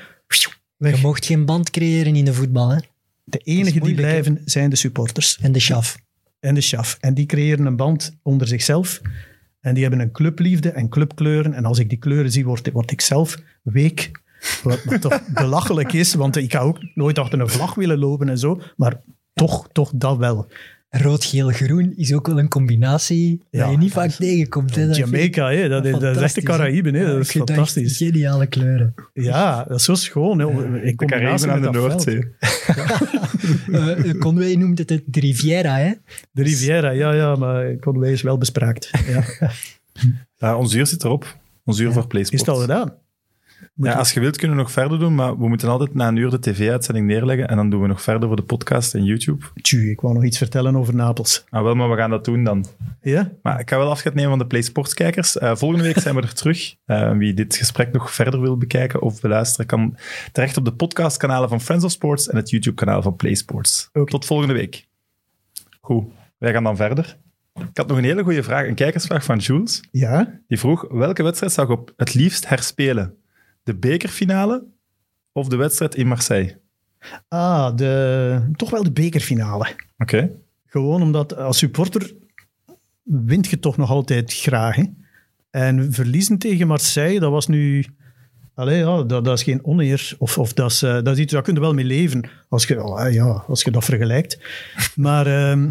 [0.76, 1.02] Weg.
[1.02, 2.68] mocht geen band creëren in de voetbal.
[2.68, 2.78] Hè?
[3.24, 5.96] De enigen die blijven zijn de supporters En de chaf.
[6.40, 6.96] en de chaf.
[7.00, 9.00] En die creëren een band onder zichzelf.
[9.60, 11.54] En die hebben een clubliefde en clubkleuren.
[11.54, 14.10] En als ik die kleuren zie, word, word ik zelf week.
[14.62, 18.28] Wat, wat toch belachelijk is, want ik ga ook nooit achter een vlag willen lopen
[18.28, 18.60] en zo.
[18.76, 19.00] Maar
[19.32, 20.46] toch, toch dat wel.
[20.88, 24.74] Rood, geel, groen is ook wel een combinatie Ja, dat je niet vaak is- tegenkomt.
[24.74, 24.86] Hè?
[24.86, 26.42] Dat vind ik Jamaica, hè, dat, is, dat is echt de.
[26.42, 26.94] Caraïben.
[26.94, 27.96] Hè, Ja, dat is fantastisch.
[27.96, 28.94] Geniale kleuren.
[29.12, 30.38] Ja, dat is zo schoon.
[30.38, 30.52] Hè, in
[30.86, 32.06] De combinatie Caraïben aan de met dat veld.
[32.06, 32.34] Noordzee.
[33.72, 35.76] Eh Conway noemt het de Riviera.
[35.76, 35.92] Hè?
[36.32, 38.90] De Riviera, ja, ja, maar Conway is wel bespraakt.
[39.06, 39.24] Ja.
[40.38, 41.36] Ja, ons uur zit erop.
[41.64, 42.42] Ons uur voor PlaySports.
[42.42, 42.94] Is het al gedaan?
[43.74, 46.16] Ja, als je wilt kunnen we nog verder doen, maar we moeten altijd na een
[46.16, 49.46] uur de tv-uitzending neerleggen en dan doen we nog verder voor de podcast en YouTube.
[49.60, 51.44] Tju, ik wou nog iets vertellen over Napels.
[51.48, 52.66] Ah, wel, maar we gaan dat doen dan.
[53.02, 53.32] Ja?
[53.42, 55.38] Maar ik ga wel afscheid nemen van de PlaySports-kijkers.
[55.38, 56.74] Eh, volgende week zijn we er terug.
[56.84, 59.96] Eh, wie dit gesprek nog verder wil bekijken of beluisteren, kan
[60.32, 63.90] terecht op de podcastkanalen van Friends of Sports en het YouTube-kanaal van PlaySports.
[64.04, 64.86] Tot volgende week.
[65.80, 66.04] Goed,
[66.38, 67.16] wij gaan dan verder.
[67.54, 69.82] Ik had nog een hele goede vraag, een kijkersvraag van Jules.
[69.90, 70.40] Ja?
[70.48, 73.14] Die vroeg, welke wedstrijd zou je op het liefst herspelen?
[73.66, 74.64] De bekerfinale
[75.32, 76.58] of de wedstrijd in Marseille?
[77.28, 79.66] Ah, de, toch wel de bekerfinale.
[79.98, 80.30] Oké.
[80.66, 82.12] Gewoon omdat als supporter
[83.02, 84.76] wint je toch nog altijd graag.
[84.76, 84.84] Hè?
[85.50, 87.86] En verliezen tegen Marseille, dat was nu...
[88.54, 90.14] Allee, ja, dat, dat is geen oneer.
[90.18, 92.24] Of, of dat, is, eh, dat is iets, daar kun je wel mee leven.
[92.48, 94.38] Als je, oh, ja, als je dat vergelijkt.
[94.94, 95.26] Maar...
[95.26, 95.70] ehm,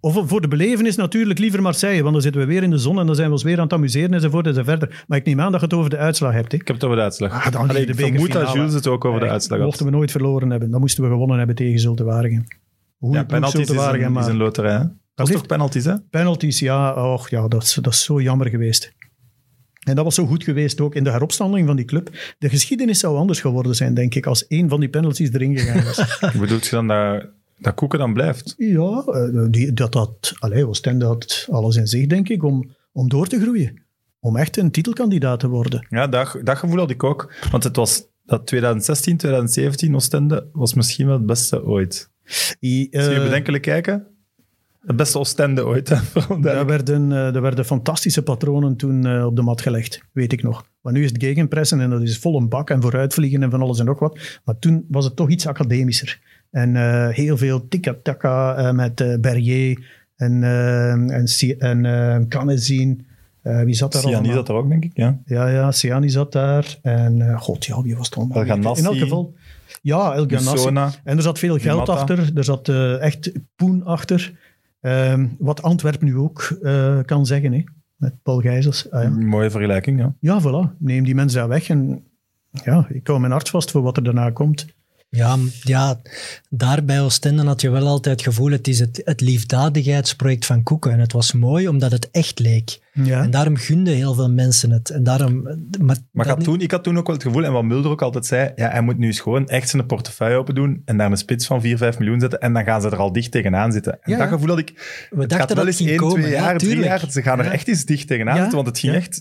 [0.00, 2.98] of voor de belevenis natuurlijk liever Marseille, want dan zitten we weer in de zon
[2.98, 5.04] en dan zijn we ons weer aan het amuseren enzovoort enzovoort.
[5.06, 6.52] Maar ik neem aan dat je het over de uitslag hebt.
[6.52, 6.58] Hè?
[6.58, 7.32] Ik heb het over de uitslag.
[7.32, 8.52] Ah, dan Allee, de ik vermoed dat.
[8.52, 9.66] Jules het ook over de uitslag had.
[9.66, 12.44] Mochten we nooit verloren hebben, dan moesten we gewonnen hebben tegen Zulte Waregem.
[12.98, 14.72] Hoe Ja, het penalties Zulte is een, is een loterij.
[14.72, 14.84] hè?
[15.14, 15.94] Dat is toch penalties, hè?
[16.10, 18.92] penalties, ja, och, ja dat, is, dat is zo jammer geweest.
[19.80, 22.10] En dat was zo goed geweest ook in de heropstandeling van die club.
[22.38, 25.84] De geschiedenis zou anders geworden zijn, denk ik, als één van die penalties erin gegaan
[25.84, 26.18] was.
[26.40, 27.26] Bedoelt je dan dat,
[27.60, 28.54] dat Koeken dan blijft?
[28.56, 33.08] ja, eh, die, dat had, allee, Oostende had alles in zich, denk ik, om, om
[33.08, 33.82] door te groeien.
[34.20, 35.86] Om echt een titelkandidaat te worden.
[35.88, 37.32] Ja, dat, dat gevoel had ik ook.
[37.50, 42.10] Want het was dat 2016, 2017 Oostende was misschien wel het beste ooit.
[42.60, 44.06] I, eh, Zie je bedenkelijk kijken?
[44.80, 45.88] Het beste Oostende ooit,
[46.40, 50.42] Daar werden, eh, er werden fantastische patronen toen eh, op de mat gelegd, weet ik
[50.42, 50.64] nog.
[50.80, 53.60] Maar nu is het gegenpressen en dat is vol een bak en vooruitvliegen en van
[53.60, 54.40] alles en nog wat.
[54.44, 56.20] Maar toen was het toch iets academischer.
[56.50, 59.84] En eh, heel veel tikka-taka eh, met eh Berrier
[60.16, 61.10] en, en,
[61.58, 63.06] en
[63.64, 64.36] wie zat daar Siani allemaal?
[64.36, 64.90] zat er ook, denk ik.
[64.94, 65.18] Ja.
[65.24, 66.78] Ja, ja, Siani zat daar.
[66.82, 68.36] En god, ja, wie was het allemaal?
[68.36, 68.82] El Ganassi.
[68.82, 69.34] In elk geval.
[69.82, 70.68] Ja, El Ganassi.
[71.04, 72.30] En er zat veel geld achter.
[72.34, 74.32] Er zat echt poen achter.
[74.80, 76.58] Ehm, wat Antwerpen nu ook
[77.04, 77.64] kan zeggen, hè,
[77.96, 78.90] met Paul Gijzels.
[78.90, 79.10] Ah, ja.
[79.10, 80.14] Mooie vergelijking, ja.
[80.20, 80.78] ja, voilà.
[80.78, 81.68] Neem die mensen daar weg.
[81.68, 82.04] En
[82.64, 84.66] ja, ik hou mijn hart vast voor wat er daarna komt.
[85.12, 86.00] Ja, ja,
[86.48, 90.62] daar bij Oostende had je wel altijd het gevoel, het is het, het liefdadigheidsproject van
[90.62, 90.92] Koeken.
[90.92, 92.78] En het was mooi omdat het echt leek.
[92.92, 93.22] Ja.
[93.22, 94.90] En daarom gunden heel veel mensen het.
[94.90, 95.42] En daarom,
[95.80, 97.90] maar Maar ik had, toen, ik had toen ook wel het gevoel, en wat Mulder
[97.90, 100.96] ook altijd zei, ja, hij moet nu eens gewoon echt zijn portefeuille open doen en
[100.96, 103.30] daar een spits van 4, 5 miljoen zetten en dan gaan ze er al dicht
[103.30, 103.92] tegenaan zitten.
[104.02, 104.72] En Ja, dat gevoel had ik,
[105.10, 106.20] we het dachten gaat wel eens ging 1, komen.
[106.20, 106.88] 2 ja, jaar, 3 tuurlijk.
[106.88, 109.20] jaar, ze gaan er echt eens dicht tegenaan zitten, want het ging echt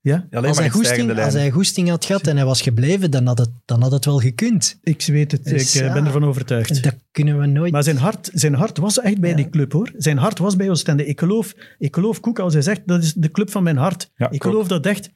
[0.00, 0.26] ja.
[0.30, 3.38] alleen Als hij, goesting, als hij goesting had gehad en hij was gebleven, dan had
[3.38, 4.78] het, dan had het wel gekund.
[4.82, 5.92] Ik weet het, Dus ik eh, ja.
[5.94, 6.82] ben ervan overtuigd.
[6.82, 7.72] Dat kunnen we nooit...
[7.72, 9.36] Maar zijn hart, zijn hart was echt bij Ja.
[9.36, 9.90] die club, hoor.
[9.96, 11.06] Zijn hart was bij Oostende.
[11.06, 14.10] Ik geloof, ik geloof Koek als hij zegt, dat is de club van mijn hart.
[14.16, 15.10] Ja, ik geloof dat echt.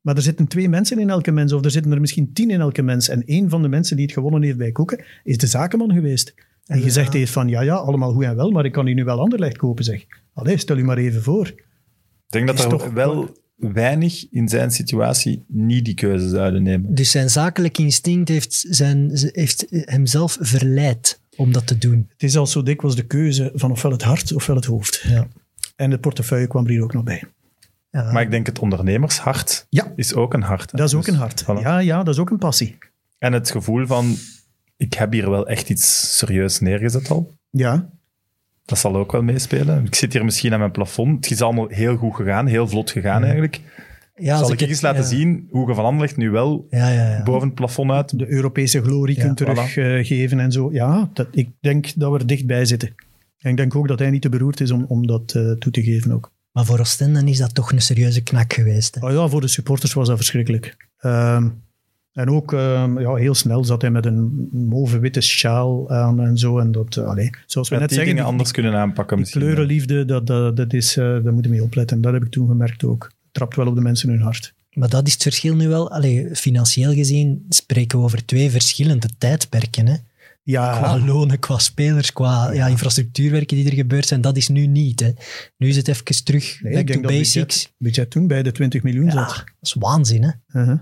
[0.00, 2.60] Maar er zitten twee mensen in elke mens, of er zitten er misschien tien in
[2.60, 3.08] elke mens.
[3.08, 6.34] En één van de mensen die het gewonnen heeft bij Koeken, is de zakenman geweest.
[6.66, 6.82] En Ja.
[6.84, 9.20] gezegd heeft van, ja, ja, allemaal goed en wel, maar ik kan hier nu wel
[9.20, 10.04] Anderlecht kopen, zeg.
[10.34, 11.46] Allee, stel u maar even voor.
[11.46, 11.64] Ik
[12.26, 16.94] denk dat er toch- wel weinig in zijn situatie niet die keuze zouden nemen.
[16.94, 22.06] Dus zijn zakelijk instinct heeft, zijn, heeft hemzelf verleid om dat te doen.
[22.12, 25.04] Het is al zo dikwijls de keuze van ofwel het hart ofwel het hoofd.
[25.08, 25.26] Ja.
[25.76, 27.22] En het portefeuille kwam er hier ook nog bij.
[27.90, 28.12] Ja.
[28.12, 29.92] Maar ik denk het ondernemershart Ja.
[29.96, 30.70] is ook een hart.
[30.70, 30.78] hè.
[30.78, 31.42] Dat is ook Dus, een hart.
[31.44, 31.62] voilà.
[31.62, 32.78] Ja, ja, dat is ook een passie.
[33.18, 34.16] En het gevoel van,
[34.76, 37.32] ik heb hier wel echt iets serieus neergezet al.
[37.50, 37.90] Ja,
[38.70, 39.84] Dat zal ook wel meespelen.
[39.84, 41.24] Ik zit hier misschien aan mijn plafond.
[41.24, 43.60] Het is allemaal heel goed gegaan, heel vlot gegaan eigenlijk.
[44.14, 45.08] ja, zal ik eens laten ja.
[45.08, 47.22] zien hoe je van Anderlecht nu wel Ja, ja, ja.
[47.22, 48.18] boven het plafond uit...
[48.18, 50.72] de Europese glorie Ja, kunt teruggeven en zo.
[50.72, 52.94] Ja, dat, ik denk dat we er dichtbij zitten.
[53.38, 55.72] En ik denk ook dat hij niet te beroerd is om, om dat eh, toe
[55.72, 56.32] te geven ook.
[56.52, 58.94] Maar voor Oostende is dat toch een serieuze knak geweest.
[58.94, 59.06] Hè?
[59.06, 60.76] Oh ja, voor de supporters was dat verschrikkelijk.
[60.98, 61.48] Ehm,
[62.12, 66.36] en ook ehm, ja, heel snel zat hij met een mauve witte sjaal aan en
[66.38, 66.58] zo.
[66.58, 69.40] En dat, allee, zoals we Ja, net zeggen, dingen die, anders kunnen aanpakken die misschien.
[69.42, 72.00] kleurenliefde, dat, dat, dat is, eh, daar moeten we mee opletten.
[72.00, 73.10] Dat heb ik toen gemerkt ook.
[73.32, 74.54] Trapt wel op de mensen hun hart.
[74.70, 75.90] Maar dat is het verschil nu wel.
[75.90, 79.86] Allee, financieel gezien spreken we over twee verschillende tijdperken.
[79.86, 79.94] Hè?
[80.42, 84.20] Ja, Qua lonen, qua spelers, qua ja, infrastructuurwerken die er gebeurd zijn.
[84.20, 85.00] Dat is nu niet.
[85.00, 85.10] Hè?
[85.56, 87.34] Nu is het even terug, nee, back ik to denk dat basics.
[87.56, 89.28] budget, budget toen bij de 20 miljoen Ja, zat.
[89.28, 90.22] dat is waanzin.
[90.22, 90.60] Hè?
[90.60, 90.78] Uh-huh.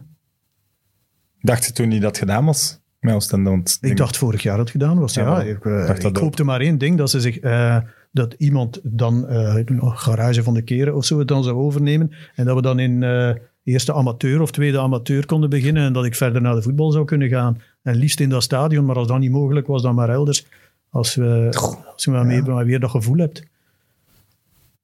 [1.40, 2.80] Dacht je toen niet dat het gedaan was?
[3.00, 3.50] Met Oostende?
[3.50, 5.14] Want Ik dacht vorig jaar dat het gedaan was.
[5.14, 6.22] Ja, ik, eh, dacht dat ik ook.
[6.22, 7.38] hoopte maar één ding, dat ze zich...
[7.38, 7.78] eh,
[8.12, 12.12] dat iemand dan eh, een garage van de keren of zo het dan zou overnemen.
[12.34, 13.30] En dat we dan in eh,
[13.64, 15.84] eerste amateur of tweede amateur konden beginnen.
[15.84, 17.60] En dat ik verder naar de voetbal zou kunnen gaan.
[17.82, 20.46] En liefst in dat stadion, maar als dat niet mogelijk was, dan maar elders.
[20.90, 21.48] Als, we,
[21.94, 23.42] als je maar, mee, maar weer dat gevoel hebt.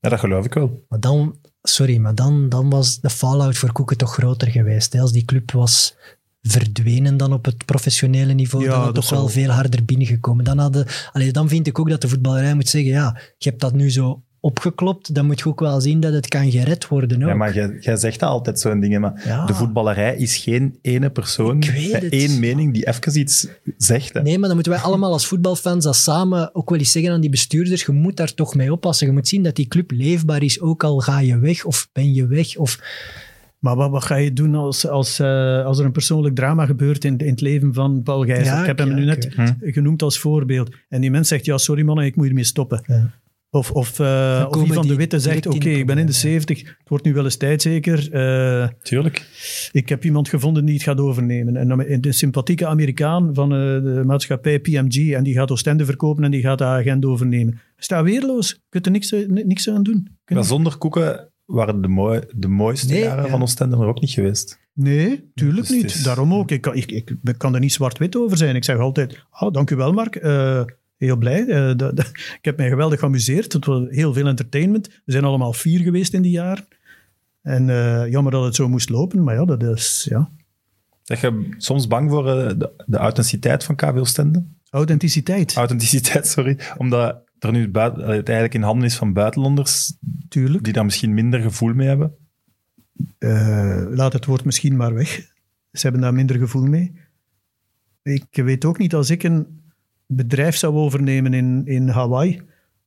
[0.00, 0.84] Ja, dat geloof ik wel.
[0.88, 4.92] Maar dan, sorry, maar dan, dan was de fallout voor Koeken toch groter geweest.
[4.92, 5.00] Hè?
[5.00, 5.96] Als die club was
[6.48, 10.44] verdwenen dan op het professionele niveau, Ja, dan had toch wel veel harder binnengekomen.
[10.44, 13.60] Dan, hadden, allee, dan vind ik ook dat de voetballerij moet zeggen, ja, je hebt
[13.60, 17.22] dat nu zo opgeklopt, dan moet je ook wel zien dat het kan gered worden
[17.22, 17.28] ook.
[17.28, 19.46] Ja, maar jij, jij zegt dat altijd zo'n dingen, maar Ja.
[19.46, 24.12] de voetballerij is geen ene persoon met één mening die even iets zegt.
[24.14, 24.22] Hè.
[24.22, 27.20] Nee, maar dan moeten wij allemaal als voetbalfans dat samen ook wel eens zeggen aan
[27.20, 29.06] die bestuurders, je moet daar toch mee oppassen.
[29.06, 32.14] Je moet zien dat die club leefbaar is, ook al ga je weg of ben
[32.14, 32.56] je weg.
[32.56, 32.78] Of,
[33.64, 37.04] Maar wat, wat ga je doen als, als, eh, als er een persoonlijk drama gebeurt
[37.04, 38.46] in, in het leven van Paul Gijs?
[38.46, 40.76] Ja, ik heb hem ja, nu net weet genoemd als voorbeeld.
[40.88, 42.82] En die mens zegt, ja, sorry mannen, ik moet hiermee stoppen.
[42.86, 43.10] Ja.
[43.50, 46.58] Of, of, eh, of Ivan de Witte zegt, oké, ik ben in de problemen, 70,
[46.58, 48.12] het wordt nu wel eens tijd zeker.
[48.12, 49.28] Eh, Tuurlijk.
[49.72, 51.56] ik heb iemand gevonden die het gaat overnemen.
[51.56, 56.24] En dan de sympathieke Amerikaan van eh, de maatschappij PMG, en die gaat Oostende verkopen
[56.24, 57.60] en die gaat de agent overnemen.
[57.76, 60.08] Sta weerloos, je kunt er niks, niks aan doen.
[60.24, 63.30] Maar zonder Koeken waren de, mooi, de mooiste Nee, jaren ja.
[63.30, 64.60] van Oostende er ook niet geweest.
[64.72, 65.84] Nee, tuurlijk Dus niet.
[65.84, 66.50] is- Daarom ook.
[66.50, 68.56] Ik kan, ik, ik, ik kan er niet zwart-wit over zijn.
[68.56, 70.62] Ik zeg altijd, ah, dank u wel Mark, Eh,
[70.96, 71.46] heel blij.
[71.46, 71.70] Eh,
[72.38, 73.52] ik heb mij geweldig geamuseerd.
[73.52, 74.88] Het was heel veel entertainment.
[75.04, 76.64] We zijn allemaal vier geweest in die jaren.
[77.42, 80.30] En eh, jammer dat het zo moest lopen, maar ja, dat is ja.
[81.02, 84.44] Zeg je soms bang voor de, de authenticiteit van KV Oostende?
[84.70, 85.54] authenticiteit.
[85.56, 86.58] Authenticiteit, sorry.
[86.76, 90.64] Omdat er nu buiten, het eigenlijk in handen is van buitenlanders Tuurlijk.
[90.64, 92.14] die daar misschien minder gevoel mee hebben.
[93.18, 95.08] Eh, laat het woord misschien maar weg.
[95.72, 96.92] Ze hebben daar minder gevoel mee.
[98.02, 99.62] Ik weet ook niet als ik een
[100.06, 102.42] bedrijf zou overnemen in, in Hawaii,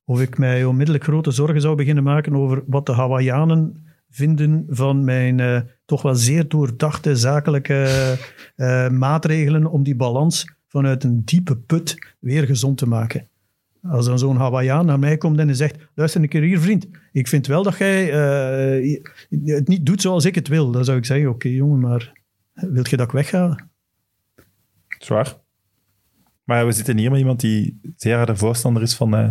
[0.06, 5.04] of ik mij onmiddellijk grote zorgen zou beginnen maken over wat de Hawaiianen vinden van
[5.04, 7.88] mijn eh, toch wel zeer doordachte zakelijke
[8.56, 13.28] eh, maatregelen om die balans vanuit een diepe put weer gezond te maken.
[13.90, 16.88] Als dan zo'n Hawaiian naar mij komt en hij zegt, luister een keer hier vriend,
[17.12, 19.00] ik vind wel dat jij eh,
[19.46, 20.72] het niet doet zoals ik het wil.
[20.72, 22.14] Dan zou ik zeggen, oké jongen, maar
[22.54, 23.68] wilt je dat ik wegga?
[25.00, 25.38] Zwaar.
[26.44, 29.30] Maar we zitten hier met iemand die zeer harde voorstander is van eh,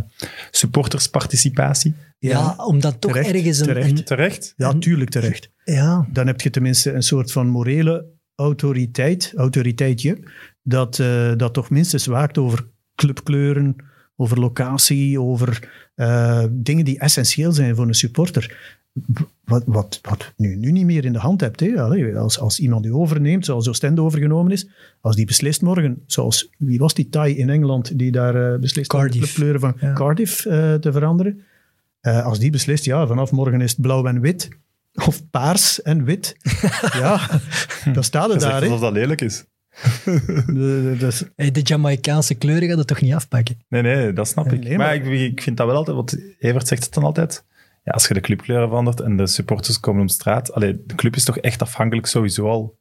[0.51, 1.95] supportersparticipatie.
[2.19, 3.67] ja, omdat toch terecht, ergens een...
[3.67, 3.91] terecht.
[3.99, 4.55] een- Terecht.
[4.57, 5.51] Ja, tuurlijk terecht.
[5.65, 10.19] ja, Dan heb je tenminste een soort van morele autoriteit, autoriteitje,
[10.63, 13.77] dat, eh, dat toch minstens waakt over clubkleuren,
[14.17, 18.75] over locatie, over eh, dingen die essentieel zijn voor een supporter.
[19.45, 21.61] Wat, wat, wat nu, nu niet meer in de hand hebt.
[21.61, 21.83] Hè?
[21.83, 24.69] Allee, als, als iemand die overneemt, zoals Oostende overgenomen is,
[25.01, 28.93] als die beslist morgen, zoals wie was die Thai in Engeland die daar uh, beslist
[28.93, 29.93] om de clubkleuren van Ja.
[29.93, 31.43] Cardiff eh, te veranderen.
[32.01, 34.49] Eh, als die beslist, ja, vanaf morgen is het blauw en wit,
[35.07, 36.37] of paars en wit,
[37.03, 37.21] ja,
[37.93, 38.63] dan staat het Dat daar.
[38.63, 39.45] alsof dat lelijk is.
[40.05, 43.59] De- de- de- Hey, de Jamaicaanse kleuren gaat het toch niet afpakken?
[43.69, 44.61] Nee, nee, dat snap ik.
[44.63, 47.45] Nee, maar maar- ik, ik vind dat wel altijd, want Evert zegt het dan altijd.
[47.85, 50.53] Ja, als je de clubkleuren verandert en de supporters komen op straat.
[50.53, 52.79] Allee, de club is toch echt afhankelijk sowieso al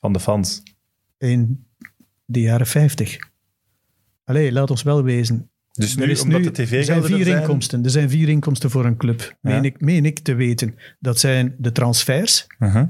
[0.00, 0.62] van de fans.
[1.18, 1.66] in
[2.24, 3.18] de jaren 50.
[4.24, 5.50] Allee, laat ons wel wezen.
[5.72, 7.40] Dus Er nu, is omdat nu- de er zijn vier er zijn...
[7.40, 7.84] inkomsten.
[7.84, 9.20] Er zijn vier inkomsten voor een club.
[9.20, 9.50] Ja.
[9.50, 10.74] Meen, ik, meen ik te weten.
[10.98, 12.46] Dat zijn de transfers.
[12.58, 12.88] Uh-huh.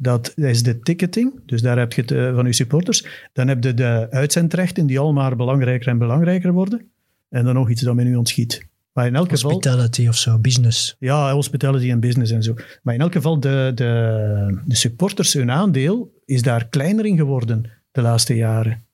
[0.00, 1.40] Dat is de ticketing.
[1.46, 3.28] Dus daar heb je het eh, van je supporters.
[3.32, 6.90] Dan heb je de uitzendrechten die al maar belangrijker en belangrijker worden.
[7.28, 8.66] En dan nog iets dat me nu ontschiet.
[8.92, 9.50] Maar in elk geval...
[9.50, 10.96] Hospitality of zo, business.
[10.98, 12.54] Ja, hospitality en business en zo.
[12.82, 17.70] Maar in elk geval, de, de, de supporters, hun aandeel is daar kleiner in geworden
[17.90, 18.86] de laatste jaren.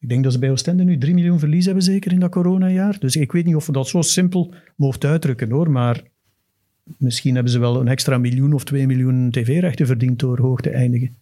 [0.00, 2.98] Ik denk dat ze bij Oostende nu 3 miljoen verlies hebben, zeker in dat coronajaar.
[2.98, 5.70] Dus ik weet niet of we dat zo simpel mogen uitdrukken hoor.
[5.70, 6.02] Maar
[6.98, 10.70] misschien hebben ze wel een extra miljoen of 2 miljoen tv-rechten verdiend door hoog te
[10.70, 11.21] eindigen.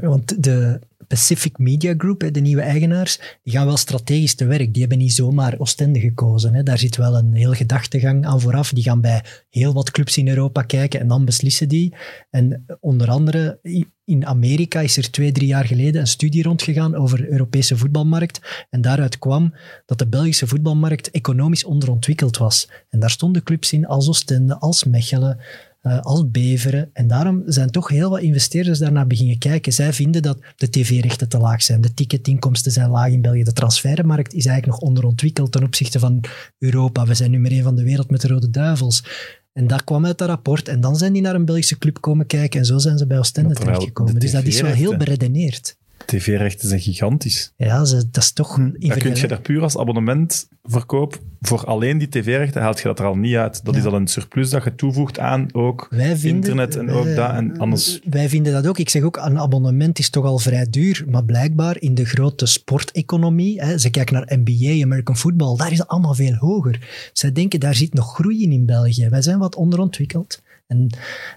[0.00, 4.72] Want de Pacific Media Group, de nieuwe eigenaars, die gaan wel strategisch te werk.
[4.72, 6.64] Die hebben niet zomaar Oostende gekozen.
[6.64, 8.72] Daar zit wel een heel gedachtegang aan vooraf.
[8.72, 11.94] Die gaan bij heel wat clubs in Europa kijken en dan beslissen die.
[12.30, 13.58] En onder andere
[14.04, 18.66] in Amerika is er twee, drie jaar geleden een studie rondgegaan over de Europese voetbalmarkt.
[18.70, 19.54] En daaruit kwam
[19.86, 22.68] dat de Belgische voetbalmarkt economisch onderontwikkeld was.
[22.88, 25.38] En daar stonden clubs in als Oostende, als Mechelen,
[25.80, 26.90] eh, als Beveren.
[26.92, 29.72] En daarom zijn toch heel wat investeerders daarnaar beginnen kijken.
[29.72, 33.52] Zij vinden dat de tv-rechten te laag zijn, de ticketinkomsten zijn laag in België, de
[33.52, 36.24] transfermarkt is eigenlijk nog onderontwikkeld ten opzichte van
[36.58, 37.06] Europa.
[37.06, 39.04] We zijn nummer één van de wereld met de Rode Duivels.
[39.52, 40.68] En dat kwam uit dat rapport.
[40.68, 43.18] En dan zijn die naar een Belgische club komen kijken en zo zijn ze bij
[43.18, 44.20] Oostende terechtgekomen.
[44.20, 45.78] Dus dat is wel heel beredeneerd.
[46.18, 47.52] TV-rechten zijn gigantisch.
[47.56, 48.58] Ja, ze, dat is toch...
[48.58, 52.98] in Dan kun je daar puur als abonnementverkoop voor alleen die tv-rechten haalt je dat
[52.98, 53.64] er al niet uit.
[53.64, 53.80] Dat Ja.
[53.80, 57.30] is al een surplus dat je toevoegt aan ook vinden, internet en ook dat.
[57.30, 58.78] En anders Wij vinden dat ook.
[58.78, 61.04] Ik zeg ook, een abonnement is toch al vrij duur.
[61.10, 65.78] Maar blijkbaar in de grote sporteconomie, hè, ze kijken naar NBA, American football, daar is
[65.78, 67.10] het allemaal veel hoger.
[67.12, 69.08] Zij denken, daar zit nog groei in in België.
[69.08, 70.42] Wij zijn wat onderontwikkeld.
[70.70, 70.88] En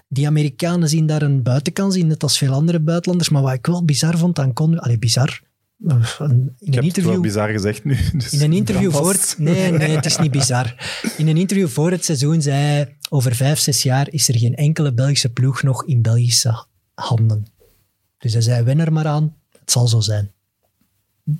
[0.08, 3.30] die Amerikanen zien daar een buitenkans in, net als veel andere buitenlanders.
[3.30, 4.78] Maar wat ik wel bizar vond aan Conway...
[4.78, 5.40] Allee, bizar.
[5.78, 7.20] In ik een heb het wel interview...
[7.20, 7.96] bizar gezegd nu.
[8.12, 9.34] dus In een interview voor het...
[9.38, 10.74] Nee, nee, het is niet bizar.
[11.16, 12.96] In een interview voor het seizoen zei hij...
[13.10, 17.46] Over vijf, zes jaar is er geen enkele Belgische ploeg nog in Belgische handen.
[18.18, 19.36] Dus hij zei, wen er maar aan.
[19.58, 20.32] Het zal zo zijn.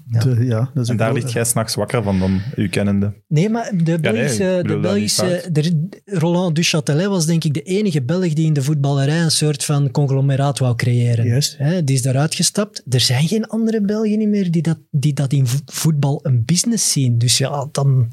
[0.07, 0.19] Ja.
[0.21, 3.13] De- ja, dat is En daar ligt jij s'nachts wakker van, dan, u kennende.
[3.29, 4.61] Nee, maar de Belgische...
[4.67, 9.21] de Belgische de, Roland Duchatelet was denk ik de enige Belg die in de voetballerij
[9.23, 11.27] een soort van conglomeraat wou creëren.
[11.27, 11.59] Juist.
[11.59, 12.83] Hè, die is daaruit gestapt.
[12.91, 16.93] Er zijn geen andere Belgen meer die dat, die dat in vo- voetbal een business
[16.93, 17.19] zien.
[17.19, 18.13] Dus ja, dan...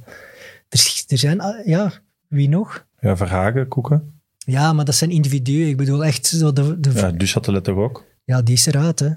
[0.69, 1.39] Er, er zijn...
[1.39, 1.91] ah, Ja,
[2.27, 2.85] wie nog?
[2.99, 4.22] Ja, Verhagen, Koeken.
[4.38, 5.68] Ja, maar dat zijn individuen.
[5.68, 6.80] Ik bedoel echt zo de...
[6.80, 8.06] de Ja, Duchatelet toch ook.
[8.23, 9.10] Ja, die is eruit, hè.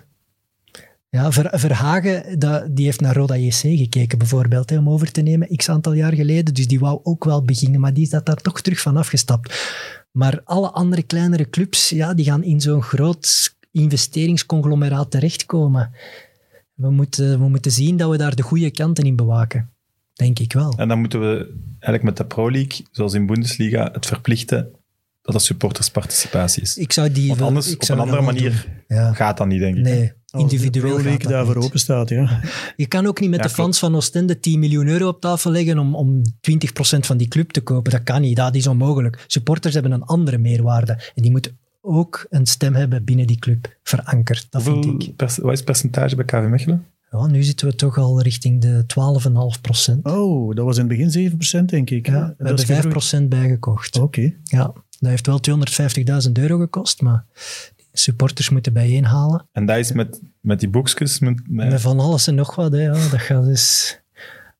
[1.14, 5.20] Ja, Ver- Verhagen, dat, die heeft naar Roda JC gekeken bijvoorbeeld, hè, om over te
[5.20, 6.54] nemen, x aantal jaar geleden.
[6.54, 9.72] Dus die wou ook wel beginnen, maar die is dat daar toch terug van afgestapt.
[10.12, 15.90] Maar alle andere kleinere clubs, ja, die gaan in zo'n groot investeringsconglomeraat terechtkomen.
[16.74, 19.70] We moeten, we moeten zien dat we daar de goede kanten in bewaken.
[20.12, 20.72] Denk ik wel.
[20.76, 24.70] En dan moeten we eigenlijk met de Pro League, zoals in Bundesliga, het verplichten
[25.22, 26.76] dat er supportersparticipatie is.
[26.76, 28.82] Ik zou die Want anders, op een dat andere manier.
[28.88, 29.12] Ja.
[29.12, 29.82] gaat dat niet, denk ik.
[29.82, 32.40] Nee, individueel de Pro gaat daarvoor open staat, ja.
[32.76, 35.50] Je kan ook niet met Ja, de fans van Oostende 10 miljoen euro op tafel
[35.50, 37.92] leggen om, om 20% van die club te kopen.
[37.92, 39.24] Dat kan niet, dat is onmogelijk.
[39.26, 40.92] Supporters hebben een andere meerwaarde.
[41.14, 44.46] En die moeten ook een stem hebben binnen die club, verankerd.
[44.50, 45.12] Dat vind ik.
[45.16, 46.86] wat is het percentage bij KV Mechelen?
[47.10, 48.84] Ja, nu zitten we toch al richting de
[49.94, 50.02] 12,5%.
[50.02, 51.30] Oh, dat was in het begin
[51.62, 52.06] 7%, denk ik.
[52.06, 52.20] Ja, hè?
[52.20, 53.24] we Dat hebben is gegroeid.
[53.24, 53.98] 5% bijgekocht.
[53.98, 54.34] Oké.
[54.42, 55.40] Ja, dat heeft wel
[56.26, 57.24] 250.000 euro gekost, maar
[57.98, 59.46] supporters moeten bijeenhalen.
[59.52, 61.18] En dat is met, met die boekjes.
[61.18, 62.82] Met, met- Met van alles en nog wat, hè.
[62.82, 63.98] Ja, dat gaat dus...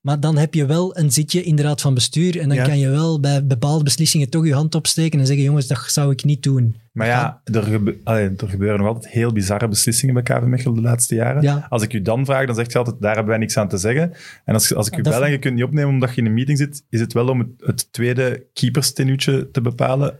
[0.01, 2.63] Maar dan heb je wel een zitje in de raad van bestuur en dan Ja.
[2.65, 6.11] kan je wel bij bepaalde beslissingen toch je hand opsteken en zeggen, jongens, dat zou
[6.11, 6.75] ik niet doen.
[6.91, 10.75] Maar ja, er, gebe- allee, er gebeuren nog altijd heel bizarre beslissingen bij KV Mechelen
[10.75, 11.41] de laatste jaren.
[11.41, 11.65] Ja.
[11.69, 13.77] Als ik u dan vraag, dan zegt je altijd, daar hebben wij niks aan te
[13.77, 14.13] zeggen.
[14.45, 16.33] En als, als ik u bel en je kunt niet opnemen omdat je in een
[16.33, 20.13] meeting zit, is het wel om het, het tweede keeperstenuutje te bepalen.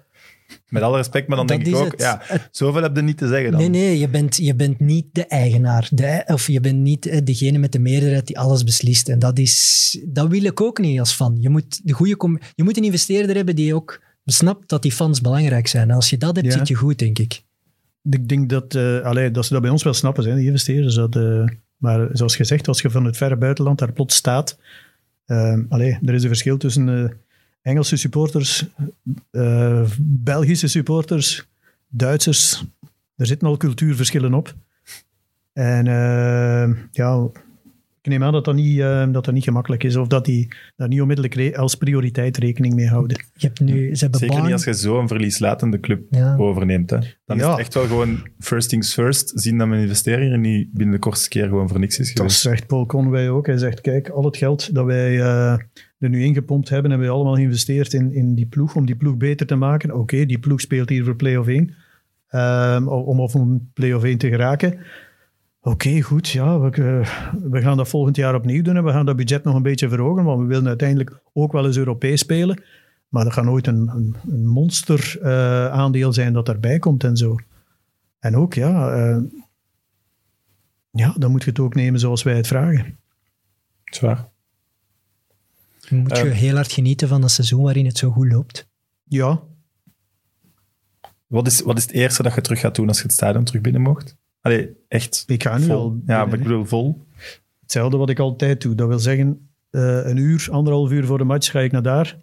[0.70, 2.02] Met alle respect, maar dan Dat denk ik ook, het.
[2.02, 2.22] ja,
[2.52, 3.60] zoveel heb je niet te zeggen dan.
[3.60, 5.88] Nee, nee, je bent, je bent niet de eigenaar.
[5.92, 9.10] De, of je bent niet eh, degene met de meerderheid die alles beslist.
[9.10, 11.38] En dat, is, dat wil ik ook niet als fan.
[11.40, 15.22] Je moet, de goede je moet een investeerder hebben die ook snapt dat die fans
[15.22, 15.90] belangrijk zijn.
[15.90, 16.58] En als je dat hebt, Ja.
[16.58, 17.42] zit je goed, denk ik.
[18.10, 20.96] Ik denk dat, allee, dat ze dat bij ons wel snappen, zijn, die investeerders.
[20.96, 21.44] Dat, eh,
[21.78, 24.58] maar zoals gezegd, als je van het verre buitenland daar plots staat.
[25.26, 27.18] eh, allee, er is een verschil tussen
[27.66, 28.66] Engelse supporters,
[29.32, 31.48] eh, Belgische supporters,
[31.88, 32.66] Duitsers.
[33.16, 34.54] Er zitten al cultuurverschillen op.
[35.54, 37.28] En eh, ja,
[38.02, 39.96] ik neem aan dat dat niet, eh, dat dat niet gemakkelijk is.
[39.96, 43.18] Of dat die daar niet onmiddellijk als prioriteit rekening mee houden.
[43.34, 46.36] Je hebt nu, ze hebben Zeker niet als je zo'n verlieslatende club Ja.
[46.36, 46.90] overneemt.
[46.90, 46.98] Hè.
[47.26, 49.32] Dan is het echt wel gewoon first things first.
[49.36, 52.18] Zien dat mijn investering er niet binnen de kortste keer gewoon voor niks is Dat
[52.18, 52.40] geweest.
[52.42, 53.46] zegt Paul Conway ook.
[53.48, 55.58] Hij zegt, kijk, al het geld dat wij eh,
[55.98, 59.18] er nu ingepompt hebben, hebben we allemaal geïnvesteerd in, in die ploeg, om die ploeg
[59.18, 59.96] beter te maken.
[59.96, 61.76] Oké, die ploeg speelt hier voor play-off 1,
[62.28, 64.80] ehm, om of om play-off 1 te geraken.
[65.62, 69.06] Oké, goed, ja, we, eh, we gaan dat volgend jaar opnieuw doen en we gaan
[69.06, 72.64] dat budget nog een beetje verhogen, want we willen uiteindelijk ook wel eens Europees spelen.
[73.10, 77.36] Maar dat gaat nooit een, een, monster eh, aandeel zijn dat daarbij komt en zo.
[78.20, 79.24] En ook, ja, eh,
[80.92, 82.98] ja, dan moet je het ook nemen zoals wij het vragen.
[83.84, 84.34] Zwaar.
[85.90, 86.32] Dan moet je Eh.
[86.32, 88.70] heel hard genieten van een seizoen waarin het zo goed loopt.
[89.04, 89.42] Ja,
[91.28, 93.44] Wat is, wat is het eerste dat je terug gaat doen als je het stadion
[93.44, 94.18] terug binnen mocht?
[94.42, 95.76] Allee, echt ik ga nu vol.
[95.76, 96.02] al.
[96.06, 97.06] ja, maar ik bedoel vol.
[97.62, 98.76] Hetzelfde wat ik altijd doe.
[98.76, 102.18] Dat wil zeggen, eh, een uur, anderhalf uur voor de match ga ik naar daar.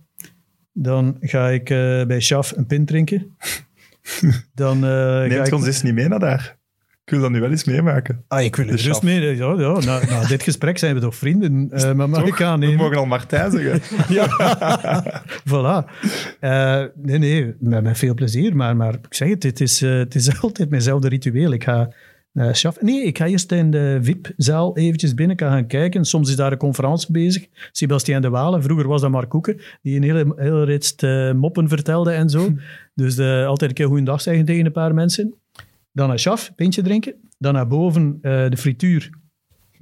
[0.73, 3.37] Dan ga ik eh, bij Schaf een pint drinken.
[4.55, 5.55] Dan eh, ga Neemt ik...
[5.55, 6.59] ons eens niet mee naar daar.
[7.13, 8.25] Ik wil dat nu wel eens meemaken.
[8.29, 9.21] Ah, ik wil De rust mee.
[9.21, 11.71] Ja, ja, na, na dit gesprek zijn we toch vrienden.
[11.71, 13.81] Eh, maar mag ik We mogen al Martijn zeggen.
[15.51, 15.91] Voilà.
[16.41, 18.57] Eh, nee, nee, met, met veel plezier.
[18.57, 21.53] Maar, maar ik zeg het, het is, eh, het is altijd mijnzelfde ritueel.
[21.53, 21.89] Ik ga
[22.33, 22.81] eh Schaf...
[22.81, 26.05] Nee, ik ga eerst in de VIP-zaal eventjes binnen ik ga gaan kijken.
[26.05, 27.47] Soms is daar een conferentie bezig.
[27.73, 31.69] Sebastiaan de Walen, vroeger was dat Mark Koeken, die een hele, hele rits eh, moppen
[31.69, 32.53] vertelde en zo.
[32.95, 35.35] Dus eh, altijd een keer goeiedag zeggen tegen een paar mensen.
[35.93, 37.15] Dan naar Schaf, pintje drinken.
[37.39, 39.11] Dan naar boven eh, de frituur.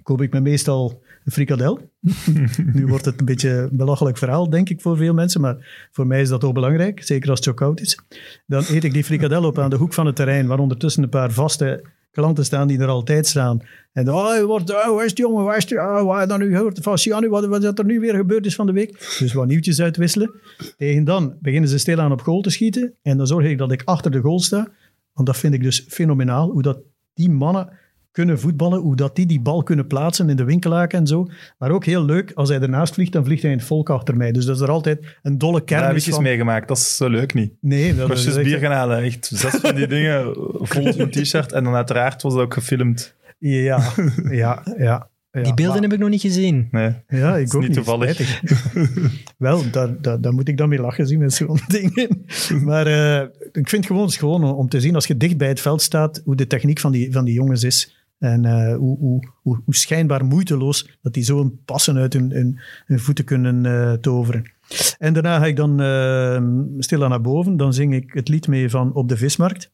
[0.03, 1.91] Koop ik me meestal een frikadel.
[2.75, 5.41] nu wordt het een beetje een belachelijk verhaal, denk ik, voor veel mensen.
[5.41, 7.99] Maar voor mij is dat ook belangrijk, zeker als het zo koud is.
[8.47, 11.09] Dan eet ik die frikadel op aan de hoek van het terrein, waar ondertussen een
[11.09, 13.61] paar vaste klanten staan die er altijd staan.
[13.93, 16.57] En dan, oh, wordt, oh, waar is het jongen, waar is het, oh, dan nu
[16.57, 19.17] gehoord van Sianu, wat, wat er nu weer gebeurd is van de week?
[19.19, 20.31] Dus wat nieuwtjes uitwisselen.
[20.77, 22.95] Tegen dan beginnen ze stilaan op goal te schieten.
[23.03, 24.69] En dan zorg ik dat ik achter de goal sta.
[25.13, 26.79] Want dat vind ik dus fenomenaal, hoe dat
[27.15, 27.79] die mannen
[28.13, 31.27] kunnen voetballen, hoe dat die die bal kunnen plaatsen in de winkelhaken en zo.
[31.59, 34.17] Maar ook heel leuk, als hij ernaast vliegt, dan vliegt hij in het volk achter
[34.17, 34.33] mij.
[34.33, 36.69] Dus dat is er altijd een dolle Daar heb ik eens meegemaakt.
[36.69, 37.53] Dat is zo leuk niet.
[37.61, 39.03] Nee, dat is echt- bier gaan halen.
[39.03, 41.53] Echt zes van die dingen vol zo'n t-shirt.
[41.53, 43.15] En dan uiteraard was dat ook gefilmd.
[43.39, 43.93] Ja,
[44.31, 45.10] ja, ja.
[45.33, 45.43] Ja.
[45.43, 46.69] Die beelden Maar- heb ik nog niet gezien.
[46.71, 46.93] Nee.
[47.09, 47.77] Ja, ik ook niet niet.
[47.77, 48.43] toevallig.
[49.39, 52.25] Wel, daar, daar, daar moet ik dan mee lachen zien met zo'n dingen.
[52.65, 55.49] Maar eh, ik vind gewoon, het is gewoon om te zien als je dicht bij
[55.49, 57.95] het veld staat, hoe de techniek van die, van die jongens is.
[58.19, 62.59] En eh, hoe, hoe, hoe, hoe schijnbaar moeiteloos dat die zo'n passen uit hun, hun,
[62.87, 64.53] hun voeten kunnen eh, toveren.
[64.99, 66.43] En daarna ga ik dan uh,
[66.79, 67.57] stilaan naar boven.
[67.57, 69.71] Dan zing ik het lied mee van Op de Vismarkt.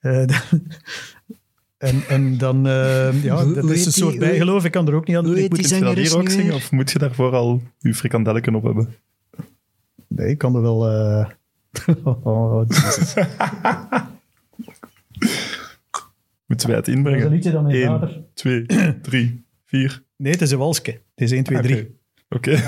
[0.00, 0.24] Eh,
[1.80, 4.64] en, en dan, eh, ja, Hoe- dat hoe is een die- soort hoe- bijgeloof.
[4.64, 5.36] Ik kan er ook niet aan Ik moet
[5.68, 6.54] die het dat hier ook zingen?
[6.54, 8.94] Of moet je daarvoor al je frikandelleken op hebben?
[10.08, 10.88] Nee, ik kan er wel...
[10.88, 11.26] eh,
[12.24, 13.14] oh, Jesus.
[16.46, 17.30] Moeten wij het Dat is een inbrengen?
[17.30, 18.22] liedje dat mijn 1, vader...
[18.34, 18.66] 2,
[19.02, 20.02] 3, 4.
[20.16, 20.90] Nee, het is een walske.
[20.90, 21.98] Het is 1, 2, 3.
[22.28, 22.50] Oké.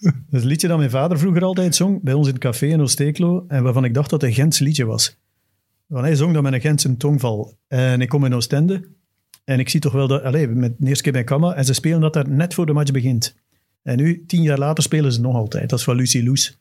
[0.00, 2.66] Dat is een liedje dat mijn vader vroeger altijd zong, bij ons in het café
[2.66, 5.16] in Oosteeklo, en waarvan ik dacht dat het een Gents liedje was.
[5.88, 7.56] Want hij zong dat met een Gentse tongval.
[7.68, 8.88] En ik kom in Oostende,
[9.44, 10.22] en ik zie toch wel dat...
[10.22, 12.72] Allez, met de eerste keer bij Kamma, en ze spelen dat daar net voor de
[12.72, 13.36] match begint.
[13.82, 15.70] En nu, tien jaar later, spelen ze nog altijd.
[15.70, 16.58] Dat is van Lucie Loes.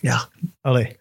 [0.00, 0.28] Ja,
[0.60, 0.96] allee.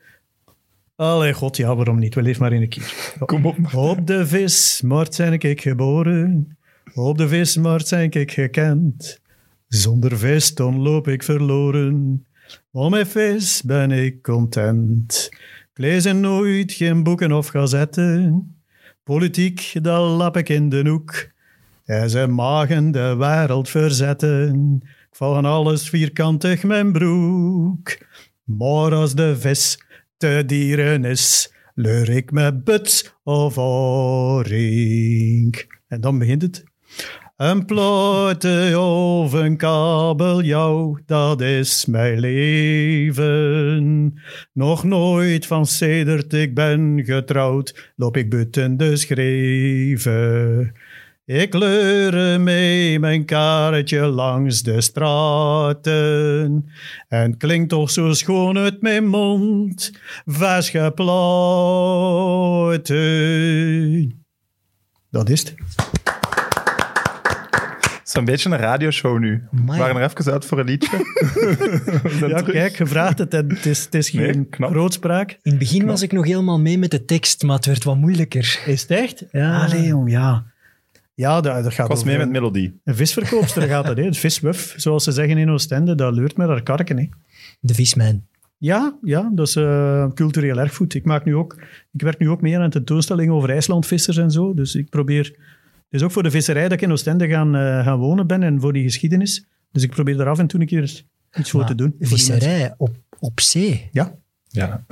[0.96, 2.16] Allee, god, ja, waarom niet?
[2.16, 3.16] We leven maar in een keer.
[3.26, 3.74] Kom op.
[3.74, 6.58] Op de vismarkt zijn ik geboren,
[6.94, 9.20] op de vismarkt zijn ik gekend.
[9.68, 12.26] Zonder vis dan loop ik verloren,
[12.72, 15.30] maar met vis ben ik content.
[15.78, 18.56] Ik lees er nooit geen boeken of gazetten,
[19.04, 21.28] politiek dat lap ik in de hoek.
[21.86, 27.98] En ze magen de wereld verzetten, ik val alles vierkantig mijn broek.
[28.44, 29.84] Maar als de vis
[30.18, 35.66] te dieren is, leur ik met buts of oring.
[35.88, 36.64] En dan begint het.
[37.38, 44.14] Een plote of een kabeljauw, dat is mijn leven.
[44.54, 50.74] Nog nooit van sedert ik ben getrouwd, loop ik buiten de schreven.
[51.26, 56.66] Ik leure mee mijn karretje langs de straten.
[57.08, 59.92] En klinkt toch zo schoon uit mijn mond,
[60.26, 60.72] vers.
[65.10, 65.56] Dat is het.
[68.26, 69.44] Het is een beetje een radioshow nu.
[69.52, 70.98] We waren er even uit voor een liedje.
[72.20, 72.44] Ja, terug.
[72.52, 75.32] kijk, gevraagd het en het is, het is geen grootspraak.
[75.32, 77.98] In het begin was ik nog helemaal mee met de tekst, maar het werd wat
[77.98, 78.62] moeilijker.
[78.66, 79.24] Is het echt?
[79.32, 79.64] Ja.
[79.66, 80.46] Allee, jong, ja.
[81.14, 82.80] Ja, dat, dat gaat Ik was mee met een- melodie.
[82.84, 84.04] Een visverkoopster gaat dat, hè.
[84.04, 87.10] Het viswuf, zoals ze zeggen in Oostende, dat leurt met haar karken, hè.
[87.60, 88.28] De vismijn.
[88.58, 90.94] Ja, ja, dat is eh, cultureel erfgoed.
[90.94, 91.56] Ik, maak nu ook,
[91.94, 94.54] ik werk nu ook mee aan een tentoonstelling over IJslandvissers en zo.
[94.54, 95.36] Dus ik probeer...
[95.90, 98.44] Het is ook voor de visserij dat ik in Oostende gaan, eh, gaan wonen ben
[98.44, 99.46] en voor die geschiedenis.
[99.72, 101.04] Dus ik probeer daar af en toe een keer
[101.40, 101.96] iets voor te doen.
[102.00, 103.90] Visserij op, op zee.
[103.92, 104.16] Ja,
[104.48, 104.86] Ja.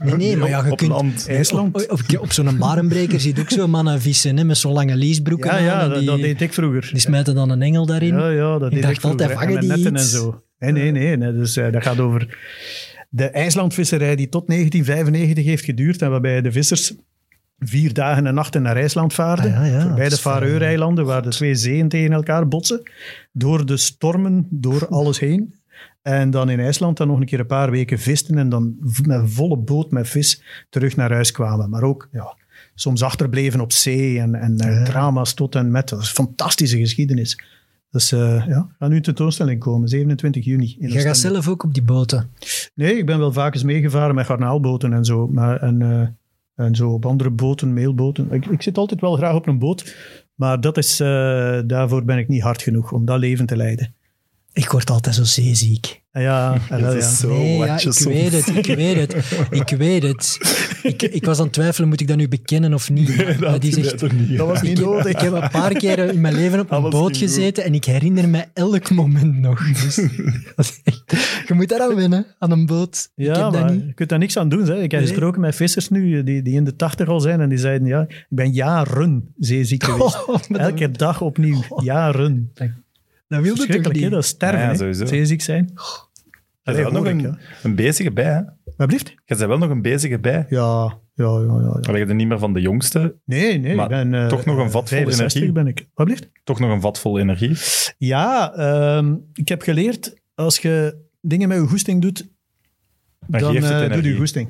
[0.00, 0.90] Nee, nee, maar ja, je op kunt...
[0.90, 1.28] land.
[1.28, 1.74] IJsland.
[1.74, 4.96] Op, op, op zo'n barenbreker zie je ook zo'n mannen vissen hè, met zo'n lange
[4.96, 6.88] leesbroeken Ja, ja dat, die, dat deed ik vroeger.
[6.92, 8.14] die smijten dan een engel daarin.
[8.14, 10.42] Ja, ja, dat deed dacht ik vroeger, altijd, vangen die netten en zo.
[10.58, 11.16] Nee, nee, nee.
[11.16, 11.32] nee.
[11.32, 12.38] Dus eh, dat gaat over
[13.08, 16.94] de IJslandvisserij die tot 1995 heeft geduurd en waarbij de vissers
[17.58, 19.54] vier dagen en nachten naar IJsland vaarden.
[19.54, 22.82] Ah, ja, ja, voorbij dat de wel- Faroe-eilanden, waar de twee zeeën tegen elkaar botsen.
[23.32, 25.54] Door de stormen, door alles heen.
[26.02, 29.20] En dan in IJsland dan nog een keer een paar weken visten en dan met
[29.30, 31.70] volle boot met vis terug naar huis kwamen.
[31.70, 32.36] Maar ook ja,
[32.74, 35.88] soms achterbleven op zee en, en eh, drama's tot en met.
[35.88, 37.38] Dat is een fantastische geschiedenis.
[37.90, 40.76] Dus eh ja, gaat nu tentoonstelling komen, 27 juni.
[40.78, 42.30] In Jij gaat zelf ook op die boten.
[42.74, 45.28] Nee, ik ben wel vaak eens meegevaren met garnaalboten en zo.
[45.28, 46.06] Maar, en, eh,
[46.54, 48.32] en zo op andere boten, mailboten.
[48.32, 49.96] Ik, ik zit altijd wel graag op een boot.
[50.34, 53.94] Maar dat is, eh, daarvoor ben ik niet hard genoeg om dat leven te leiden.
[54.54, 56.02] Ik word altijd zo zeeziek.
[56.12, 56.98] Ah, Ja, ah, wel, Dat ja.
[56.98, 58.04] is zo nee, ja, ik soms.
[58.04, 59.16] weet het, ik weet het.
[59.50, 60.38] Ik weet het.
[60.82, 63.16] Ik, ik was aan het twijfelen, moet ik dat nu bekennen of niet?
[63.40, 64.36] Maar Dat niet.
[64.38, 65.06] Dat was niet ik, nodig.
[65.06, 67.16] ik heb een paar keer in mijn leven op een boot goed.
[67.16, 69.66] gezeten en ik herinner me elk moment nog.
[69.82, 69.96] Dus,
[71.46, 73.10] je moet daar aan wennen, aan een boot.
[73.14, 73.84] ik Ja, maar niet.
[73.86, 74.66] je kunt daar niks aan doen.
[74.66, 74.74] Hè.
[74.82, 75.08] Ik heb Nee.
[75.08, 77.40] gesproken met vissers nu, die, die in de tachtig al zijn.
[77.40, 80.28] En die zeiden, ja, ik ben jaren zeeziek geweest.
[80.28, 81.62] Oh, dat- Elke dag opnieuw.
[81.82, 82.52] Jaren.
[83.26, 84.04] Dat wilde toch Verschrikkelijk, hè?
[84.04, 84.10] niet?
[84.10, 85.06] Dat is sterven, Ja, sowieso.
[85.06, 85.72] Zeeziek zijn.
[86.62, 88.40] Je bent wel nog ik, een, een bezige bij, hè?
[88.76, 89.08] Wat blieft?
[89.08, 90.46] Je bent wel nog een bezige bij.
[90.48, 91.60] Ja, ja, ja.
[91.60, 91.96] ja, ja.
[91.96, 93.16] Je bent niet meer van de jongste.
[93.24, 93.74] Nee, nee.
[93.74, 95.52] Maar ik ben, eh, toch nog een vat vol 65 energie.
[95.52, 95.88] ben ik.
[95.94, 96.30] Wat blieft?
[96.44, 97.56] Toch nog een vat vol energie.
[97.98, 102.28] Ja, ehm, ik heb geleerd, als je dingen met je goesting doet,
[103.26, 104.48] Dan dan, geeft het eh, doe je goesting.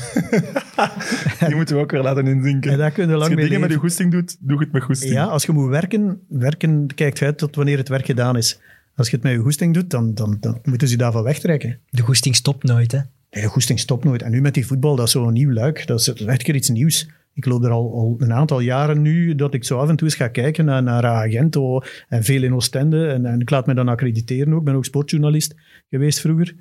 [1.46, 2.80] Die moeten we ook weer laten inzinken.
[2.80, 4.82] En kun je Als lang je mee dingen met je goesting doet, doe het met
[4.82, 5.12] goesting.
[5.12, 8.60] Ja, als je moet werken, werken kijkt uit tot wanneer het werk gedaan is.
[8.96, 11.78] Als je het met je goesting doet, dan, dan, dan moeten ze je daarvan wegtrekken.
[11.90, 12.98] De goesting stopt nooit, hè.
[13.30, 14.22] Nee, de goesting stopt nooit.
[14.22, 15.86] En nu met die voetbal, dat is zo'n nieuw luik.
[15.86, 17.08] Dat is, echt keer iets nieuws.
[17.34, 20.08] Ik loop er al, al een aantal jaren nu dat ik zo af en toe
[20.08, 23.06] eens ga kijken naar, naar Agento en veel in Oostende.
[23.06, 24.58] En, en ik laat me dan accrediteren ook.
[24.58, 25.54] Ik ben ook sportjournalist
[25.90, 26.54] geweest vroeger.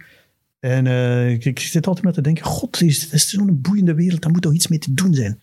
[0.62, 3.62] En eh, ik, ik zit altijd met te denken, god, dit is, dit is zo'n
[3.62, 5.42] boeiende wereld, daar moet toch iets mee te doen zijn.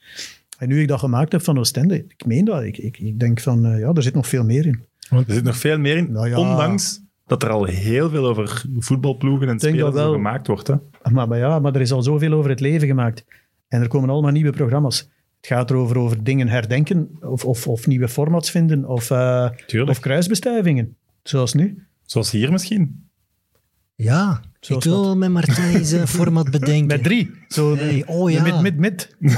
[0.58, 2.62] En nu ik dat gemaakt heb van Oostende, ik meen dat.
[2.62, 4.84] Ik, ik, ik denk van, eh, ja, er zit nog veel meer in.
[5.10, 6.38] Er zit nog veel meer in, Nou ja.
[6.38, 10.12] ondanks dat er al heel veel over voetbalploegen en spelers wel.
[10.12, 10.66] gemaakt wordt.
[10.66, 10.74] Hè?
[11.10, 13.24] Maar, maar ja, maar er is al zoveel over het leven gemaakt.
[13.68, 15.10] En er komen allemaal nieuwe programma's.
[15.36, 19.50] Het gaat erover over dingen herdenken, of, of, of nieuwe formats vinden, of, eh,
[19.86, 20.96] of kruisbestuivingen.
[21.22, 21.86] Zoals nu.
[22.02, 23.08] Zoals hier misschien.
[23.94, 26.86] Ja, Zoals ik wil met Martijn eens een format bedenken.
[26.86, 27.30] Met drie.
[27.48, 28.42] Zo, Nee, oh ja.
[28.42, 29.16] Met, met, met.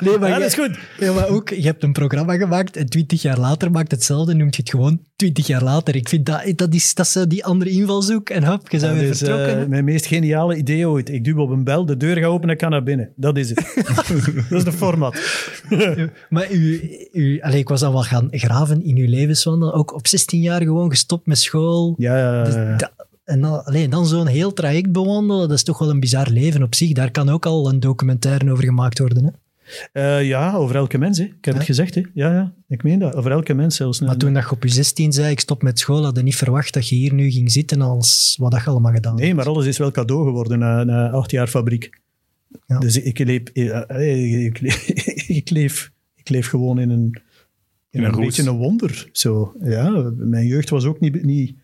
[0.00, 0.78] Nee, maar Ja, dat is goed.
[0.98, 4.56] Ja, maar ook, je hebt een programma gemaakt en twintig jaar later maakt hetzelfde, noemt
[4.56, 5.96] je het gewoon twintig jaar later.
[5.96, 8.98] Ik vind dat, dat is, dat is zo die andere invalshoek en hop, je bent
[8.98, 9.60] weer is vertrokken.
[9.60, 11.08] eh, mijn meest geniale idee ooit.
[11.08, 13.08] Ik duw op een bel, de deur gaat open en ik kan naar binnen.
[13.16, 13.72] Dat is het.
[14.50, 15.16] dat is de format.
[16.28, 16.80] Maar u,
[17.12, 20.62] u, allee, ik was dan wel gaan graven in uw levenswandel, ook op 16 jaar
[20.62, 21.94] gewoon gestopt met school.
[21.98, 22.92] Ja, ja, dat-
[23.24, 26.62] en dan, allee, dan zo'n heel traject bewandelen, dat is toch wel een bizar leven
[26.62, 26.92] op zich.
[26.92, 29.24] Daar kan ook al een documentaire over gemaakt worden.
[29.24, 29.30] Hè?
[29.92, 31.18] Eh, ja, over elke mens.
[31.18, 31.24] Hè.
[31.24, 31.58] Ik heb Ja?
[31.58, 31.94] het gezegd.
[31.94, 32.02] Hè.
[32.14, 33.14] Ja, ja, ik meen dat.
[33.14, 34.00] Over elke mens zelfs.
[34.00, 36.36] Maar toen dat je op je 16 zei, ik stop met school, had je niet
[36.36, 39.46] verwacht dat je hier nu ging zitten als wat dat je allemaal gedaan Nee, maar
[39.48, 42.00] alles is wel cadeau geworden na, na acht jaar fabriek.
[42.66, 42.78] Ja.
[42.78, 44.88] Dus ik leef, eh, ik, leef,
[45.40, 47.20] ik, leef, ik leef gewoon in een,
[47.90, 48.24] in een een, roes.
[48.26, 49.08] beetje een wonder.
[49.12, 51.54] Zo, ja, mijn jeugd was ook niet, niet,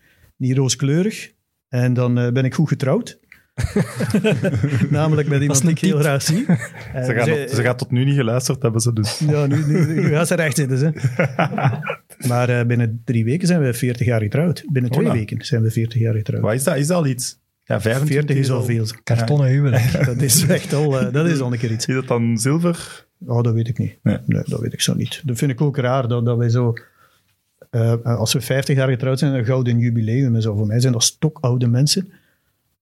[0.43, 1.31] niet rooskleurig.
[1.69, 3.19] En dan eh, ben ik goed getrouwd.
[4.89, 6.45] Namelijk met iemand die ik heel graag zie.
[6.93, 9.19] Eh, Ze, zij- tot, ze gaat tot nu niet geluisterd hebben, ze dus.
[9.19, 10.77] Ja, nu, nu, nu gaat ze recht zitten.
[10.77, 10.91] Ze.
[12.27, 14.63] Maar eh, binnen drie weken zijn we 40 jaar getrouwd.
[14.71, 16.41] Binnen twee weken zijn we 40 jaar getrouwd.
[16.41, 16.75] Wat is dat?
[16.77, 17.39] Is dat al iets?
[17.63, 18.85] Ja, 25 40 is al veel.
[19.03, 20.05] Kartonnen huwelijk.
[20.05, 21.85] Dat is echt al, eh, dat is al een keer iets.
[21.85, 23.07] Is dat dan zilver?
[23.25, 23.97] Oh, dat weet ik niet.
[24.03, 24.17] Nee.
[24.25, 25.21] Nee, dat weet ik zo niet.
[25.25, 26.73] Dat vind ik ook raar, dat, dat wij zo...
[27.73, 30.55] eh, als we 50 jaar getrouwd zijn, een gouden jubileum en zo.
[30.55, 32.11] Voor mij zijn dat stokoude mensen.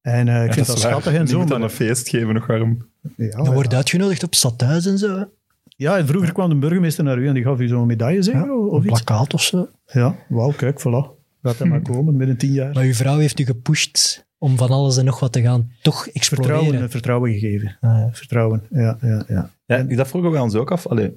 [0.01, 0.91] En eh, ik vind dat, is waar.
[0.91, 1.37] schattig en zo.
[1.39, 2.87] moet dan Maar, een feest geven, nog warm.
[3.15, 5.25] ja, Je wordt uitgenodigd op stadhuis en zo.
[5.65, 8.33] ja, en vroeger kwam de burgemeester naar u en die gaf u zo'n medaille, zeg,
[8.33, 8.87] Ja, of een iets.
[8.87, 9.67] plakkaat of zo.
[9.85, 11.19] Ja, wauw, kijk, voilà.
[11.41, 12.73] Laat hem maar komen, binnen tien jaar.
[12.73, 16.07] Maar uw vrouw heeft u gepusht om van alles en nog wat te gaan toch
[16.07, 16.55] exploreren.
[16.57, 17.77] Vertrouwen, eh, vertrouwen gegeven.
[17.81, 18.09] Ah, ja.
[18.11, 19.49] Vertrouwen, ja, ja, ja.
[19.65, 20.87] Ja, dat vroegen we ons ook af.
[20.87, 21.11] Allee,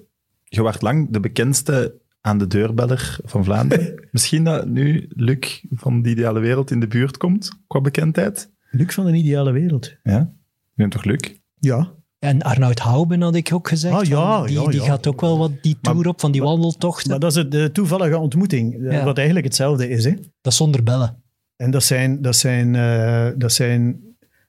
[0.45, 1.95] je werd lang de bekendste
[2.27, 3.95] aan de deurbeller van Vlaanderen.
[4.13, 8.51] Misschien dat nu Luc van de ideale wereld in de buurt komt, qua bekendheid.
[8.71, 9.95] Luc van de ideale wereld.
[10.03, 11.19] Ja, je bent toch Luc?
[11.59, 13.95] Ja, En Arnoud Houben had ik ook gezegd.
[13.95, 16.43] Ah, ja, die, ja, die gaat ook wel wat die tour Maar- op, van die
[16.43, 17.11] wandeltochten.
[17.11, 19.05] maar dat is het, de toevallige ontmoeting, eh, Ja.
[19.05, 20.05] wat eigenlijk hetzelfde is.
[20.05, 20.11] Hè?
[20.41, 21.23] dat is zonder bellen.
[21.57, 24.01] En dat zijn, dat zijn, eh, dat zijn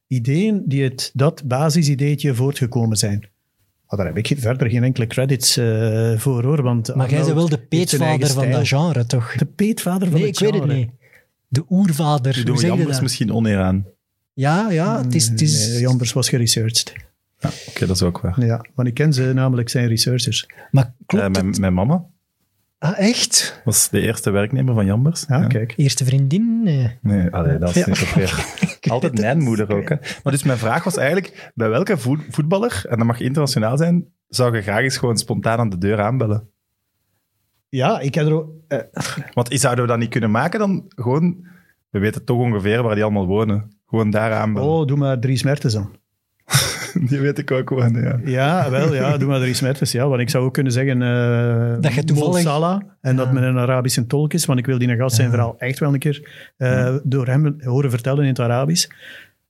[0.08, 3.30] ideeën die uit dat basisideetje voortgekomen zijn.
[3.90, 6.62] Maar daar heb ik verder geen enkele credits eh, voor, hoor.
[6.62, 9.36] Want Maar jij bent wel de peetvader van dat genre, toch?
[9.36, 10.78] De peetvader van Nee, het ik weet het genre.
[10.78, 10.90] niet.
[11.48, 13.02] De oervader, je Jambers dat?
[13.02, 13.86] misschien oneer aan.
[14.34, 15.28] Ja, ja, het is...
[15.28, 16.94] Het is Nee, Jambers was geresearched.
[17.40, 18.46] Ja, Oké, dat is ook waar.
[18.46, 20.46] Ja, maar ik ken ze namelijk, zijn researchers.
[20.72, 21.60] maar klopt Eh, mijn, het?
[21.60, 22.06] mijn mama
[22.86, 23.62] Ah, echt?
[23.64, 25.26] was de eerste werknemer van Jambers.
[25.28, 25.48] Ja, Ja.
[25.48, 25.74] kijk.
[25.78, 26.64] Eerste vriendin?
[26.64, 26.98] Nee.
[27.02, 28.46] Nee, allee, dat is niet zo fair.
[28.92, 29.90] Altijd mijn moeder ook.
[29.90, 29.96] Hè.
[30.24, 34.06] Maar dus mijn vraag was eigenlijk, bij welke voet- voetballer, en dat mag internationaal zijn,
[34.28, 36.50] zou je graag eens gewoon spontaan aan de deur aanbellen?
[37.70, 38.50] Ja, ik heb er ook...
[38.68, 38.80] eh,
[39.34, 41.48] Want zouden we dat niet kunnen maken dan gewoon...
[41.90, 43.78] We weten toch ongeveer waar die allemaal wonen.
[43.86, 44.70] Gewoon daar aanbellen.
[44.70, 45.96] oh, doe maar Dries Mertens dan.
[47.10, 48.20] Die weet ik ook gewoon, ja.
[48.26, 49.92] Ja, wel, ja, doe maar Dries Mertens.
[49.92, 51.02] Ja, want ik zou ook kunnen zeggen...
[51.02, 53.32] eh Dat je toevallig- Mo Salah, en dat Ja.
[53.34, 55.94] met een Arabische tolk is, want ik wil die een gast zijn verhaal echt wel
[55.94, 58.88] een keer eh, door hem horen vertellen in het Arabisch,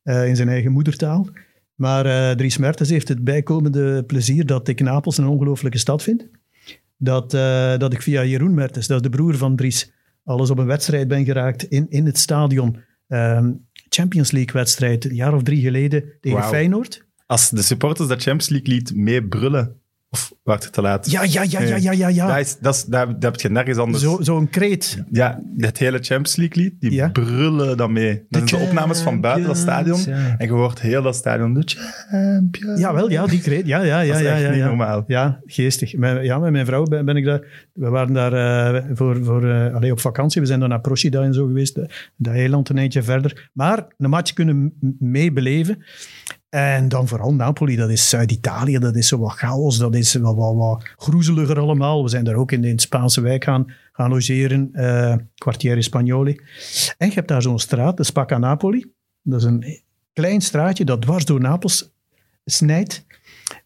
[0.03, 1.27] eh, in zijn eigen moedertaal.
[1.75, 6.27] Maar eh Dries Mertens heeft het bijkomende plezier dat ik Napels een ongelooflijke stad vind.
[6.97, 9.91] Dat, eh, dat ik via Jeroen Mertens, dat is de broer van Dries,
[10.23, 12.77] alles op een wedstrijd ben geraakt in, in het stadion.
[13.07, 13.51] Ehm,
[13.89, 16.43] Champions League wedstrijd, een jaar of drie geleden tegen.
[16.43, 17.04] Feyenoord.
[17.25, 19.75] Als de supporters dat Champions League lied mee brullen,
[20.09, 21.11] of wacht het te laat?
[21.11, 22.07] Ja, ja, ja, ja, ja, ja.
[22.07, 22.27] ja.
[22.27, 24.03] Dat, is, dat, is, dat, dat heb je nergens anders.
[24.03, 25.03] Zo- Zo'n kreet.
[25.11, 27.09] Ja, het hele Champions League lied, die Ja.
[27.09, 28.25] brullen dan mee.
[28.29, 29.99] Dat zijn de opnames van buiten dat stadion.
[30.05, 30.35] Ja.
[30.37, 32.77] En je hoort heel dat stadion, de champion.
[32.77, 33.65] Ja, wel, ja, die kreet.
[33.67, 34.11] Ja, ja, ja.
[34.11, 35.03] dat is ja, echt ja, niet normaal.
[35.07, 35.95] Ja, geestig.
[35.97, 37.69] Met, ja, met mijn vrouw ben, ben ik daar...
[37.73, 38.33] We waren daar
[38.75, 40.41] eh, voor, voor, allee, op vakantie.
[40.41, 41.77] We zijn dan naar Procida en zo geweest.
[41.77, 41.85] eh,
[42.17, 43.49] Dat eiland een eindje verder.
[43.53, 45.83] Maar een match kunnen meebeleven.
[46.55, 48.79] En dan vooral Napoli, dat is Zuid-Italië.
[48.79, 49.77] Dat is zo wat chaos.
[49.77, 52.03] Dat is wat, wat, wat groezeliger allemaal.
[52.03, 54.69] We zijn daar ook in de, Spaanse wijk gaan, gaan logeren.
[54.73, 56.39] eh Quartiere Spagnoli.
[56.97, 58.91] En je hebt daar zo'n straat, de Spacca Napoli.
[59.21, 59.81] Dat is een
[60.13, 61.93] klein straatje dat dwars door Napels
[62.45, 63.05] snijdt.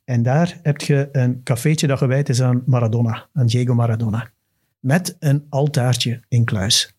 [0.03, 4.31] En daar heb je een cafeetje dat gewijd is aan Maradona, aan Diego Maradona.
[4.79, 6.95] Met een altaartje in kluis.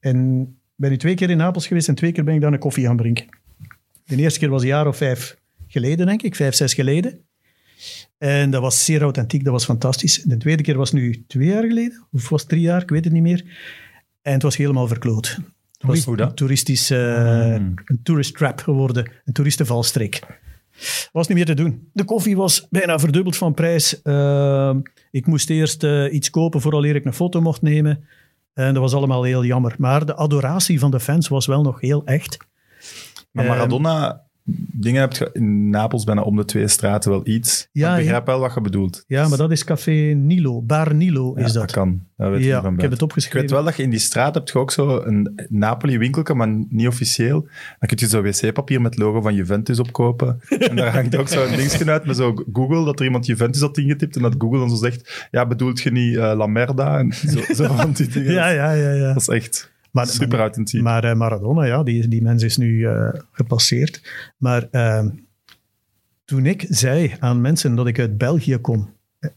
[0.00, 2.58] En ben nu twee keer in Napels geweest en twee keer ben ik daar een
[2.58, 3.42] koffie gaan drinken.
[4.04, 5.36] De eerste keer was een jaar of vijf
[5.66, 7.18] geleden, denk ik, vijf, zes geleden.
[8.18, 10.22] En dat was zeer authentiek, dat was fantastisch.
[10.22, 13.04] De tweede keer was nu twee jaar geleden, of was het drie jaar, ik weet
[13.04, 13.44] het niet meer.
[14.22, 15.38] En het was helemaal verkloot.
[15.78, 16.98] Het was een, toeristisch, eh,
[17.54, 17.74] Hmm.
[17.84, 20.20] een tourist trap geworden, een toeristenvalstreek.
[21.12, 21.88] Was niet meer te doen.
[21.92, 24.00] De koffie was bijna verdubbeld van prijs.
[24.04, 24.74] Uh,
[25.10, 28.04] ik moest eerst uh, iets kopen vooraleer ik een foto mocht nemen.
[28.54, 29.74] En dat was allemaal heel jammer.
[29.78, 32.36] Maar de adoratie van de fans was wel nog heel echt.
[33.34, 34.22] Maar Maradona,
[34.72, 37.68] dingen heb je in Napels bijna om de twee straten wel iets.
[37.72, 38.32] Ja, ik begrijp ja.
[38.32, 39.04] wel wat je bedoelt.
[39.06, 40.62] Ja, maar dat is Café Nilo.
[40.62, 41.70] Bar Nilo Ja, is dat dat.
[41.72, 42.02] kan.
[42.16, 43.40] Dat weet ik van ik heb het Ik opgeschreven.
[43.40, 46.86] weet wel dat je in die straat hebt je ook zo een Napoli-winkelke, maar niet
[46.86, 47.40] officieel.
[47.78, 50.40] Dan kun je zo wc-papier met logo van Juventus opkopen.
[50.68, 53.60] En daar hangt ook zo een dingetje uit met zo Google, dat er iemand Juventus
[53.60, 56.98] had ingetipt en dat Google dan zo zegt, ja, bedoelt je niet eh, La Merda?
[56.98, 58.32] En zo, zo van die dingen.
[58.32, 58.90] Ja, ja, ja.
[58.90, 59.12] ja.
[59.12, 60.82] Dat is echt Maar- super authentiek.
[60.82, 64.02] Maar eh, Maradona, ja, die, die mens is nu eh, gepasseerd.
[64.36, 65.04] Maar eh,
[66.24, 69.30] toen ik zei aan mensen dat ik uit België kom, eh,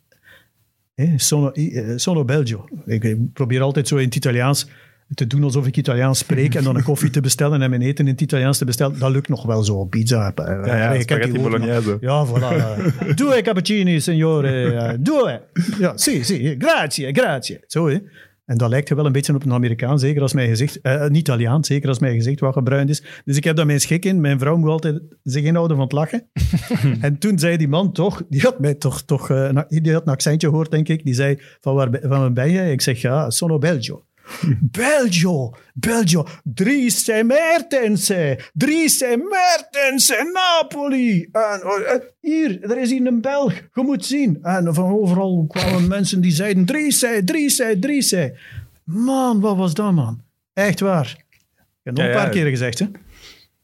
[0.96, 1.52] eh, sono,
[1.96, 2.66] sono Belgio.
[2.86, 4.68] Ik, ik probeer altijd zo in het Italiaans
[5.14, 8.06] te doen alsof ik Italiaans spreek en dan een koffie te bestellen en mijn eten
[8.06, 9.00] in het Italiaans te bestellen.
[9.00, 9.86] Dat lukt nog wel zo.
[9.86, 10.32] Pizza.
[10.36, 11.98] ja, ja, ik heb die bolognese.
[12.00, 13.16] Ja, voilà.
[13.16, 14.98] Due cappuccini, signore.
[15.00, 15.42] Due.
[15.80, 16.56] Ja, sì, sì.
[16.58, 17.60] Grazie, grazie.
[17.68, 18.00] Zo, hè.
[18.48, 21.16] En dat lijkt wel een beetje op een Amerikaan, zeker als mijn gezicht, eh, een
[21.16, 23.04] Italiaan, zeker als mijn gezicht wat gebruind is.
[23.26, 24.22] Dus ik heb daar mijn schik in.
[24.22, 26.30] Mijn vrouw moet altijd zich inhouden van het lachen.
[27.02, 30.14] en toen zei die man toch, die had mij toch, toch eh, die had een
[30.14, 31.04] accentje gehoord, denk ik.
[31.04, 32.72] Die zei, van waar, ben- van waar ben jij?
[32.72, 34.07] Ik zeg, ja, sono Belgio.
[34.62, 38.12] Belgio, Belgio, Dries Mertens,
[38.54, 41.30] Dries Mertens, Napoli.
[41.32, 44.40] En, oh, eh, hier, er is hier een Belg, je moet zien.
[44.44, 48.16] En van overal kwamen mensen die zeiden, Dries, Dries, Dries.
[48.84, 50.22] Man, wat was dat, man?
[50.54, 51.16] Echt waar.
[51.18, 51.24] Ik
[51.84, 52.42] heb het nog Ja, een paar ja.
[52.42, 52.86] keer gezegd, hè?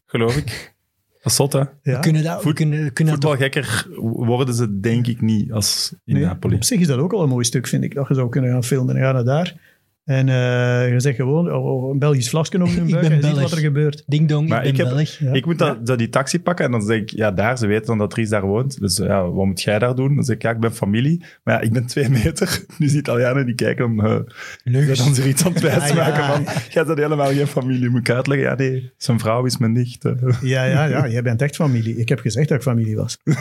[0.06, 0.72] Geloof ik.
[1.22, 1.62] Dat is zot, hè?
[1.82, 1.98] Ja.
[2.00, 6.54] Kunnen dat, Voet- kunnen, Voetbalgekker worden ze denk ik niet als in Nee, Napoli.
[6.56, 7.94] Op zich is dat ook al een mooi stuk, vind ik.
[7.94, 9.73] Dat je zou kunnen gaan filmen en ga naar daar.
[10.04, 13.22] En eh, je zegt gewoon oh, oh, een Belgisch vlagje op je Ik buik en
[13.22, 14.02] ziet wat er gebeurt.
[14.06, 15.06] Ding dong, Maar ik ben ik heb-.
[15.18, 15.32] Ja.
[15.32, 17.86] Ik moet dat, dat die taxi pakken en dan zeg ik, ja, daar, ze weten
[17.86, 18.80] dan dat Dries daar woont.
[18.80, 20.14] Dus ja, wat moet jij daar doen?
[20.14, 21.24] Dan zeg ik, ja, ik ben familie.
[21.44, 22.62] Maar ja, ik ben twee meter.
[22.78, 24.18] Dus die Italianen die kijken dan, uh,
[24.64, 24.98] Leugens.
[25.04, 26.32] dan ze er iets aan het wijsmaken ja.
[26.32, 27.88] van, jij bent helemaal geen familie.
[27.90, 28.48] Moet ik uitleggen?
[28.48, 30.04] Ja, nee, zijn vrouw is mijn nicht.
[30.04, 30.12] eh.
[30.42, 31.96] Ja, ja, ja, jij bent echt familie.
[31.96, 33.18] Ik heb gezegd dat ik familie was.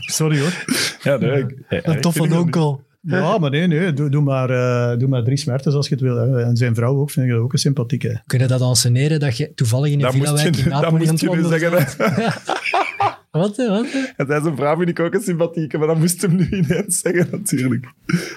[0.00, 0.64] Sorry hoor.
[1.02, 1.30] Ja, nee.
[1.40, 2.86] ik- ja, Een toffe onkel.
[3.00, 3.92] Ja, maar nee, nee.
[3.92, 6.16] Doe, doe maar, eh doe maar drie smertes als je het wil.
[6.16, 6.42] Hè.
[6.42, 8.22] En zijn vrouw ook, vind ik dat ook een sympathieke.
[8.26, 11.10] Kunnen dat enseneren dat je toevallig in een villa-wijk je, in dat Napoli aan moest
[11.10, 12.96] het je nu wandelen zeggen.
[13.38, 13.92] Wat, hè, wat?
[13.92, 13.98] hè?
[14.16, 17.00] En zij zijn vrouw vind ik ook een sympathieke, maar dat moest hem nu ineens
[17.00, 17.86] zeggen natuurlijk.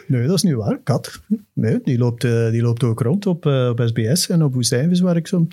[0.08, 0.80] Nee, dat is niet waar.
[0.84, 1.22] Kat.
[1.54, 5.00] Nee, die, loopt, eh, die loopt ook rond op, eh, op SBS en op Woestijnvis,
[5.00, 5.48] waar ik, zo,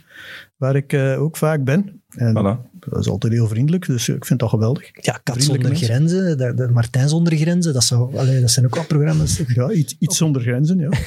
[0.57, 2.03] waar ik eh, ook vaak ben.
[2.09, 2.79] En Voilà.
[2.89, 4.91] dat is altijd heel vriendelijk, dus ik vind dat geweldig.
[4.93, 5.87] Ja, Kat zonder mensen.
[5.87, 9.43] grenzen, de, de Martijn zonder grenzen, dat, zou, allee, dat zijn ook wel programma's.
[9.55, 10.89] Ja, iets, iets zonder grenzen, ja.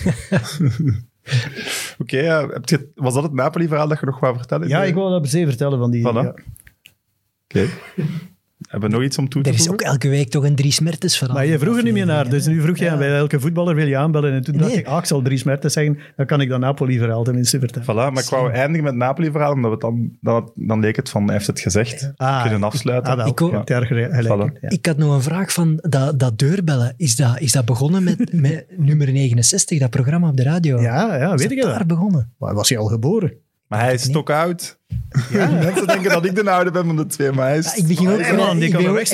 [1.97, 2.49] Oké, ja,
[2.95, 4.67] was dat het Napoli-verhaal dat je nog wou vertellen?
[4.67, 6.01] Ja, ik wou dat per se vertellen van die...
[6.01, 6.13] Voilà.
[6.13, 6.35] Ja.
[7.47, 7.67] Oké.
[8.69, 9.85] Hebben we nog iets om toe te Er is voegen?
[9.85, 11.35] ook elke week toch een Dries Mertens verhaal.
[11.35, 12.91] Maar je vroeg er niet meer naar, dus nu vroeg je Ja.
[12.91, 14.33] aan bij welke voetballer wil je aanbellen.
[14.33, 17.23] En toen dacht ik, ah, ik zal Dries Mertens zeggen, dan kan ik dat Napoli-verhaal
[17.23, 17.83] tenminste vertellen.
[17.83, 20.95] Voilà, maar ik wou eindigen met het Napoli-verhaal, omdat we het dan, dan, dan leek
[20.95, 22.11] het van, hij heeft het gezegd.
[22.15, 23.19] Ah, kunnen afsluiten.
[23.19, 23.39] Ah, Ik
[23.87, 24.91] gelijk ja.
[24.91, 26.93] Had nog een vraag van dat, dat deurbellen.
[26.97, 30.81] Is dat, is dat begonnen met, met nummer 69, dat programma op de radio?
[30.81, 31.71] Ja, ja, Is weet dat ik dat?
[31.71, 32.31] daar begonnen?
[32.37, 33.33] Maar was hij al geboren?
[33.71, 34.13] Maar hij is niet.
[34.13, 34.77] toch oud.
[35.31, 37.65] Ja, Mensen denken dat ik de oude ben van de twee, maar hij is...
[37.65, 39.09] Ja, ik begin ook, ja, man, ik er ook echt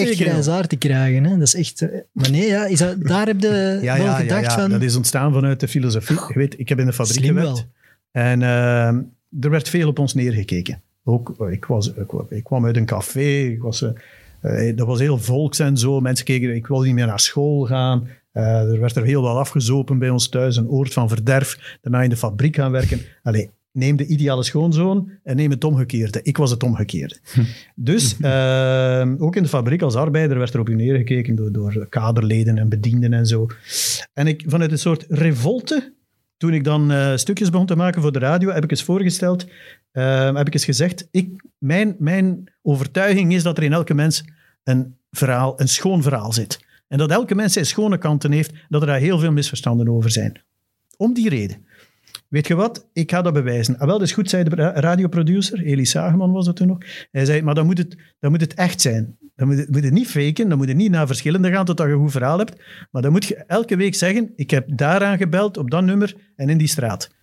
[0.69, 1.23] te krijgen.
[1.23, 1.29] Hè.
[1.37, 1.81] Dat is echt...
[1.81, 4.59] eh, Maar nee, ja, is dat, daar heb je ja, wel ja, ja, gedacht ja.
[4.59, 4.69] van...
[4.69, 6.15] dat is ontstaan vanuit de filosofie.
[6.27, 7.65] Je weet, ik heb in de fabriek Slim gewerkt.
[8.11, 8.23] wel.
[8.23, 9.01] En ehm,
[9.41, 10.81] er werd veel op ons neergekeken.
[11.03, 13.81] Ook, eh, ik, was, ik, wa- ik kwam uit een café, ik was,
[14.41, 15.99] eh, eh, dat was heel volks en zo.
[16.01, 18.07] Mensen keken, ik wilde niet meer naar school gaan.
[18.31, 21.77] Eh, er werd er heel wat afgezopen bij ons thuis, een oord van verderf.
[21.81, 23.01] Daarna in de fabriek gaan werken.
[23.23, 26.19] Allee, neem de ideale schoonzoon en neem het omgekeerde.
[26.23, 27.17] Ik was het omgekeerde.
[27.75, 31.87] Dus ehm, ook in de fabriek als arbeider werd er op u neergekeken door, door
[31.89, 33.47] kaderleden en bedienden en zo.
[34.13, 35.95] En ik, vanuit een soort revolte
[36.37, 39.47] toen ik dan eh, stukjes begon te maken voor de radio, heb ik eens voorgesteld,
[39.91, 44.25] eh, heb ik eens gezegd, ik, mijn, mijn overtuiging is dat er in elke mens
[44.63, 46.65] een verhaal, een schoon verhaal zit.
[46.87, 50.11] En dat elke mens zijn schone kanten heeft, dat er daar heel veel misverstanden over
[50.11, 50.41] zijn.
[50.97, 51.65] Om die reden.
[52.27, 52.89] Weet je wat?
[52.93, 53.77] Ik ga dat bewijzen.
[53.77, 56.77] Ah, wel, dat is goed, zei de ra- radioproducer, Elie Sageman was dat toen nog.
[57.11, 59.17] Hij zei, maar dan moet het, dan moet het echt zijn.
[59.35, 61.87] Dan moet het, moet het niet faken, dan moet het niet naar verschillende gaan totdat
[61.87, 62.61] je een goed verhaal hebt.
[62.91, 66.49] Maar dan moet je elke week zeggen, ik heb daaraan gebeld, op dat nummer en
[66.49, 67.15] in die straat.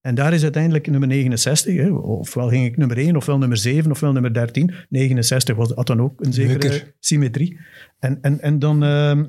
[0.00, 1.76] En daar is uiteindelijk nummer 69.
[1.76, 1.90] Hè.
[1.90, 4.74] Ofwel ging ik nummer 1, ofwel nummer 7, ofwel nummer 13.
[4.88, 7.58] 69 was, had dan ook een zekere symmetrie.
[7.98, 9.24] En, en, en dan, ehm,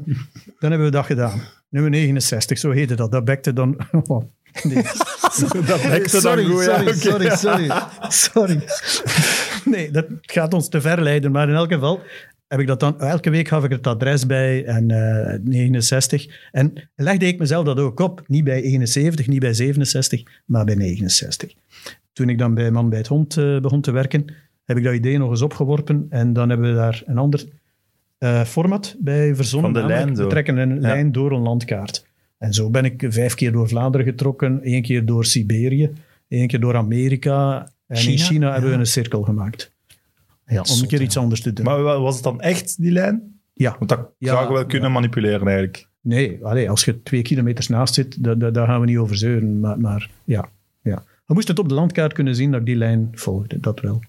[0.59, 1.41] dan hebben we dat gedaan.
[1.69, 3.11] Nummer 69, zo heette dat.
[3.11, 3.77] Dat bekte dan...
[4.63, 4.83] Nee.
[5.65, 7.71] dat lijkt sorry, goed, ja, sorry, sorry, sorry,
[8.09, 8.59] sorry.
[9.65, 11.31] Nee, dat gaat ons te ver leiden.
[11.31, 12.01] Maar in elk geval
[12.47, 12.99] heb ik dat dan...
[12.99, 16.27] Elke week gaf ik het adres bij en eh, 69.
[16.51, 18.23] En legde ik mezelf dat ook op.
[18.27, 21.53] Niet bij 71, niet bij 67, maar bij 69.
[22.13, 24.25] Toen ik dan bij Man bij het Hond eh, begon te werken,
[24.65, 26.05] heb ik dat idee nog eens opgeworpen.
[26.09, 27.45] En dan hebben we daar een ander
[28.17, 29.73] eh, format bij verzonnen.
[29.73, 30.23] Van de lijn zo.
[30.23, 30.79] We trekken een Ja.
[30.81, 32.07] lijn door een landkaart.
[32.39, 35.91] En zo ben ik vijf keer door Vlaanderen getrokken, één keer door Siberië,
[36.27, 37.57] één keer door Amerika.
[37.87, 38.23] En in China?
[38.25, 39.73] China hebben we een cirkel gemaakt.
[40.45, 41.65] Ja, om een keer iets anders te doen.
[41.65, 43.39] Maar wa- was het dan echt, die lijn?
[43.53, 43.75] ja.
[43.77, 44.93] Want dat Ja, zou je wel kunnen ja.
[44.93, 45.87] manipuleren eigenlijk.
[46.01, 49.17] Nee, allee, als je twee kilometers naast zit, da- da- daar gaan we niet over
[49.17, 49.59] zeuren.
[49.59, 50.49] Maar, maar ja,
[50.81, 51.03] ja.
[51.25, 54.01] We moesten het op de landkaart kunnen zien dat ik die lijn volgde, dat wel.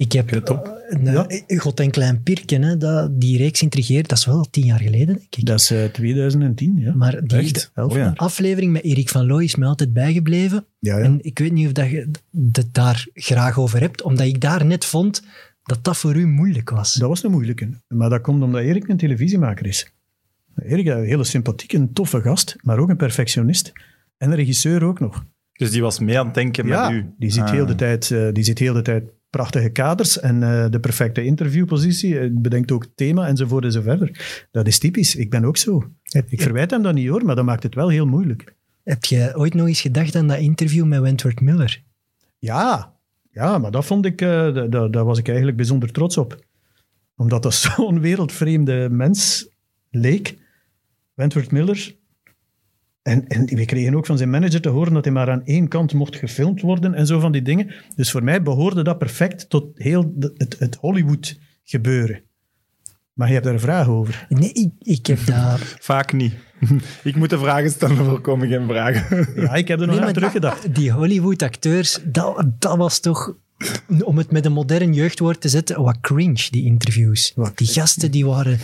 [0.00, 0.66] Ik heb Ja, top.
[0.66, 1.26] eh, een, Ja.
[1.26, 4.08] eh, God en Klein Pirken, hè, dat, die reeks intrigeert.
[4.08, 5.46] Dat is wel tien jaar geleden, denk ik.
[5.46, 6.94] Dat is eh, 2010, ja.
[6.94, 7.70] maar die Echt?
[7.74, 10.64] Oh aflevering met Erik van Looy is mij altijd bijgebleven.
[10.78, 11.04] Ja, ja.
[11.04, 12.10] En ik weet niet of dat je
[12.52, 15.22] het daar graag over hebt, omdat ik daar net vond
[15.62, 16.94] dat dat voor u moeilijk was.
[16.94, 17.68] Dat was een moeilijke.
[17.88, 19.90] Maar dat komt omdat Erik een televisiemaker is.
[20.56, 23.72] Erik, een hele sympathieke, een toffe gast, maar ook een perfectionist.
[24.16, 25.24] En een regisseur ook nog.
[25.52, 27.06] Dus die was mee aan het denken ja, met u.
[27.18, 27.50] die ziet, Ah.
[27.50, 31.24] heel de tijd, eh, die ziet heel de tijd prachtige kaders en eh, de perfecte
[31.24, 32.18] interviewpositie.
[32.18, 34.46] Eh, bedenkt ook het thema enzovoort en zo verder.
[34.50, 35.16] Dat is typisch.
[35.16, 35.90] Ik ben ook zo.
[36.28, 38.54] Ik verwijt hem dat niet hoor, maar dat maakt het wel heel moeilijk.
[38.84, 41.82] Heb je ooit nog eens gedacht aan dat interview met Wentworth Miller?
[42.38, 42.94] Ja,
[43.30, 46.44] ja maar dat vond ik, eh, da- da- daar was ik eigenlijk bijzonder trots op.
[47.16, 49.48] Omdat dat zo'n wereldvreemde mens
[49.90, 50.36] leek.
[51.14, 51.94] Wentworth Miller.
[53.02, 55.68] En, en we kregen ook van zijn manager te horen dat hij maar aan één
[55.68, 57.70] kant mocht gefilmd worden en zo van die dingen.
[57.96, 62.20] Dus voor mij behoorde dat perfect tot heel de- het, het Hollywood gebeuren.
[63.12, 64.26] Maar je hebt daar een vraag over.
[64.28, 65.58] Nee, ik, ik heb dat...
[65.90, 66.34] Vaak niet.
[67.02, 69.28] ik moet de vragen stellen, voor komen geen vragen.
[69.42, 70.74] Ja, ik heb er nog Nee, aan teruggedacht.
[70.74, 73.36] Die Hollywood-acteurs, dat, dat was toch...
[74.04, 77.34] Om het met een modern jeugdwoord te zetten, wat cringe, die interviews.
[77.54, 78.58] Die gasten, die waren...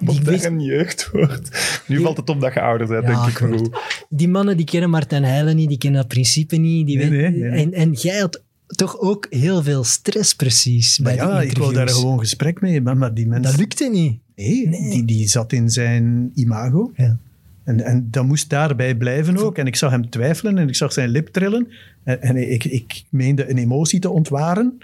[0.00, 1.48] Die, wist- een jeugdwoord.
[1.86, 3.78] Nu valt het op dat je ouder bent, Ja, denk ik.
[4.08, 6.86] die mannen, die kennen Martijn Heijlen niet, die kennen dat principe niet.
[6.86, 7.50] Die Nee, weten- nee.
[7.50, 11.72] En, en jij had toch ook heel veel stress precies bij Maar ja, ik wou
[11.72, 13.50] daar gewoon gesprek mee, maar, maar die mensen...
[13.50, 14.18] Dat lukte niet.
[14.36, 16.92] Nee, Die, die zat in zijn imago.
[16.96, 17.18] Ja.
[17.66, 19.58] En, en dat moest daarbij blijven ook.
[19.58, 21.68] En ik zag hem twijfelen en ik zag zijn lip trillen.
[22.04, 24.78] En, en ik, ik meende een emotie te ontwaren.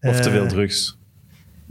[0.00, 0.98] Of te Eh, veel drugs.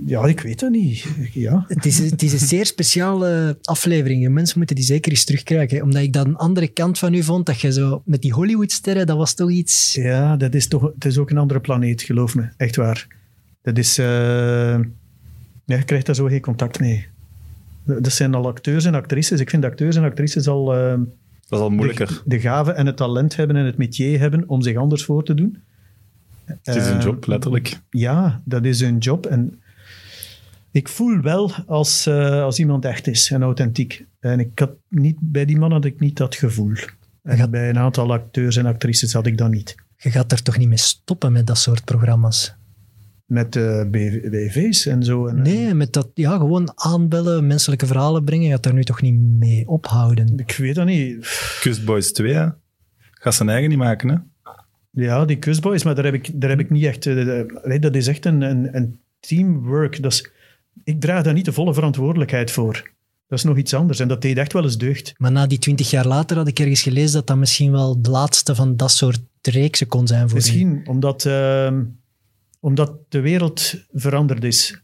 [0.05, 1.05] Ja, ik weet dat niet.
[1.33, 1.65] Ja.
[1.67, 4.25] Het is, het is een zeer speciale aflevering.
[4.25, 5.81] En Mensen moeten die zeker eens terugkrijgen.
[5.81, 7.45] Omdat ik dat een andere kant van u vond.
[7.45, 9.93] Dat je zo met die Hollywoodsterren, dat was toch iets...
[9.93, 12.47] ja, dat is toch het is ook een andere planeet, geloof me.
[12.57, 13.07] Echt waar.
[13.61, 13.97] Dat is...
[13.97, 14.05] eh,
[15.65, 17.07] ja, je krijgt daar zo geen contact mee.
[17.87, 19.39] Dat zijn al acteurs en actrices.
[19.39, 20.75] Ik vind acteurs en actrices al...
[20.75, 22.07] eh, Dat is al moeilijker.
[22.07, 25.23] de, de gave en het talent hebben en het métier hebben om zich anders voor
[25.23, 25.57] te doen.
[26.45, 27.79] het is een Eh, job, letterlijk.
[27.89, 29.25] Ja, dat is hun job.
[29.25, 29.61] En
[30.71, 34.05] ik voel wel als, eh, als iemand echt is en authentiek.
[34.19, 36.73] En ik had niet, bij die man had ik niet dat gevoel.
[37.23, 39.75] En gaat- bij een aantal acteurs en actrices had ik dat niet.
[39.97, 42.55] Je gaat er toch niet mee stoppen met dat soort programma's?
[43.27, 45.27] Met eh, BV BV's en zo.
[45.27, 49.01] En, Nee, met dat ja, gewoon aanbellen, menselijke verhalen brengen, je gaat daar nu toch
[49.01, 50.33] niet mee ophouden.
[50.37, 51.27] Ik weet dat niet.
[51.61, 52.47] Kustboys 2, hè.
[53.11, 54.15] Gaat zijn eigen niet maken, hè.
[54.91, 57.05] Ja, die kusboys, maar daar heb ik, daar heb ik niet echt...
[57.05, 60.01] eh, de- nee, dat is echt een, een, een teamwork.
[60.01, 60.29] Dat is,
[60.83, 62.91] ik draag daar niet de volle verantwoordelijkheid voor.
[63.27, 63.99] Dat is nog iets anders.
[63.99, 65.13] En dat deed echt wel eens deugd.
[65.17, 68.09] Maar na die twintig jaar later had ik ergens gelezen dat dat misschien wel de
[68.09, 70.41] laatste van dat soort reeksen kon zijn voor u.
[70.41, 71.83] Misschien omdat, ehm,
[72.59, 74.81] omdat de wereld veranderd is.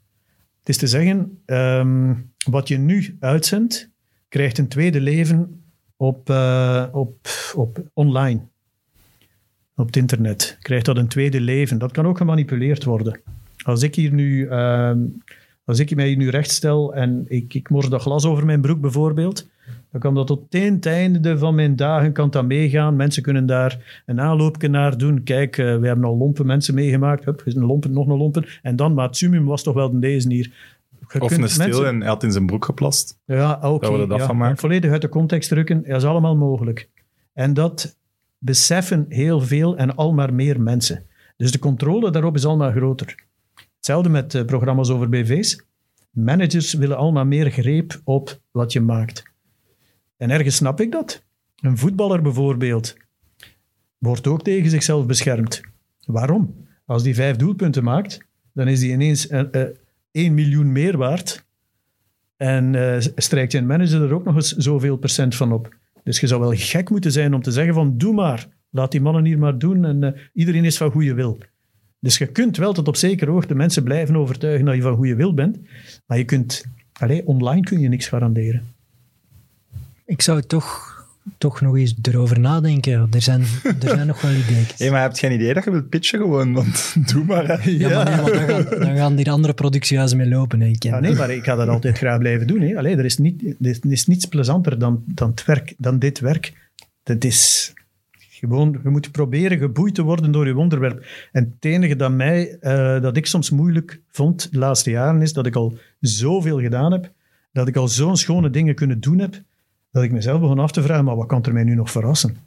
[0.60, 2.14] Het is te zeggen, ehm,
[2.50, 3.90] wat je nu uitzendt,
[4.30, 5.64] krijgt een tweede leven
[5.95, 8.41] op, eh, op, op online.
[9.76, 11.78] Op het internet krijgt dat een tweede leven.
[11.78, 13.22] Dat kan ook gemanipuleerd worden.
[13.64, 15.00] Als ik hier nu, ehm,
[15.66, 19.50] als ik mij nu rechtstel en ik, ik mors dat glas over mijn broek bijvoorbeeld,
[19.91, 22.95] dan kan dat tot het einde van mijn dagen kan dat meegaan.
[22.95, 25.23] Mensen kunnen daar een aanloopje naar doen.
[25.23, 27.26] Kijk, eh, we hebben al lompen mensen meegemaakt.
[27.26, 28.45] Hup, een lompen, nog een lompen.
[28.61, 30.52] En dan, maar het summum was toch wel de deze hier.
[31.14, 33.19] Je Of een stil mensen- en hij had in zijn broek geplast.
[33.26, 33.90] ja, oké.
[33.90, 34.57] Dat er dat ja, van maken.
[34.57, 36.90] Volledig uit de context drukken, dat is allemaal mogelijk.
[37.34, 37.98] En dat
[38.38, 41.06] beseffen heel veel en al maar meer mensen.
[41.38, 43.15] Dus de controle daarop is al maar groter.
[43.76, 45.64] Hetzelfde met eh, programma's over BV's.
[46.10, 49.31] Managers willen al maar meer greep op wat je maakt.
[50.24, 51.24] En ergens snap ik dat.
[51.62, 52.98] Een voetballer bijvoorbeeld
[53.98, 55.62] wordt ook tegen zichzelf beschermd.
[56.06, 56.56] Waarom?
[56.86, 58.20] Als die vijf doelpunten maakt,
[58.54, 59.68] dan is die ineens eh, eh,
[60.12, 61.45] 1 miljoen meer waard
[62.38, 65.76] en eh, strijkt zijn manager er ook nog eens zoveel procent van op.
[66.04, 69.02] Dus je zou wel gek moeten zijn om te zeggen van doe maar, laat die
[69.02, 71.38] mannen hier maar doen en eh, iedereen is van goede wil.
[72.00, 75.16] Dus je kunt wel tot op zekere hoogte mensen blijven overtuigen dat je van goede
[75.16, 75.58] wil bent,
[76.06, 78.74] maar je kunt, allee, online kun je niks garanderen.
[80.05, 80.91] Ik zou toch,
[81.38, 83.07] toch nog eens erover nadenken.
[83.11, 84.65] Er zijn, er zijn nog wel ideeën.
[84.77, 86.53] Hé, maar je geen idee dat je wilt pitchen gewoon?
[86.53, 87.69] Want doe maar, hè.
[87.69, 90.61] Ja, maar nee, dan gaan, dan gaan die andere productiehuizen mee lopen.
[90.61, 90.67] Hè.
[90.67, 92.61] Ik Ja, nee, maar ik ga dat altijd graag blijven doen.
[92.61, 92.77] Hè.
[92.77, 96.19] Allee, er, is niet, er is- is niets plezanter dan, dan, het werk, dan dit
[96.19, 96.53] werk.
[97.03, 97.73] Dat is
[98.30, 101.05] gewoon, je moet proberen geboeid te worden door je onderwerp.
[101.31, 105.34] En het enige dat, mij, eh, dat ik soms moeilijk vond de laatste jaren is
[105.34, 107.11] dat ik al zoveel gedaan heb,
[107.51, 109.41] dat ik al zo'n schone dingen kunnen doen heb,
[109.94, 112.38] dat ik mezelf begon af te vragen, maar wat kan er mij nu nog verrassen?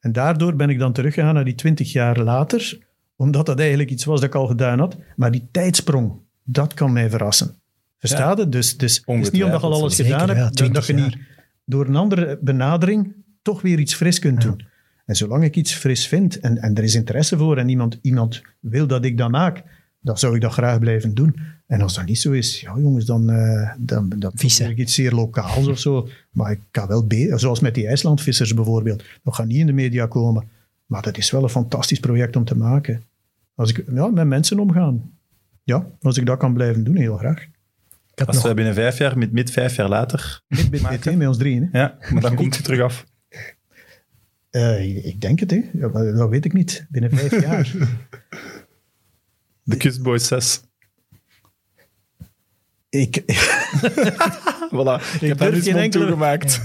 [0.00, 2.78] En daardoor ben ik dan teruggegaan naar die twintig jaar later,
[3.16, 4.96] omdat dat eigenlijk iets was dat ik al gedaan had.
[5.16, 7.54] Maar die tijdsprong, dat kan mij verrassen.
[7.98, 8.48] Versta je?
[8.48, 10.84] Dus, dus het is niet omdat je al alles Zeker, gedaan ja, hebt, dat, dat
[10.84, 11.16] 20 je niet
[11.64, 14.66] door een andere benadering toch weer iets fris kunt doen.
[15.06, 18.42] En zolang ik iets fris vind en, en er is interesse voor en iemand, iemand
[18.60, 19.64] wil dat ik dat maak,
[20.04, 21.36] dan zou ik dat graag blijven doen.
[21.66, 24.70] En als dat niet zo is, ja jongens, dan, eh dan, dan Vissen.
[24.70, 26.08] ik iets zeer lokaals of zo.
[26.30, 29.72] Maar ik kan wel, be- zoals met die IJslandvissers bijvoorbeeld, dat gaat niet in de
[29.72, 30.48] media komen.
[30.86, 33.02] Maar dat is wel een fantastisch project om te maken.
[33.54, 35.12] Als ik ja, met mensen omgaan.
[35.62, 37.42] Ja, als ik dat kan blijven doen, heel graag.
[37.42, 40.42] Ik had Als nog we binnen vijf jaar, met, met vijf jaar later...
[40.48, 41.68] Met, met, met, hè, met ons drieën.
[41.72, 41.78] Hè.
[41.80, 43.06] Ja, maar dan komt je terug af.
[44.50, 45.62] Eh, ik denk het, hè.
[45.72, 46.86] Ja, maar dat weet ik niet.
[46.90, 47.72] Binnen vijf jaar.
[49.64, 50.60] De Kustboys 6.
[52.88, 53.16] ik,
[54.74, 56.60] Voilà, ik, heb daar mond enkele- toegemaakt.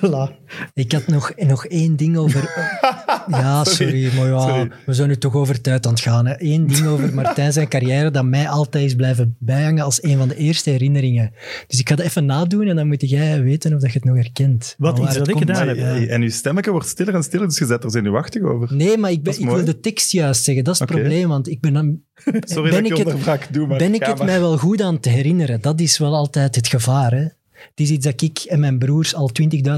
[0.00, 0.42] voilà.
[0.74, 2.42] Ik had nog, nog één ding over.
[3.28, 4.70] Ja, sorry, maar ja, Sorry.
[4.86, 6.26] we zijn nu toch over tijd aan het gaan.
[6.26, 6.34] hè.
[6.38, 10.28] Eén ding over Martijn zijn carrière dat mij altijd is blijven bijhangen als een van
[10.28, 11.32] de eerste herinneringen.
[11.66, 14.08] Dus ik ga het even nadoen en dan moet jij weten of dat je het
[14.08, 14.74] nog herkent.
[14.78, 16.08] Wat, iets dat ik gedaan heb?
[16.08, 18.74] En uw stemmetje wordt stiller en stiller, dus je zet er zenuwachtig over.
[18.76, 20.64] Nee, maar ik, ben, Dat wil de tekst juist zeggen.
[20.64, 22.00] Dat is het probleem, want ik ben, dan,
[22.44, 23.52] Sorry ben dat ik ik je het, onderbrak.
[23.52, 23.78] Doe maar.
[23.78, 24.26] ben ik het maar.
[24.26, 25.60] mij wel goed aan te herinneren.
[25.60, 27.12] Dat is wel altijd het gevaar.
[27.12, 27.22] Hè?
[27.50, 29.30] Het is iets dat ik en mijn broers al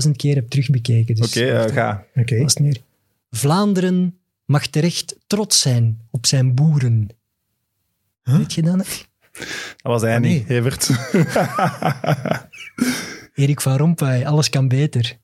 [0.07, 1.15] 20.000 keer heb terugbekeken.
[1.15, 2.05] Dus Oké, eh, ga.
[2.15, 2.47] Oké.
[2.61, 2.77] meer.
[3.31, 7.09] Vlaanderen mag terecht trots zijn op zijn boeren.
[8.23, 8.77] Weet je dat?
[8.77, 8.87] nog?
[9.33, 9.47] Dat
[9.83, 10.33] was hij Ah, nee.
[10.33, 10.91] niet, Evert.
[13.35, 15.19] Erik van Rompuy, alles kan beter.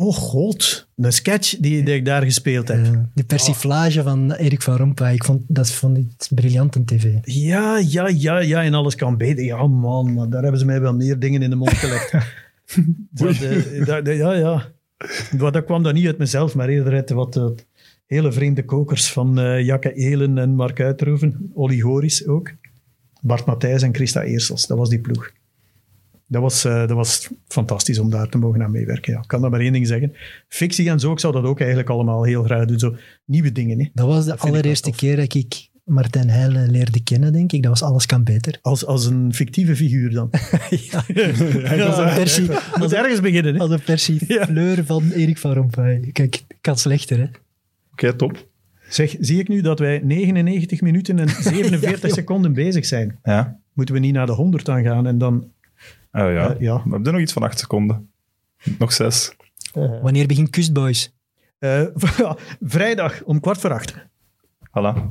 [0.00, 2.84] Oh god, een sketch die, die ik daar gespeeld heb.
[2.84, 7.14] Eh, de persiflage van Erik van Rompuy, ik vond, dat vond ik briljant in tv.
[7.22, 9.44] Ja, ja, ja, ja, en alles kan beter.
[9.44, 12.12] Ja, man, maar daar hebben ze mij wel meer dingen in de mond gelegd.
[13.10, 14.66] dat, eh, dat- ja, ja.
[15.36, 17.54] Dat, dat kwam dan niet uit mezelf, maar eerder uit wat
[18.06, 21.50] hele vreemde kokers van eh Jakke Elen en Mark Uitroeven.
[21.54, 22.52] Olly Goris ook.
[23.20, 25.30] Bart Matthijs en Christa Eersels, dat was die ploeg.
[26.30, 29.12] Dat was, eh, dat was fantastisch om daar te mogen aan meewerken.
[29.12, 29.18] Ja.
[29.18, 30.12] Ik kan daar maar één ding zeggen.
[30.48, 32.78] Fictie en zo, ik zou dat ook eigenlijk allemaal heel graag doen.
[32.78, 33.78] Zo nieuwe dingen.
[33.78, 33.88] Hè.
[33.94, 37.62] Dat was de Dat allereerste keer dat ik Martijn Heijlen leerde kennen, denk ik.
[37.62, 38.58] Dat was Alles kan beter.
[38.62, 40.30] Als, als een fictieve figuur dan.
[40.90, 43.54] ja, Ja, als een persie, als ergens beginnen.
[43.54, 43.60] Hè?
[43.60, 44.44] als een persie Ja.
[44.46, 46.10] fleur van Erik van Rompuy.
[46.12, 47.26] Kijk, kan slechter, hè?
[47.92, 48.46] Oké, top.
[48.88, 52.12] Zeg, zie ik nu dat wij 99 minuten en 47 joh.
[52.12, 53.18] seconden bezig zijn?
[53.22, 53.60] Ja.
[53.72, 55.50] Moeten we niet naar de 100 aan gaan en dan...
[56.12, 56.54] Oh ja.
[56.54, 56.82] Eh, ja.
[56.84, 58.10] We hebben nog iets van acht seconden.
[58.78, 59.34] Nog zes.
[59.72, 61.12] eh, Wanneer begint Kustboys?
[61.58, 61.82] eh,
[62.60, 63.94] vrijdag om kwart voor acht.
[64.68, 65.02] Voilà.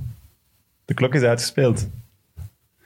[0.85, 1.87] De klok is uitgespeeld.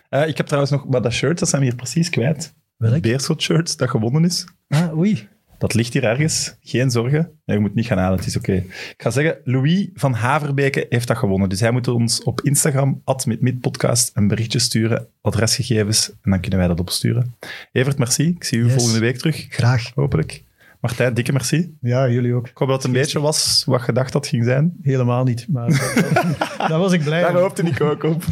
[0.10, 0.88] Eh, ik heb trouwens nog...
[0.88, 2.54] Maar dat shirt, dat zijn we hier precies kwijt.
[2.78, 3.02] Welk?
[3.02, 4.46] Beerschot-shirt dat gewonnen is.
[4.68, 5.28] Ah, oei.
[5.62, 6.56] Dat ligt hier ergens.
[6.62, 7.30] Geen zorgen.
[7.46, 8.18] Nee, je moet niet gaan halen.
[8.18, 8.54] Het is oké.
[8.54, 11.50] Ik ga zeggen, Louis van Haverbeke heeft dat gewonnen.
[11.50, 16.68] Dus hij moet ons op Instagram, @midmidpodcast, een berichtje sturen, adresgegevens, en dan kunnen wij
[16.68, 17.36] dat opsturen.
[17.72, 18.28] Evert, merci.
[18.28, 18.74] Ik zie u Yes.
[18.74, 19.92] volgende week terug, Graag.
[19.96, 20.44] hopelijk.
[20.80, 21.74] Martijn, dikke merci.
[21.82, 22.48] Ja, jullie ook.
[22.48, 24.74] Ik hoop dat het een beetje was wat je dacht dat ging zijn.
[24.82, 25.46] Helemaal niet.
[25.50, 26.30] Maar dat-
[26.70, 27.42] daar was ik blij Daar om.
[27.42, 28.24] hoopte ik ook op.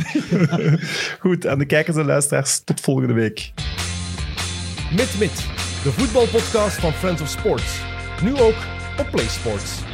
[1.19, 3.51] Goed, aan de kijkers en luisteraars, tot volgende week.
[4.95, 5.45] Mit Mit,
[5.84, 7.81] de voetbalpodcast van Friends of Sports.
[8.22, 8.56] Nu ook
[8.97, 9.89] op PlaySports.